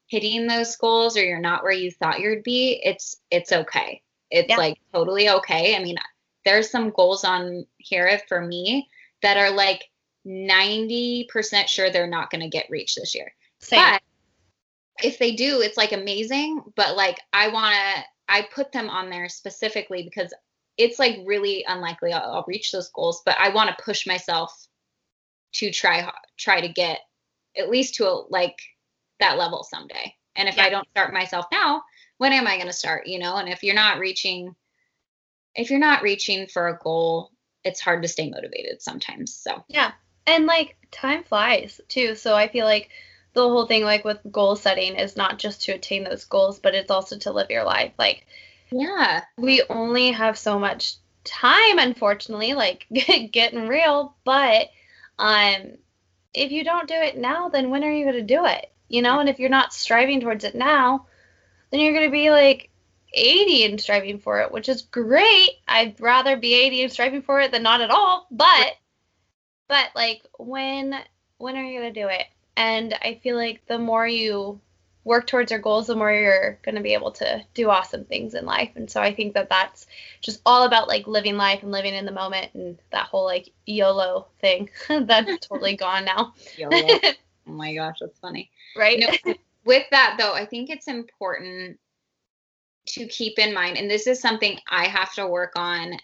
hitting 0.07 0.47
those 0.47 0.75
goals 0.77 1.17
or 1.17 1.23
you're 1.23 1.39
not 1.39 1.63
where 1.63 1.71
you 1.71 1.91
thought 1.91 2.19
you'd 2.19 2.43
be, 2.43 2.81
it's 2.83 3.17
it's 3.29 3.51
okay. 3.51 4.01
It's 4.31 4.49
Yeah. 4.49 4.57
like 4.57 4.79
totally 4.93 5.29
okay. 5.29 5.75
I 5.75 5.79
mean, 5.83 5.97
there's 6.45 6.69
some 6.71 6.89
goals 6.91 7.23
on 7.23 7.65
here 7.77 8.19
for 8.27 8.41
me 8.41 8.89
that 9.21 9.37
are 9.37 9.51
like 9.51 9.89
90% 10.25 11.67
sure 11.67 11.89
they're 11.89 12.07
not 12.07 12.29
going 12.29 12.41
to 12.41 12.49
get 12.49 12.69
reached 12.69 12.97
this 12.97 13.15
year. 13.15 13.33
Same. 13.59 13.79
But 13.81 14.01
if 15.03 15.19
they 15.19 15.31
do, 15.33 15.61
it's 15.61 15.77
like 15.77 15.91
amazing. 15.91 16.61
But 16.75 16.95
like 16.95 17.19
I 17.33 17.49
want 17.49 17.75
to, 17.75 18.03
I 18.29 18.47
put 18.53 18.71
them 18.71 18.89
on 18.89 19.09
there 19.09 19.29
specifically 19.29 20.03
because 20.03 20.33
it's 20.77 20.99
like 20.99 21.19
really 21.25 21.65
unlikely 21.67 22.13
I'll, 22.13 22.31
I'll 22.31 22.45
reach 22.47 22.71
those 22.71 22.89
goals. 22.89 23.21
But 23.25 23.37
I 23.39 23.49
want 23.49 23.69
to 23.69 23.83
push 23.83 24.05
myself 24.07 24.67
to 25.53 25.71
try 25.71 26.11
try 26.37 26.61
to 26.61 26.67
get 26.67 26.99
at 27.57 27.69
least 27.69 27.95
to 27.95 28.07
a, 28.07 28.25
like 28.29 28.57
that 29.19 29.37
level 29.37 29.63
someday. 29.63 30.13
And 30.35 30.47
if 30.47 30.57
Yeah. 30.57 30.65
I 30.65 30.69
don't 30.69 30.89
start 30.89 31.13
myself 31.13 31.45
now, 31.51 31.83
when 32.17 32.33
am 32.33 32.47
I 32.47 32.55
going 32.55 32.67
to 32.67 32.73
start? 32.73 33.07
You 33.07 33.19
know. 33.19 33.37
And 33.37 33.49
if 33.49 33.63
you're 33.63 33.75
not 33.75 33.99
reaching, 33.99 34.55
if 35.55 35.71
you're 35.71 35.79
not 35.79 36.03
reaching 36.03 36.47
for 36.47 36.67
a 36.67 36.77
goal, 36.77 37.31
it's 37.63 37.81
hard 37.81 38.01
to 38.03 38.07
stay 38.07 38.29
motivated 38.29 38.81
sometimes. 38.81 39.33
So 39.33 39.63
Yeah. 39.67 39.91
And 40.27 40.45
like 40.45 40.75
time 40.91 41.23
flies 41.23 41.81
too. 41.87 42.15
So 42.15 42.35
I 42.35 42.47
feel 42.49 42.65
like 42.65 42.89
the 43.37 43.47
whole 43.47 43.67
thing 43.67 43.83
like 43.83 44.03
with 44.03 44.19
goal 44.31 44.55
setting 44.55 44.95
is 44.95 45.15
not 45.15 45.37
just 45.37 45.61
to 45.61 45.73
attain 45.73 46.03
those 46.03 46.25
goals, 46.25 46.59
but 46.59 46.73
it's 46.73 46.91
also 46.91 47.17
to 47.19 47.31
live 47.31 47.51
your 47.51 47.63
life. 47.63 47.93
Like 47.97 48.25
yeah, 48.71 49.23
we 49.37 49.63
only 49.69 50.11
have 50.11 50.37
so 50.37 50.57
much 50.57 50.95
time 51.23 51.77
unfortunately, 51.77 52.53
like 52.53 52.87
getting 53.31 53.67
real, 53.67 54.15
but 54.25 54.69
um 55.19 55.77
if 56.33 56.51
you 56.51 56.63
don't 56.63 56.87
do 56.87 56.95
it 56.95 57.17
now, 57.17 57.49
then 57.49 57.69
when 57.69 57.83
are 57.83 57.91
you 57.91 58.05
going 58.05 58.15
to 58.15 58.35
do 58.35 58.45
it? 58.45 58.71
You 58.89 59.01
know, 59.01 59.19
and 59.19 59.29
if 59.29 59.39
you're 59.39 59.49
not 59.49 59.73
striving 59.73 60.19
towards 60.19 60.43
it 60.43 60.55
now, 60.55 61.07
then 61.71 61.79
you're 61.79 61.93
going 61.93 62.05
to 62.05 62.11
be 62.11 62.29
like 62.29 62.69
80 63.13 63.65
and 63.65 63.81
striving 63.81 64.19
for 64.19 64.41
it, 64.41 64.51
which 64.51 64.69
is 64.69 64.83
great. 64.83 65.49
I'd 65.67 65.99
rather 65.99 66.37
be 66.37 66.53
80 66.53 66.83
and 66.83 66.91
striving 66.91 67.21
for 67.21 67.39
it 67.39 67.51
than 67.51 67.63
not 67.63 67.81
at 67.81 67.89
all, 67.89 68.27
but 68.29 68.77
but 69.67 69.89
like 69.95 70.21
when 70.37 70.95
when 71.37 71.55
are 71.55 71.63
you 71.63 71.79
going 71.79 71.93
to 71.93 72.01
do 72.01 72.07
it? 72.07 72.25
And 72.57 72.95
I 73.03 73.19
feel 73.23 73.37
like 73.37 73.61
the 73.67 73.77
more 73.77 74.07
you 74.07 74.59
work 75.03 75.25
towards 75.25 75.51
your 75.51 75.59
goals, 75.61 75.87
the 75.87 75.95
more 75.95 76.11
you're 76.11 76.59
going 76.63 76.75
to 76.75 76.81
be 76.81 76.93
able 76.93 77.11
to 77.11 77.41
do 77.53 77.69
awesome 77.69 78.03
things 78.03 78.33
in 78.33 78.45
life. 78.45 78.71
And 78.75 78.91
so 78.91 79.01
I 79.01 79.13
think 79.13 79.35
that 79.35 79.49
that's 79.49 79.85
just 80.19 80.41
all 80.45 80.63
about 80.65 80.89
like 80.89 81.07
living 81.07 81.37
life 81.37 81.63
and 81.63 81.71
living 81.71 81.93
in 81.93 82.05
the 82.05 82.11
moment 82.11 82.53
and 82.55 82.77
that 82.91 83.05
whole 83.05 83.23
like 83.23 83.53
YOLO 83.67 84.27
thing. 84.41 84.69
that's 84.89 85.47
totally 85.47 85.75
gone 85.77 86.03
now. 86.03 86.33
YOLO. 86.57 86.71
oh 87.03 87.13
my 87.45 87.73
gosh, 87.73 87.99
that's 88.01 88.19
funny. 88.19 88.49
right? 88.75 88.99
No, 88.99 89.33
with 89.63 89.85
that 89.91 90.17
though, 90.19 90.33
I 90.33 90.45
think 90.45 90.69
it's 90.69 90.87
important 90.87 91.79
to 92.87 93.05
keep 93.07 93.37
in 93.37 93.53
mind, 93.53 93.77
and 93.77 93.89
this 93.91 94.07
is 94.07 94.19
something 94.19 94.57
I 94.69 94.87
have 94.87 95.13
to 95.13 95.27
work 95.27 95.53
on 95.55 95.99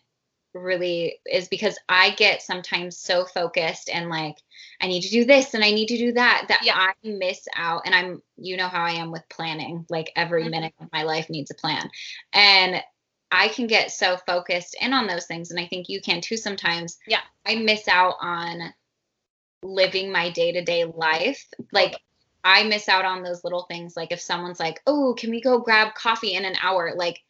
really 0.53 1.19
is 1.25 1.47
because 1.47 1.77
I 1.89 2.11
get 2.11 2.41
sometimes 2.41 2.97
so 2.97 3.25
focused 3.25 3.89
and 3.89 4.09
like 4.09 4.37
I 4.81 4.87
need 4.87 5.01
to 5.01 5.09
do 5.09 5.25
this 5.25 5.53
and 5.53 5.63
I 5.63 5.71
need 5.71 5.87
to 5.87 5.97
do 5.97 6.13
that 6.13 6.45
that 6.49 6.61
Yeah. 6.63 6.75
I 6.77 6.93
miss 7.03 7.47
out 7.55 7.83
and 7.85 7.95
I'm 7.95 8.21
you 8.37 8.57
know 8.57 8.67
how 8.67 8.83
I 8.83 8.91
am 8.91 9.11
with 9.11 9.27
planning 9.29 9.85
like 9.89 10.11
every 10.15 10.43
Mhm. 10.45 10.51
minute 10.51 10.73
of 10.79 10.91
my 10.91 11.03
life 11.03 11.29
needs 11.29 11.51
a 11.51 11.55
plan 11.55 11.89
and 12.33 12.83
I 13.31 13.47
can 13.47 13.65
get 13.65 13.91
so 13.91 14.17
focused 14.27 14.75
in 14.79 14.93
on 14.93 15.07
those 15.07 15.25
things 15.25 15.49
and 15.49 15.59
I 15.59 15.65
think 15.65 15.89
you 15.89 16.01
can 16.01 16.21
too 16.21 16.37
sometimes 16.37 16.97
Yeah. 17.07 17.21
I 17.45 17.55
miss 17.55 17.87
out 17.87 18.15
on 18.21 18.73
living 19.63 20.11
my 20.11 20.29
day-to-day 20.29 20.85
life 20.85 21.43
like 21.71 21.95
I 22.43 22.63
miss 22.63 22.89
out 22.89 23.05
on 23.05 23.23
those 23.23 23.43
little 23.45 23.63
things 23.63 23.95
like 23.95 24.11
if 24.11 24.19
someone's 24.19 24.59
like 24.59 24.81
oh 24.87 25.15
can 25.17 25.29
we 25.29 25.39
go 25.41 25.59
grab 25.59 25.93
coffee 25.95 26.33
in 26.33 26.43
an 26.45 26.55
hour 26.61 26.93
like 26.95 27.21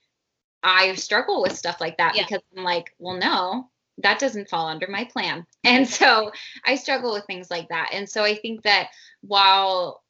I 0.63 0.93
struggle 0.95 1.41
with 1.41 1.55
stuff 1.57 1.81
like 1.81 1.97
that 1.97 2.15
Yeah. 2.15 2.23
because 2.23 2.41
I'm 2.57 2.63
like, 2.63 2.93
well, 2.99 3.17
no, 3.17 3.69
that 3.99 4.19
doesn't 4.19 4.49
fall 4.49 4.67
under 4.67 4.87
my 4.87 5.05
plan. 5.05 5.45
And 5.65 5.87
so 5.87 6.31
I 6.65 6.75
struggle 6.75 7.13
with 7.13 7.25
things 7.25 7.49
like 7.51 7.69
that. 7.69 7.89
And 7.93 8.09
so 8.09 8.23
I 8.23 8.35
think 8.35 8.63
that 8.63 8.89
while 9.21 10.01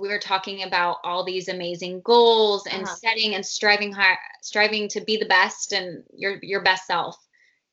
we 0.00 0.08
were 0.08 0.18
talking 0.20 0.62
about 0.62 0.98
all 1.04 1.24
these 1.24 1.48
amazing 1.48 2.00
goals 2.02 2.66
and 2.66 2.84
Uh-huh. 2.84 2.94
setting 2.94 3.34
and 3.34 3.44
striving 3.44 3.92
high, 3.92 4.16
striving 4.42 4.88
to 4.90 5.00
be 5.00 5.16
the 5.16 5.26
best 5.26 5.72
and 5.72 6.04
your 6.14 6.38
your 6.42 6.62
best 6.62 6.86
self, 6.86 7.16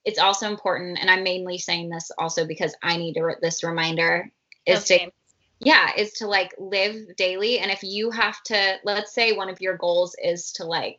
it's 0.05 0.19
also 0.19 0.47
important. 0.49 0.97
And 0.99 1.09
I'm 1.09 1.23
mainly 1.23 1.57
saying 1.57 1.89
this 1.89 2.11
also 2.17 2.45
because 2.47 2.75
I 2.83 2.97
need 2.97 3.13
to, 3.13 3.23
re- 3.23 3.35
this 3.41 3.63
reminder 3.63 4.31
is 4.65 4.83
to 4.85 5.11
yeah 5.59 5.91
is 5.97 6.13
to 6.13 6.27
like 6.27 6.53
live 6.57 6.95
daily 7.17 7.59
and 7.59 7.71
if 7.71 7.83
you 7.83 8.11
have 8.11 8.41
to 8.43 8.75
let's 8.83 9.13
say 9.13 9.31
one 9.31 9.49
of 9.49 9.61
your 9.61 9.77
goals 9.77 10.15
is 10.21 10.51
to 10.53 10.65
like 10.65 10.97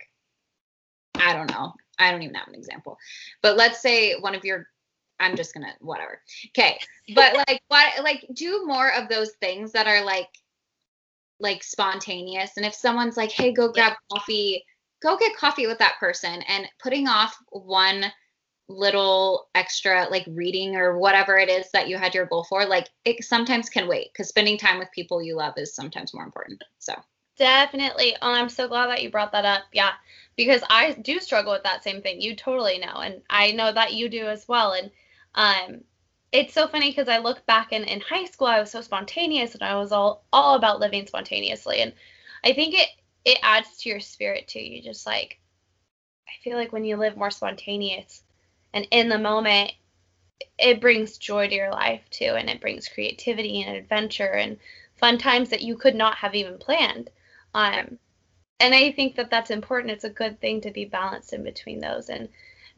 i 1.21 1.33
don't 1.33 1.51
know. 1.51 1.73
I 1.99 2.11
don't 2.11 2.23
even 2.23 2.35
have 2.35 2.49
an 2.49 2.55
example. 2.55 2.99
But 3.43 3.57
let's 3.57 3.81
say 3.81 4.15
one 4.21 4.35
of 4.35 4.45
your 4.45 4.67
i'm 5.19 5.37
just 5.37 5.55
gonna 5.55 5.73
whatever. 5.81 6.21
Okay 6.49 6.79
but 7.15 7.35
like 7.49 7.63
what 7.69 8.03
like 8.03 8.27
do 8.35 8.65
more 8.67 8.93
of 8.93 9.09
those 9.09 9.33
things 9.41 9.73
that 9.73 9.87
are 9.87 10.05
like 10.05 10.29
like 11.39 11.63
spontaneous. 11.63 12.53
And 12.57 12.65
if 12.67 12.75
someone's 12.75 13.17
like 13.17 13.31
hey 13.33 13.53
go 13.53 13.73
grab 13.73 13.95
coffee 14.13 14.65
go 15.03 15.17
get 15.17 15.37
coffee 15.37 15.67
with 15.67 15.79
that 15.79 15.99
person 16.01 16.43
and 16.49 16.67
putting 16.83 17.09
off 17.09 17.37
one 17.51 18.07
little 18.69 19.49
extra 19.55 20.07
like 20.11 20.25
reading 20.29 20.75
or 20.75 20.99
whatever 20.99 21.39
it 21.39 21.49
is 21.49 21.71
that 21.73 21.89
you 21.89 21.97
had 21.97 22.15
your 22.15 22.27
goal 22.27 22.45
for 22.45 22.67
like 22.67 22.89
it 23.05 23.23
sometimes 23.23 23.69
can 23.69 23.87
wait 23.87 24.09
because 24.13 24.29
spending 24.29 24.59
time 24.59 24.79
with 24.79 24.91
people 24.93 25.23
you 25.23 25.37
love 25.37 25.55
is 25.57 25.75
sometimes 25.75 26.13
more 26.13 26.25
important. 26.25 26.63
So. 26.79 26.95
Definitely. 27.39 28.17
Oh, 28.23 28.33
I'm 28.33 28.49
so 28.49 28.67
glad 28.67 28.87
that 28.87 29.03
you 29.03 29.11
brought 29.11 29.33
that 29.33 29.45
up. 29.45 29.65
Yeah, 29.73 29.91
because 30.37 30.63
I 30.69 30.93
do 30.93 31.19
struggle 31.21 31.53
with 31.53 31.63
that 31.65 31.83
same 31.83 32.03
thing. 32.03 32.21
You 32.21 32.37
totally 32.37 32.79
know, 32.79 32.95
and 32.97 33.23
I 33.31 33.53
know 33.53 33.73
that 33.73 33.95
you 33.95 34.09
do 34.09 34.27
as 34.27 34.47
well. 34.47 34.73
And 34.73 34.91
um, 35.35 35.81
it's 36.33 36.55
so 36.55 36.69
funny 36.69 36.91
because 36.91 37.09
I 37.09 37.19
look 37.19 37.45
back 37.47 37.73
in 37.73 37.85
in 37.85 38.01
high 38.01 38.27
school, 38.27 38.47
I 38.47 38.61
was 38.61 38.71
so 38.71 38.83
spontaneous, 38.83 39.55
and 39.55 39.63
I 39.63 39.77
was 39.77 39.93
all 39.93 40.25
all 40.33 40.55
about 40.55 40.81
living 40.81 41.07
spontaneously. 41.07 41.81
And 41.81 41.93
I 42.45 42.53
think 42.53 42.75
it 42.75 42.89
it 43.25 43.39
adds 43.43 43.79
to 43.79 43.89
your 43.89 44.01
spirit 44.01 44.47
too. 44.49 44.61
You 44.61 44.83
just 44.83 45.07
like, 45.07 45.39
I 46.29 46.33
feel 46.43 46.57
like 46.57 46.73
when 46.73 46.85
you 46.85 46.97
live 46.97 47.17
more 47.17 47.31
spontaneous 47.31 48.23
and 48.73 48.87
in 48.91 49.09
the 49.09 49.19
moment, 49.19 49.73
it 50.59 50.81
brings 50.81 51.17
joy 51.17 51.49
to 51.49 51.55
your 51.55 51.71
life 51.71 52.03
too, 52.11 52.35
and 52.37 52.51
it 52.51 52.61
brings 52.61 52.89
creativity 52.89 53.63
and 53.63 53.77
adventure 53.77 54.33
and 54.33 54.59
fun 54.97 55.19
times 55.19 55.51
that 55.51 55.63
you 55.63 55.77
could 55.77 55.95
not 55.95 56.17
have 56.17 56.35
even 56.35 56.59
planned. 56.59 57.11
Um, 57.55 57.99
and 58.59 58.75
I 58.75 58.93
think 58.93 59.17
that 59.17 59.31
that's 59.31 59.51
important. 59.51 59.93
It's 59.93 60.05
a 60.05 60.11
good 60.11 60.41
thing 60.41 60.63
to 60.63 60.71
be 60.71 60.85
balanced 60.85 61.33
in 61.33 61.43
between 61.43 61.81
those. 61.81 62.09
And 62.09 62.29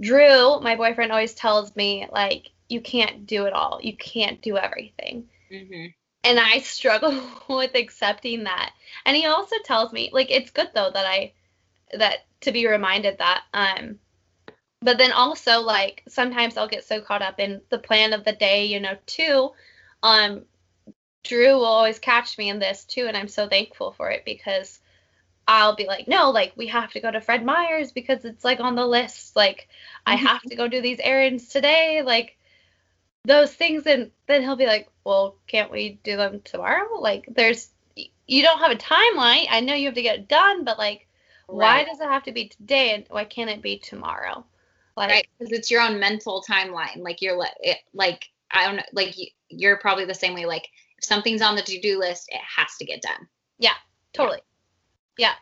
Drew, 0.00 0.60
my 0.60 0.76
boyfriend, 0.76 1.12
always 1.12 1.34
tells 1.34 1.74
me 1.76 2.06
like, 2.10 2.50
you 2.68 2.80
can't 2.80 3.26
do 3.26 3.46
it 3.46 3.52
all. 3.52 3.80
You 3.82 3.96
can't 3.96 4.40
do 4.42 4.56
everything. 4.56 5.28
mm-hmm. 5.50 5.86
And 6.24 6.40
I 6.40 6.58
struggle 6.60 7.20
with 7.48 7.74
accepting 7.74 8.44
that. 8.44 8.72
And 9.06 9.16
he 9.16 9.26
also 9.26 9.56
tells 9.64 9.92
me 9.92 10.10
like, 10.12 10.30
it's 10.30 10.50
good 10.50 10.70
though 10.74 10.90
that 10.92 11.06
I 11.06 11.32
that 11.94 12.26
to 12.42 12.52
be 12.52 12.66
reminded 12.66 13.18
that. 13.18 13.42
Um, 13.54 13.98
but 14.80 14.98
then 14.98 15.12
also 15.12 15.60
like 15.60 16.02
sometimes 16.08 16.56
I'll 16.56 16.68
get 16.68 16.84
so 16.84 17.00
caught 17.00 17.22
up 17.22 17.38
in 17.38 17.60
the 17.70 17.78
plan 17.78 18.12
of 18.12 18.24
the 18.24 18.32
day, 18.32 18.66
you 18.66 18.80
know, 18.80 18.96
too. 19.06 19.52
Um, 20.02 20.42
Drew 21.24 21.54
will 21.54 21.64
always 21.64 21.98
catch 21.98 22.38
me 22.38 22.48
in 22.48 22.58
this 22.58 22.84
too, 22.84 23.06
and 23.06 23.16
I'm 23.16 23.28
so 23.28 23.48
thankful 23.48 23.92
for 23.92 24.10
it 24.10 24.24
because 24.24 24.80
I'll 25.48 25.74
be 25.74 25.86
like, 25.86 26.06
no, 26.06 26.30
like 26.30 26.52
we 26.56 26.66
have 26.66 26.92
to 26.92 27.00
go 27.00 27.10
to 27.10 27.22
Fred 27.22 27.44
Meyer's 27.44 27.90
because 27.90 28.26
it's 28.26 28.44
like 28.44 28.60
on 28.60 28.74
the 28.74 28.86
list. 28.86 29.34
Like 29.34 29.68
I 30.06 30.16
mm-hmm. 30.16 30.26
have 30.26 30.42
to 30.42 30.56
go 30.56 30.68
do 30.68 30.82
these 30.82 31.00
errands 31.00 31.48
today, 31.48 32.02
like 32.02 32.36
those 33.24 33.52
things, 33.52 33.86
and 33.86 34.10
then 34.26 34.42
he'll 34.42 34.56
be 34.56 34.66
like, 34.66 34.88
well, 35.04 35.36
can't 35.46 35.72
we 35.72 35.98
do 36.04 36.18
them 36.18 36.42
tomorrow? 36.44 37.00
Like 37.00 37.26
there's 37.34 37.70
you 38.26 38.42
don't 38.42 38.58
have 38.60 38.72
a 38.72 38.76
timeline. 38.76 39.46
I 39.50 39.60
know 39.60 39.74
you 39.74 39.86
have 39.86 39.94
to 39.94 40.02
get 40.02 40.18
it 40.18 40.28
done, 40.28 40.64
but 40.64 40.78
like 40.78 41.08
why 41.46 41.82
does 41.84 41.98
it 41.98 42.08
have 42.08 42.24
to 42.24 42.32
be 42.32 42.48
today 42.48 42.94
and 42.94 43.06
why 43.08 43.24
can't 43.24 43.48
it 43.48 43.62
be 43.62 43.78
tomorrow? 43.78 44.44
Like 44.98 45.10
right 45.10 45.28
because 45.38 45.52
it's 45.52 45.70
your 45.70 45.80
own 45.80 46.00
mental 46.00 46.44
timeline 46.46 46.98
like 46.98 47.22
you're 47.22 47.36
like 47.36 47.52
it 47.60 47.78
like 47.94 48.24
i 48.50 48.66
don't 48.66 48.74
know 48.74 48.82
like 48.92 49.16
you, 49.16 49.28
you're 49.48 49.76
probably 49.76 50.04
the 50.04 50.12
same 50.12 50.34
way 50.34 50.44
like 50.44 50.68
if 50.98 51.04
something's 51.04 51.40
on 51.40 51.54
the 51.54 51.62
to-do 51.62 52.00
list 52.00 52.28
it 52.32 52.40
has 52.56 52.74
to 52.78 52.84
get 52.84 53.00
done 53.00 53.28
Yeah, 53.60 53.74
Totally. 54.12 54.38
Yeah, 54.38 54.42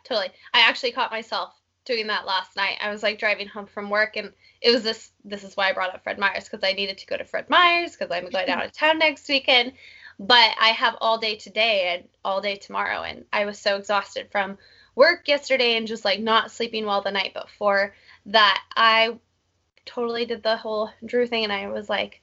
totally. 0.04 0.28
I 0.52 0.60
actually 0.60 0.92
caught 0.92 1.10
myself 1.10 1.54
doing 1.84 2.08
that 2.08 2.26
last 2.26 2.56
night. 2.56 2.78
I 2.80 2.90
was 2.90 3.02
like 3.02 3.18
driving 3.18 3.46
home 3.46 3.66
from 3.66 3.88
work 3.88 4.16
and 4.16 4.32
it 4.60 4.72
was 4.72 4.82
this 4.82 5.12
this 5.24 5.44
is 5.44 5.56
why 5.56 5.70
I 5.70 5.72
brought 5.72 5.94
up 5.94 6.02
Fred 6.02 6.18
Meyer's 6.18 6.48
because 6.48 6.64
I 6.64 6.72
needed 6.72 6.98
to 6.98 7.06
go 7.06 7.16
to 7.16 7.24
Fred 7.24 7.48
Meyer's 7.48 7.92
because 7.92 8.10
I'm 8.10 8.28
going 8.28 8.48
out 8.48 8.64
of 8.66 8.72
town 8.72 8.98
next 8.98 9.28
weekend. 9.28 9.72
But 10.18 10.50
I 10.58 10.68
have 10.68 10.96
all 11.00 11.18
day 11.18 11.36
today 11.36 11.94
and 11.94 12.08
all 12.24 12.40
day 12.40 12.56
tomorrow 12.56 13.02
and 13.02 13.24
I 13.32 13.44
was 13.44 13.58
so 13.58 13.76
exhausted 13.76 14.28
from 14.30 14.58
work 14.94 15.28
yesterday 15.28 15.76
and 15.76 15.86
just 15.86 16.04
like 16.04 16.20
not 16.20 16.50
sleeping 16.50 16.86
well 16.86 17.02
the 17.02 17.10
night 17.10 17.34
before 17.34 17.94
that 18.26 18.62
I 18.74 19.18
totally 19.84 20.24
did 20.24 20.42
the 20.42 20.56
whole 20.56 20.90
Drew 21.04 21.26
thing 21.26 21.44
and 21.44 21.52
I 21.52 21.68
was 21.68 21.88
like, 21.88 22.22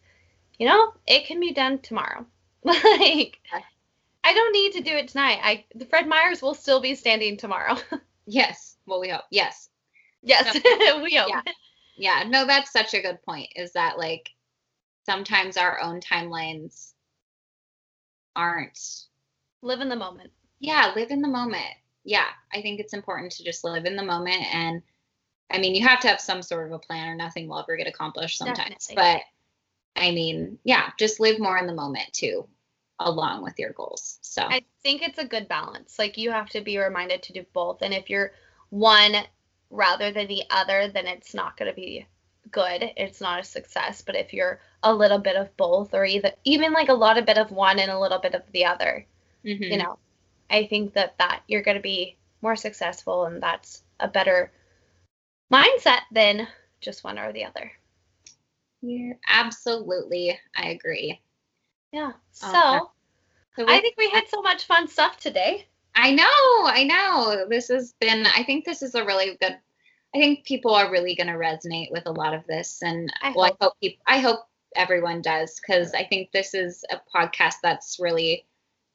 you 0.59 0.67
know, 0.67 0.93
it 1.07 1.25
can 1.25 1.39
be 1.39 1.53
done 1.53 1.79
tomorrow. 1.79 2.25
like 2.63 3.39
I 4.23 4.33
don't 4.33 4.53
need 4.53 4.73
to 4.73 4.81
do 4.81 4.95
it 4.95 5.07
tonight. 5.09 5.39
I 5.43 5.65
the 5.75 5.85
Fred 5.85 6.07
Meyers 6.07 6.41
will 6.41 6.53
still 6.53 6.79
be 6.81 6.95
standing 6.95 7.37
tomorrow. 7.37 7.75
yes 8.25 8.77
well 8.85 9.01
we 9.01 9.09
hope 9.09 9.23
yes 9.31 9.69
yes, 10.21 10.53
we 11.03 11.15
hope. 11.15 11.29
Yeah. 11.29 11.41
yeah 11.97 12.23
no 12.27 12.45
that's 12.45 12.71
such 12.71 12.93
a 12.93 13.01
good 13.01 13.21
point 13.23 13.49
is 13.55 13.73
that 13.73 13.97
like 13.97 14.29
sometimes 15.05 15.57
our 15.57 15.81
own 15.81 15.99
timelines 15.99 16.93
aren't 18.35 18.79
Live 19.61 19.81
in 19.81 19.89
the 19.89 19.95
moment. 19.95 20.31
yeah 20.59 20.91
live 20.95 21.11
in 21.11 21.21
the 21.21 21.27
moment 21.27 21.73
yeah 22.05 22.27
i 22.53 22.61
think 22.61 22.79
it's 22.79 22.93
important 22.93 23.31
to 23.33 23.43
just 23.43 23.63
live 23.63 23.85
in 23.85 23.95
the 23.95 24.03
moment 24.03 24.43
and 24.53 24.81
i 25.51 25.57
mean 25.59 25.75
you 25.75 25.85
have 25.87 25.99
to 26.01 26.07
have 26.07 26.19
some 26.21 26.41
sort 26.41 26.65
of 26.67 26.71
a 26.73 26.79
plan 26.79 27.09
or 27.09 27.15
nothing 27.15 27.47
will 27.47 27.59
ever 27.59 27.75
get 27.77 27.87
accomplished 27.87 28.37
sometimes 28.37 28.87
Definitely. 28.87 29.21
but 29.95 30.01
i 30.01 30.11
mean 30.11 30.57
yeah 30.63 30.89
just 30.97 31.19
live 31.19 31.39
more 31.39 31.57
in 31.57 31.67
the 31.67 31.73
moment 31.73 32.11
too 32.13 32.47
along 32.99 33.43
with 33.43 33.57
your 33.57 33.71
goals 33.71 34.19
so 34.21 34.43
I 34.43 34.61
think 34.83 35.01
it's 35.01 35.17
a 35.19 35.25
good 35.25 35.47
balance. 35.47 35.97
Like 35.97 36.17
you 36.17 36.31
have 36.31 36.49
to 36.49 36.61
be 36.61 36.77
reminded 36.77 37.23
to 37.23 37.33
do 37.33 37.45
both. 37.53 37.81
And 37.81 37.93
if 37.93 38.09
you're 38.09 38.33
one 38.69 39.15
rather 39.69 40.11
than 40.11 40.27
the 40.27 40.43
other, 40.49 40.89
then 40.89 41.07
it's 41.07 41.33
not 41.33 41.57
going 41.57 41.71
to 41.71 41.75
be 41.75 42.05
good. 42.51 42.91
It's 42.97 43.21
not 43.21 43.39
a 43.39 43.43
success. 43.43 44.01
But 44.01 44.15
if 44.15 44.33
you're 44.33 44.59
a 44.83 44.93
little 44.93 45.19
bit 45.19 45.35
of 45.35 45.55
both, 45.57 45.93
or 45.93 46.05
either 46.05 46.31
even 46.43 46.73
like 46.73 46.89
a 46.89 46.93
lot 46.93 47.17
of 47.17 47.25
bit 47.25 47.37
of 47.37 47.51
one 47.51 47.79
and 47.79 47.89
a 47.89 47.99
little 47.99 48.19
bit 48.19 48.35
of 48.35 48.43
the 48.51 48.65
other, 48.65 49.05
mhm. 49.45 49.71
you 49.71 49.77
know, 49.77 49.97
I 50.49 50.67
think 50.67 50.93
that 50.93 51.17
that 51.17 51.41
you're 51.47 51.63
going 51.63 51.77
to 51.77 51.81
be 51.81 52.17
more 52.41 52.55
successful, 52.55 53.25
and 53.25 53.41
that's 53.41 53.83
a 53.99 54.07
better 54.07 54.51
mindset 55.51 56.01
than 56.11 56.47
just 56.81 57.03
one 57.03 57.17
or 57.17 57.31
the 57.31 57.45
other. 57.45 57.71
Yeah, 58.81 59.13
absolutely 59.25 60.37
i 60.57 60.67
agree 60.67 61.21
Yeah. 61.93 62.11
So 62.31 62.47
Okay. 62.49 62.79
so 63.55 63.65
I 63.69 63.79
think 63.79 63.95
we 63.97 64.09
had 64.09 64.27
so 64.27 64.41
much 64.41 64.65
fun 64.65 64.89
stuff 64.89 65.17
today. 65.17 65.67
I 65.95 66.11
know, 66.11 66.25
I 66.25 66.83
know. 66.83 67.45
This 67.47 67.67
has 67.67 67.93
been, 67.99 68.25
I 68.25 68.43
think 68.43 68.65
this 68.65 68.81
is 68.81 68.95
a 68.95 69.05
really 69.05 69.37
good, 69.39 69.57
I 70.15 70.17
think 70.17 70.43
people 70.43 70.73
are 70.73 70.91
really 70.91 71.15
going 71.15 71.27
to 71.27 71.33
resonate 71.33 71.91
with 71.91 72.07
a 72.07 72.11
lot 72.11 72.33
of 72.33 72.45
this. 72.47 72.81
And 72.81 73.13
I 73.21 73.31
well, 73.35 73.45
hope. 73.45 73.57
I 73.59 73.63
hope, 73.63 73.73
peop 73.79 73.99
I 74.07 74.17
hope 74.19 74.39
everyone 74.75 75.21
does, 75.21 75.59
because 75.59 75.93
I 75.93 76.03
think 76.03 76.31
this 76.31 76.55
is 76.55 76.83
a 76.91 76.99
podcast 77.15 77.57
that's 77.61 77.99
really 77.99 78.47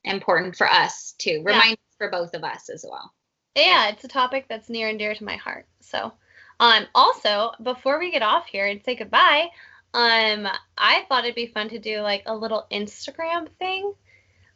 important 0.03 0.57
for 0.57 0.69
us 0.69 1.15
to 1.19 1.41
remind 1.43 1.79
for 1.99 2.11
both 2.11 2.35
of 2.35 2.43
us 2.43 2.69
as 2.69 2.85
well. 2.89 3.15
yeah, 3.55 3.89
it's 3.89 4.05
a 4.05 4.09
topic 4.09 4.47
that's 4.49 4.69
near 4.69 4.89
and 4.89 4.99
dear 4.99 5.15
to 5.15 5.25
my 5.25 5.37
heart. 5.37 5.67
So, 5.81 6.13
um, 6.61 6.87
also 6.95 7.53
before 7.63 7.99
we 7.99 8.11
get 8.11 8.23
off 8.23 8.47
here 8.47 8.67
and 8.67 8.83
say 8.85 8.97
goodbye, 8.97 9.49
um, 9.95 10.49
I 10.77 11.05
thought 11.09 11.25
it'd 11.25 11.35
be 11.35 11.47
fun 11.47 11.69
to 11.71 11.79
do 11.79 12.01
like 12.01 12.23
a 12.27 12.37
little 12.37 12.67
Instagram 12.71 13.49
thing. 13.59 13.93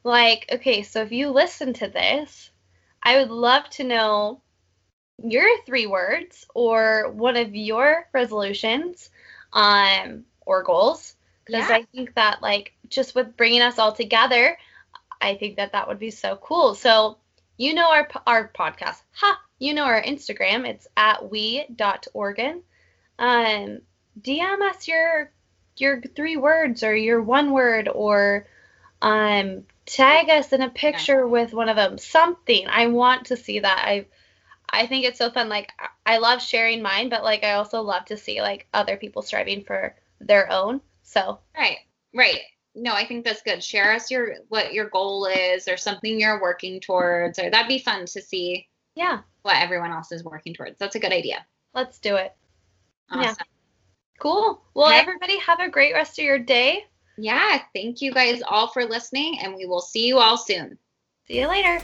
Like, 0.05 0.49
okay, 0.53 0.83
so 0.83 1.03
if 1.03 1.13
you 1.13 1.31
listen 1.31 1.73
to 1.75 1.89
this, 1.89 2.51
I 3.03 3.19
would 3.19 3.31
love 3.31 3.69
to 3.71 3.85
know 3.85 4.41
your 5.23 5.49
three 5.65 5.87
words 5.87 6.47
or 6.55 7.11
one 7.13 7.37
of 7.37 7.55
your 7.55 8.09
resolutions. 8.13 9.11
um, 9.53 10.25
or 10.47 10.63
goals. 10.63 11.15
Because 11.45 11.69
Yeah. 11.69 11.77
I 11.77 11.83
think 11.95 12.15
that, 12.15 12.43
like, 12.43 12.73
just 12.89 13.15
with 13.15 13.37
bringing 13.37 13.61
us 13.63 13.79
all 13.79 13.93
together, 13.93 14.59
I 15.21 15.35
think 15.37 15.57
that 15.57 15.73
that 15.73 15.89
would 15.89 15.99
be 15.99 16.11
so 16.11 16.37
cool. 16.37 16.75
So, 16.75 17.19
you 17.59 17.75
know 17.75 17.91
our 17.91 18.09
our 18.27 18.49
podcast, 18.49 19.03
ha! 19.13 19.41
You 19.59 19.75
know 19.75 19.85
our 19.85 20.03
Instagram. 20.03 20.67
It's 20.67 20.87
at 20.97 21.31
we 21.31 21.65
we.organ. 21.69 22.63
Um, 23.19 23.83
DM 24.21 24.61
us 24.63 24.89
your 24.89 25.31
your 25.77 26.01
three 26.01 26.37
words 26.37 26.83
or 26.83 26.95
your 26.95 27.23
one 27.23 27.51
word 27.51 27.89
or 27.89 28.47
um 29.01 29.65
tag 29.87 30.29
us 30.29 30.53
in 30.53 30.63
a 30.63 30.69
picture 30.69 31.27
with 31.27 31.53
one 31.53 31.69
of 31.69 31.77
them. 31.77 31.99
Something. 31.99 32.67
I 32.69 32.89
want 32.89 33.27
to 33.27 33.37
see 33.37 33.61
that. 33.61 33.85
I 33.85 34.07
I 34.71 34.87
think 34.87 35.05
it's 35.05 35.19
so 35.19 35.31
fun. 35.31 35.49
Like 35.49 35.71
I 36.07 36.19
love 36.19 36.43
sharing 36.43 36.83
mine, 36.83 37.09
but 37.09 37.25
like 37.25 37.45
I 37.45 37.55
also 37.55 37.83
love 37.83 38.05
to 38.07 38.17
see 38.17 38.41
like 38.41 38.67
other 38.73 38.97
people 38.97 39.23
striving 39.23 39.65
for 39.65 39.95
their 40.21 40.51
own. 40.51 40.81
So 41.03 41.41
Right. 41.57 41.79
Right. 42.15 42.41
No, 42.75 42.95
I 42.95 43.07
think 43.07 43.25
that's 43.25 43.43
good. 43.43 43.63
Share 43.63 43.93
us 43.93 44.11
your 44.11 44.37
what 44.49 44.73
your 44.73 44.89
goal 44.89 45.27
is 45.27 45.69
or 45.69 45.77
something 45.77 46.21
you're 46.21 46.41
working 46.41 46.81
towards 46.81 47.39
or 47.39 47.51
that'd 47.51 47.69
be 47.69 47.79
fun 47.79 48.07
to 48.07 48.23
see 48.23 48.67
yeah, 48.95 49.21
what 49.43 49.57
everyone 49.57 49.91
else 49.91 50.13
is 50.13 50.23
working 50.23 50.55
towards. 50.55 50.79
That's 50.79 50.97
a 50.97 51.01
good 51.01 51.13
idea. 51.13 51.45
let's 51.75 51.99
do 51.99 52.17
it. 52.17 52.35
Awesome. 53.11 53.23
Yeah. 53.23 53.35
Cool. 54.23 54.63
Well, 54.75 54.87
Okay. 54.87 55.01
everybody 55.01 55.37
have 55.41 55.59
a 55.59 55.69
great 55.69 55.95
rest 55.95 56.17
of 56.21 56.25
your 56.25 56.39
day. 56.39 56.87
yeah, 57.19 57.59
thank 57.75 58.01
you 58.01 58.13
guys 58.13 58.41
all 58.47 58.69
for 58.69 58.85
listening 58.85 59.41
and 59.43 59.57
we 59.57 59.67
will 59.67 59.81
see 59.81 60.07
you 60.07 60.19
all 60.19 60.37
soon. 60.39 60.79
See 61.27 61.41
you 61.41 61.49
later. 61.49 61.81